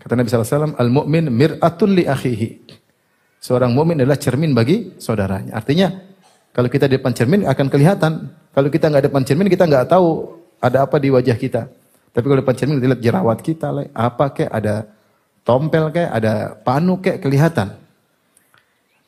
Kata 0.02 0.18
Nabi 0.18 0.28
SAW, 0.32 0.74
Al-mu'min 0.80 1.30
mir'atun 1.30 1.94
li 1.94 2.08
akhihi. 2.08 2.80
Seorang 3.42 3.74
mukmin 3.74 3.98
adalah 3.98 4.22
cermin 4.22 4.54
bagi 4.54 5.02
saudaranya. 5.02 5.58
Artinya, 5.58 5.90
kalau 6.54 6.70
kita 6.70 6.86
di 6.86 7.02
depan 7.02 7.10
cermin 7.10 7.42
akan 7.50 7.68
kelihatan. 7.74 8.14
Kalau 8.54 8.70
kita 8.70 8.86
nggak 8.94 9.10
depan 9.10 9.22
cermin, 9.26 9.50
kita 9.50 9.66
nggak 9.66 9.90
tahu 9.90 10.38
ada 10.62 10.86
apa 10.86 11.02
di 11.02 11.10
wajah 11.10 11.34
kita. 11.34 11.66
Tapi 12.14 12.26
kalau 12.28 12.40
depan 12.44 12.54
cermin 12.54 12.78
kita 12.78 12.88
lihat 12.94 13.02
jerawat 13.02 13.40
kita, 13.42 13.68
apa 13.98 14.26
kayak 14.30 14.52
ada 14.52 14.76
tompel 15.42 15.90
kayak 15.90 16.12
ada 16.12 16.34
panu 16.62 17.02
kayak 17.02 17.18
kelihatan. 17.18 17.74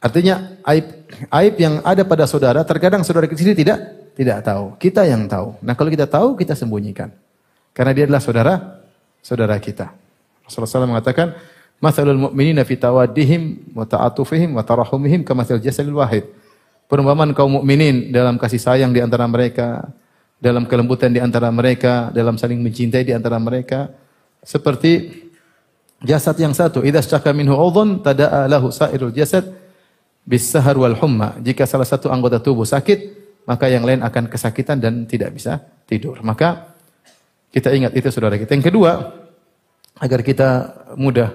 Artinya 0.02 0.60
aib 0.68 0.86
aib 1.30 1.54
yang 1.62 1.80
ada 1.86 2.04
pada 2.04 2.28
saudara 2.28 2.66
terkadang 2.68 3.06
saudara 3.06 3.30
kita 3.30 3.40
sendiri 3.40 3.64
tidak 3.64 3.80
tidak 4.14 4.46
tahu. 4.46 4.78
Kita 4.78 5.06
yang 5.06 5.26
tahu. 5.26 5.58
Nah 5.66 5.74
kalau 5.74 5.90
kita 5.90 6.06
tahu 6.06 6.38
kita 6.38 6.54
sembunyikan. 6.54 7.10
Karena 7.74 7.92
dia 7.92 8.06
adalah 8.06 8.22
saudara 8.22 8.54
saudara 9.26 9.58
kita. 9.58 9.90
Rasulullah 10.46 10.70
SAW 10.70 10.92
mengatakan 10.94 11.34
Masalul 11.84 12.16
mu'minina 12.16 12.64
fi 12.64 12.80
tawaddihim 12.80 13.76
wa 13.76 13.84
ta'atufihim 13.84 14.56
wa 14.56 14.64
tarahumihim 14.64 15.28
kamathal 15.28 15.60
jasadil 15.60 16.00
wahid. 16.00 16.24
Perumpamaan 16.88 17.36
kaum 17.36 17.60
mukminin 17.60 18.08
dalam 18.08 18.40
kasih 18.40 18.56
sayang 18.56 18.96
di 18.96 19.04
antara 19.04 19.28
mereka, 19.28 19.92
dalam 20.40 20.64
kelembutan 20.64 21.12
di 21.12 21.20
antara 21.20 21.52
mereka, 21.52 22.08
dalam 22.16 22.40
saling 22.40 22.64
mencintai 22.64 23.04
di 23.04 23.12
antara 23.12 23.36
mereka 23.36 23.92
seperti 24.40 25.12
jasad 26.08 26.40
yang 26.40 26.56
satu. 26.56 26.88
Idza 26.88 27.04
syaka 27.04 27.36
minhu 27.36 27.52
udhun 27.52 28.00
tada'a 28.00 28.48
lahu 28.48 28.72
sairul 28.72 29.12
jasad 29.12 29.52
bis 30.24 30.48
sahar 30.48 30.80
wal 30.80 30.96
humma. 30.96 31.36
Jika 31.44 31.68
salah 31.68 31.88
satu 31.88 32.08
anggota 32.08 32.40
tubuh 32.40 32.64
sakit, 32.64 33.23
maka 33.44 33.68
yang 33.68 33.84
lain 33.84 34.02
akan 34.02 34.32
kesakitan 34.32 34.80
dan 34.80 35.08
tidak 35.08 35.36
bisa 35.36 35.60
tidur. 35.88 36.20
Maka 36.24 36.74
kita 37.54 37.70
ingat 37.76 37.94
itu 37.94 38.10
saudara 38.10 38.40
kita. 38.40 38.56
Yang 38.56 38.74
kedua, 38.74 38.92
agar 40.00 40.20
kita 40.26 40.50
mudah 40.98 41.30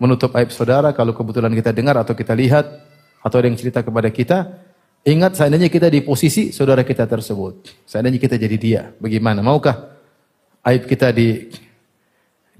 menutup 0.00 0.32
aib 0.38 0.48
saudara 0.48 0.96
kalau 0.96 1.12
kebetulan 1.12 1.52
kita 1.52 1.70
dengar 1.74 2.00
atau 2.00 2.16
kita 2.16 2.32
lihat 2.32 2.64
atau 3.20 3.36
ada 3.36 3.46
yang 3.52 3.58
cerita 3.60 3.84
kepada 3.84 4.08
kita, 4.08 4.38
Ingat 5.00 5.32
seandainya 5.32 5.72
kita 5.72 5.88
di 5.88 6.04
posisi 6.04 6.52
saudara 6.52 6.84
kita 6.84 7.08
tersebut. 7.08 7.72
Seandainya 7.88 8.20
kita 8.20 8.36
jadi 8.36 8.56
dia, 8.60 8.82
bagaimana? 9.00 9.40
Maukah 9.40 9.96
aib 10.60 10.84
kita 10.84 11.08
di 11.08 11.48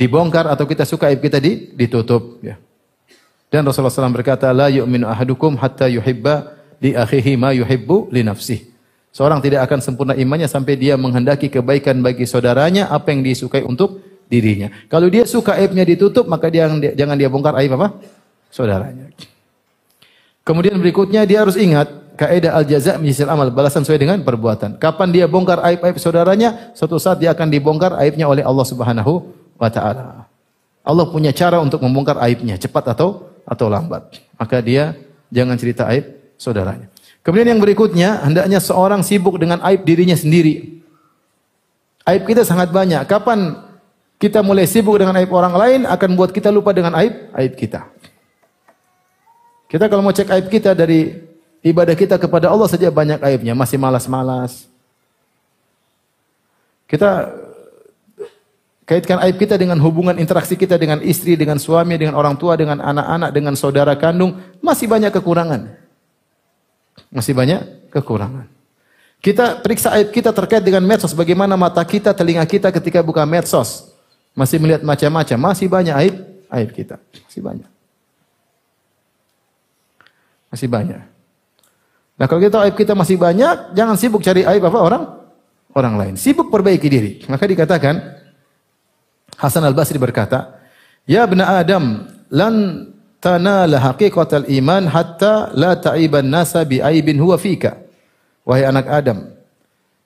dibongkar 0.01 0.49
atau 0.49 0.65
kita 0.65 0.89
suka 0.89 1.13
aib 1.13 1.21
kita 1.21 1.37
di, 1.37 1.77
ditutup 1.77 2.41
ya. 2.41 2.57
Dan 3.53 3.67
Rasulullah 3.69 3.93
SAW 3.93 4.17
berkata, 4.17 4.49
La 4.57 4.73
yu'minu 4.73 5.05
ahadukum 5.05 5.61
hatta 5.61 5.91
yuhibba 5.91 6.57
li 6.81 6.97
akhihi 6.97 7.37
ma 7.37 7.53
yuhibbu 7.53 8.09
li 8.09 8.25
nafsih. 8.25 8.70
Seorang 9.11 9.43
tidak 9.43 9.67
akan 9.67 9.83
sempurna 9.83 10.15
imannya 10.15 10.47
sampai 10.47 10.79
dia 10.79 10.95
menghendaki 10.95 11.51
kebaikan 11.51 11.99
bagi 11.99 12.31
saudaranya 12.31 12.87
apa 12.87 13.11
yang 13.11 13.27
disukai 13.27 13.67
untuk 13.67 13.99
dirinya. 14.31 14.71
Kalau 14.87 15.11
dia 15.11 15.27
suka 15.27 15.59
aibnya 15.59 15.83
ditutup, 15.83 16.31
maka 16.31 16.47
dia 16.47 16.71
jangan 16.95 17.19
dia 17.19 17.27
bongkar 17.27 17.59
aib 17.59 17.75
apa? 17.75 17.99
Saudaranya. 18.55 19.11
Kemudian 20.47 20.79
berikutnya 20.79 21.27
dia 21.27 21.43
harus 21.43 21.59
ingat 21.59 21.91
kaidah 22.21 22.53
al 22.53 22.69
jaza 22.69 23.01
misil 23.01 23.33
amal, 23.33 23.49
balasan 23.49 23.81
sesuai 23.81 23.97
dengan 23.97 24.19
perbuatan. 24.21 24.77
Kapan 24.77 25.09
dia 25.09 25.25
bongkar 25.25 25.65
aib-aib 25.65 25.97
saudaranya, 25.97 26.77
suatu 26.77 27.01
saat 27.01 27.17
dia 27.17 27.33
akan 27.33 27.49
dibongkar 27.49 27.97
aibnya 27.97 28.29
oleh 28.29 28.45
Allah 28.45 28.67
Subhanahu 28.69 29.33
wa 29.57 29.71
taala. 29.73 30.29
Allah 30.85 31.07
punya 31.09 31.33
cara 31.33 31.57
untuk 31.65 31.81
membongkar 31.81 32.21
aibnya, 32.21 32.61
cepat 32.61 32.93
atau 32.93 33.25
atau 33.49 33.73
lambat. 33.73 34.21
Maka 34.37 34.61
dia 34.61 34.93
jangan 35.33 35.57
cerita 35.57 35.89
aib 35.89 36.13
saudaranya. 36.37 36.90
Kemudian 37.21 37.53
yang 37.53 37.61
berikutnya, 37.61 38.25
hendaknya 38.25 38.59
seorang 38.65 39.05
sibuk 39.05 39.37
dengan 39.37 39.61
aib 39.69 39.85
dirinya 39.85 40.17
sendiri. 40.17 40.81
Aib 42.09 42.25
kita 42.25 42.49
sangat 42.49 42.73
banyak. 42.73 43.05
Kapan 43.05 43.61
kita 44.21 44.45
mulai 44.45 44.69
sibuk 44.69 45.01
dengan 45.01 45.17
aib 45.17 45.33
orang 45.33 45.57
lain 45.57 45.81
akan 45.89 46.11
buat 46.13 46.33
kita 46.33 46.53
lupa 46.53 46.77
dengan 46.77 46.93
aib 47.01 47.33
aib 47.41 47.57
kita. 47.57 47.89
Kita 49.69 49.89
kalau 49.89 50.05
mau 50.05 50.13
cek 50.13 50.29
aib 50.29 50.47
kita 50.53 50.77
dari 50.77 51.17
ibadah 51.65 51.97
kita 51.97 52.21
kepada 52.21 52.53
Allah 52.53 52.69
saja 52.69 52.93
banyak 52.93 53.17
aibnya, 53.25 53.57
masih 53.57 53.81
malas-malas. 53.81 54.69
Kita 56.85 57.33
kaitkan 58.85 59.25
aib 59.25 59.41
kita 59.41 59.57
dengan 59.57 59.81
hubungan 59.81 60.21
interaksi 60.21 60.53
kita 60.53 60.77
dengan 60.77 61.01
istri, 61.01 61.33
dengan 61.33 61.57
suami, 61.57 61.97
dengan 61.97 62.19
orang 62.19 62.37
tua, 62.37 62.61
dengan 62.61 62.83
anak-anak, 62.83 63.31
dengan 63.31 63.55
saudara 63.57 63.97
kandung, 63.97 64.37
masih 64.61 64.85
banyak 64.85 65.15
kekurangan. 65.15 65.80
Masih 67.11 67.35
banyak 67.35 67.91
kekurangan. 67.91 68.47
Kita 69.21 69.61
periksa 69.61 69.93
aib 70.01 70.15
kita 70.15 70.33
terkait 70.33 70.65
dengan 70.65 70.81
medsos. 70.81 71.13
Bagaimana 71.13 71.53
mata 71.59 71.85
kita, 71.85 72.17
telinga 72.17 72.47
kita 72.49 72.73
ketika 72.73 73.05
buka 73.05 73.27
medsos. 73.29 73.93
Masih 74.33 74.57
melihat 74.57 74.81
macam-macam. 74.81 75.53
Masih 75.53 75.67
banyak 75.69 75.95
aib, 76.07 76.15
aib 76.49 76.71
kita. 76.73 76.97
Masih 77.29 77.43
banyak. 77.45 77.71
Masih 80.49 80.69
banyak. 80.73 81.03
Nah 82.17 82.27
kalau 82.29 82.41
kita 82.41 82.57
aib 82.65 82.75
kita 82.77 82.97
masih 82.97 83.21
banyak, 83.21 83.77
jangan 83.77 83.97
sibuk 84.01 84.25
cari 84.25 84.41
aib 84.45 84.63
apa 84.65 84.79
orang 84.81 85.03
orang 85.77 85.95
lain. 86.01 86.15
Sibuk 86.17 86.49
perbaiki 86.49 86.89
diri. 86.89 87.13
Maka 87.29 87.45
dikatakan 87.45 87.97
Hasan 89.37 89.65
Al 89.65 89.77
Basri 89.77 90.01
berkata, 90.01 90.61
Ya 91.09 91.25
bena 91.25 91.61
Adam, 91.61 92.09
lan 92.29 92.55
tanala 93.21 93.79
haqiqatal 93.79 94.49
iman 94.49 94.89
hatta 94.89 95.53
la 95.55 95.77
ta'iban 95.77 96.27
nasa 96.27 96.65
bi 96.65 96.81
aibin 96.81 97.21
huwa 97.21 97.37
fika. 97.37 97.77
Wahai 98.49 98.65
anak 98.65 98.89
Adam, 98.89 99.31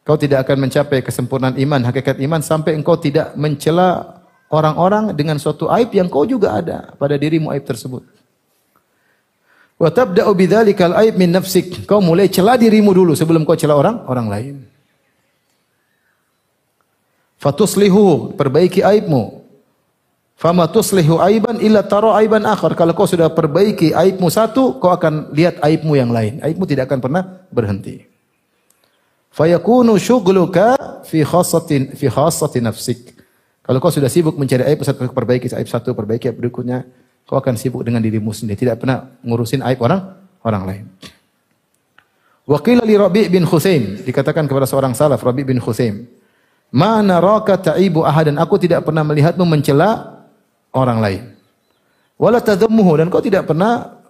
kau 0.02 0.18
tidak 0.18 0.44
akan 0.44 0.68
mencapai 0.68 1.00
kesempurnaan 1.00 1.56
iman, 1.56 1.80
hakikat 1.86 2.18
iman 2.20 2.42
sampai 2.42 2.74
engkau 2.74 2.98
tidak 2.98 3.32
mencela 3.38 4.20
orang-orang 4.50 5.14
dengan 5.14 5.38
suatu 5.38 5.70
aib 5.70 5.94
yang 5.94 6.10
kau 6.10 6.26
juga 6.26 6.58
ada 6.58 6.92
pada 6.98 7.14
dirimu 7.14 7.54
aib 7.54 7.64
tersebut. 7.64 8.02
Wa 9.78 9.90
tabda'u 9.90 10.30
bidzalikal 10.34 10.94
aib 10.98 11.14
min 11.18 11.30
nafsik. 11.34 11.86
Kau 11.86 12.02
mulai 12.02 12.30
cela 12.30 12.58
dirimu 12.58 12.94
dulu 12.94 13.14
sebelum 13.14 13.46
kau 13.46 13.58
cela 13.58 13.78
orang 13.78 14.02
orang 14.06 14.26
lain. 14.30 14.56
Fatuslihu, 17.38 18.32
perbaiki 18.38 18.80
aibmu. 18.80 19.43
Fama 20.34 20.66
tuslihu 20.66 21.22
aiban 21.22 21.62
illa 21.62 21.86
taro 21.86 22.10
aiban 22.10 22.42
akhar. 22.42 22.74
Kalau 22.74 22.92
kau 22.92 23.06
sudah 23.06 23.30
perbaiki 23.30 23.94
aibmu 23.94 24.26
satu, 24.26 24.82
kau 24.82 24.90
akan 24.90 25.30
lihat 25.30 25.62
aibmu 25.62 25.94
yang 25.94 26.10
lain. 26.10 26.42
Aibmu 26.42 26.66
tidak 26.66 26.90
akan 26.90 26.98
pernah 26.98 27.22
berhenti. 27.54 28.02
Fayakunu 29.34 29.94
syughluka 29.98 30.74
fi 31.06 31.22
khassatin 31.26 31.94
fi 31.94 32.06
khassati 32.06 32.58
nafsik. 32.62 33.14
Kalau 33.64 33.80
kau 33.80 33.90
sudah 33.90 34.12
sibuk 34.12 34.36
mencari 34.36 34.62
aib 34.68 34.84
satu 34.84 35.08
perbaiki 35.08 35.48
aib 35.50 35.66
satu 35.66 35.96
perbaiki 35.96 36.28
aib 36.28 36.36
berikutnya, 36.36 36.84
kau 37.24 37.40
akan 37.40 37.56
sibuk 37.56 37.80
dengan 37.80 38.04
dirimu 38.04 38.30
sendiri, 38.30 38.60
tidak 38.60 38.84
pernah 38.84 39.16
ngurusin 39.24 39.64
aib 39.64 39.80
orang 39.80 40.20
orang 40.44 40.62
lain. 40.68 40.84
Wakil 42.44 42.84
li 42.84 42.94
Rabi 43.00 43.32
bin 43.32 43.48
Husain 43.48 44.04
dikatakan 44.04 44.44
kepada 44.44 44.68
seorang 44.68 44.92
salaf 44.92 45.24
Rabi 45.24 45.48
bin 45.48 45.56
Husain, 45.64 46.04
"Ma 46.68 47.00
naraka 47.00 47.72
ta'ibu 47.72 48.04
ahadan." 48.04 48.36
Aku 48.36 48.60
tidak 48.60 48.84
pernah 48.84 49.00
melihatmu 49.00 49.48
mencela 49.48 50.13
orang 50.74 50.98
lain. 51.00 51.22
Wala 52.18 52.42
tadammuhu 52.42 52.98
dan 52.98 53.06
kau 53.10 53.22
tidak 53.22 53.50
pernah 53.50 54.02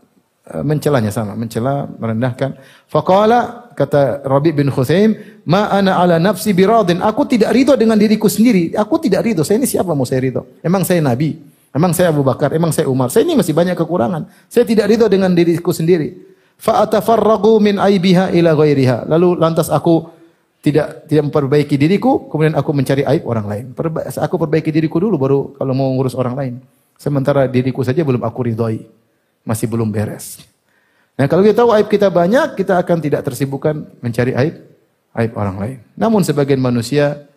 uh, 0.48 0.64
mencelanya 0.64 1.08
sama, 1.08 1.32
mencela, 1.36 1.88
merendahkan. 1.96 2.56
Faqala 2.88 3.72
kata 3.72 4.24
Rabi 4.24 4.52
bin 4.52 4.68
Husaim, 4.68 5.16
"Ma 5.48 5.72
ana 5.72 6.00
ala 6.00 6.20
nafsi 6.20 6.52
biradin." 6.52 7.00
Aku 7.00 7.24
tidak 7.24 7.52
ridho 7.52 7.76
dengan 7.76 7.96
diriku 7.96 8.28
sendiri. 8.28 8.76
Aku 8.76 9.00
tidak 9.00 9.24
ridho. 9.24 9.44
Saya 9.44 9.60
ini 9.60 9.68
siapa 9.68 9.92
mau 9.96 10.04
saya 10.04 10.20
ridho? 10.20 10.44
Emang 10.60 10.84
saya 10.84 11.00
nabi? 11.00 11.40
Emang 11.74 11.90
saya 11.90 12.14
Abu 12.14 12.22
Bakar? 12.22 12.54
Emang 12.54 12.70
saya 12.70 12.86
Umar? 12.86 13.10
Saya 13.10 13.26
ini 13.26 13.34
masih 13.34 13.50
banyak 13.50 13.74
kekurangan. 13.74 14.30
Saya 14.46 14.62
tidak 14.62 14.94
ridho 14.94 15.10
dengan 15.10 15.34
diriku 15.34 15.74
sendiri. 15.74 16.14
Fa 16.54 16.86
atafarraqu 16.86 17.58
min 17.58 17.82
aibiha 17.82 18.30
ila 18.30 18.54
ghairiha. 18.54 19.10
Lalu 19.10 19.42
lantas 19.42 19.66
aku 19.66 20.06
tidak 20.64 21.04
tidak 21.04 21.28
memperbaiki 21.28 21.76
diriku, 21.76 22.24
kemudian 22.32 22.56
aku 22.56 22.72
mencari 22.72 23.04
aib 23.04 23.28
orang 23.28 23.44
lain. 23.44 23.64
Perba 23.76 24.08
aku 24.08 24.40
perbaiki 24.40 24.72
diriku 24.72 24.96
dulu 24.96 25.20
baru 25.20 25.40
kalau 25.60 25.76
mau 25.76 25.92
ngurus 25.92 26.16
orang 26.16 26.32
lain. 26.32 26.54
Sementara 26.96 27.44
diriku 27.44 27.84
saja 27.84 28.00
belum 28.00 28.24
aku 28.24 28.48
ridhoi. 28.48 28.80
Masih 29.44 29.68
belum 29.68 29.92
beres. 29.92 30.40
Nah, 31.20 31.28
kalau 31.28 31.44
kita 31.44 31.60
tahu 31.60 31.68
aib 31.76 31.92
kita 31.92 32.08
banyak, 32.08 32.56
kita 32.56 32.80
akan 32.80 32.96
tidak 32.96 33.20
tersibukkan 33.28 33.84
mencari 34.00 34.32
aib 34.32 34.64
aib 35.20 35.32
orang 35.36 35.56
lain. 35.60 35.78
Namun 36.00 36.24
sebagian 36.24 36.58
manusia 36.64 37.28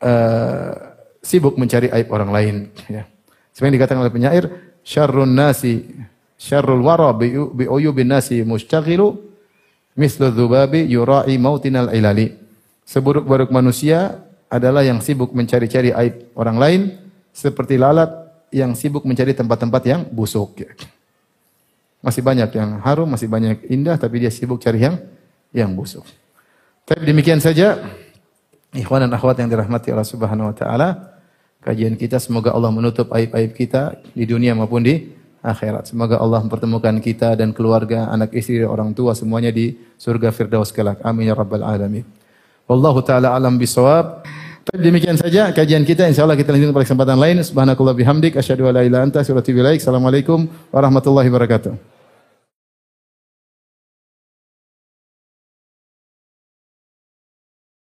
uh, 0.00 0.72
sibuk 1.20 1.52
mencari 1.60 1.92
aib 1.92 2.08
orang 2.08 2.32
lain 2.32 2.54
ya. 2.88 3.04
Seperti 3.52 3.76
dikatakan 3.76 4.00
oleh 4.00 4.14
penyair, 4.14 4.48
syarrun 4.80 5.36
nasi 5.36 5.84
syarrul 6.40 6.80
wara 6.80 7.12
bi 7.12 7.36
uyubin 7.68 8.08
nasi 8.08 8.40
mustaghilu 8.40 9.27
mislu 9.98 10.30
dzubabi 10.30 10.86
yura'i 10.86 11.34
mautinal 11.42 11.90
ilali. 11.90 12.30
Seburuk-buruk 12.86 13.50
manusia 13.50 14.22
adalah 14.48 14.86
yang 14.86 15.02
sibuk 15.02 15.34
mencari-cari 15.34 15.92
aib 15.92 16.32
orang 16.38 16.56
lain 16.56 16.80
seperti 17.34 17.76
lalat 17.76 18.08
yang 18.48 18.72
sibuk 18.72 19.04
mencari 19.04 19.36
tempat-tempat 19.36 19.82
yang 19.84 20.00
busuk. 20.08 20.64
Masih 22.00 22.22
banyak 22.22 22.48
yang 22.54 22.80
harum, 22.80 23.10
masih 23.10 23.26
banyak 23.28 23.66
indah 23.68 23.98
tapi 23.98 24.22
dia 24.22 24.32
sibuk 24.32 24.62
cari 24.62 24.86
yang 24.86 24.96
yang 25.52 25.74
busuk. 25.74 26.06
Tapi 26.88 27.04
demikian 27.04 27.42
saja 27.42 27.76
ikhwan 28.72 29.04
dan 29.04 29.12
akhwat 29.12 29.36
yang 29.42 29.50
dirahmati 29.52 29.92
Allah 29.92 30.08
Subhanahu 30.08 30.54
wa 30.54 30.56
taala. 30.56 30.88
Kajian 31.58 31.98
kita 31.98 32.22
semoga 32.22 32.54
Allah 32.54 32.70
menutup 32.72 33.10
aib-aib 33.12 33.52
kita 33.52 33.98
di 34.14 34.24
dunia 34.24 34.54
maupun 34.54 34.80
di 34.80 35.10
akhirat. 35.42 35.90
Semoga 35.90 36.18
Allah 36.18 36.42
mempertemukan 36.42 36.94
kita 37.02 37.38
dan 37.38 37.54
keluarga, 37.54 38.10
anak 38.10 38.34
istri, 38.34 38.62
orang 38.62 38.92
tua 38.92 39.14
semuanya 39.14 39.54
di 39.54 39.78
surga 39.96 40.34
firdaus 40.34 40.70
kelak. 40.74 40.98
Amin 41.06 41.30
ya 41.30 41.34
rabbal 41.34 41.62
alamin. 41.62 42.04
Wallahu 42.68 43.00
taala 43.00 43.32
alam 43.32 43.56
bisawab. 43.56 44.22
Demikian 44.68 45.16
saja 45.16 45.48
kajian 45.48 45.80
kita. 45.88 46.04
Insyaallah 46.04 46.36
kita 46.36 46.52
lanjutkan 46.52 46.76
pada 46.76 46.84
kesempatan 46.84 47.16
lain. 47.16 47.40
Subhanakallah 47.40 47.96
bihamdik. 47.96 48.36
La 48.36 48.44
ilaha 48.44 48.84
illa 48.84 48.98
anta. 49.00 49.24
Assalamualaikum 49.24 50.44
warahmatullahi 50.68 51.32
wabarakatuh. 51.32 51.97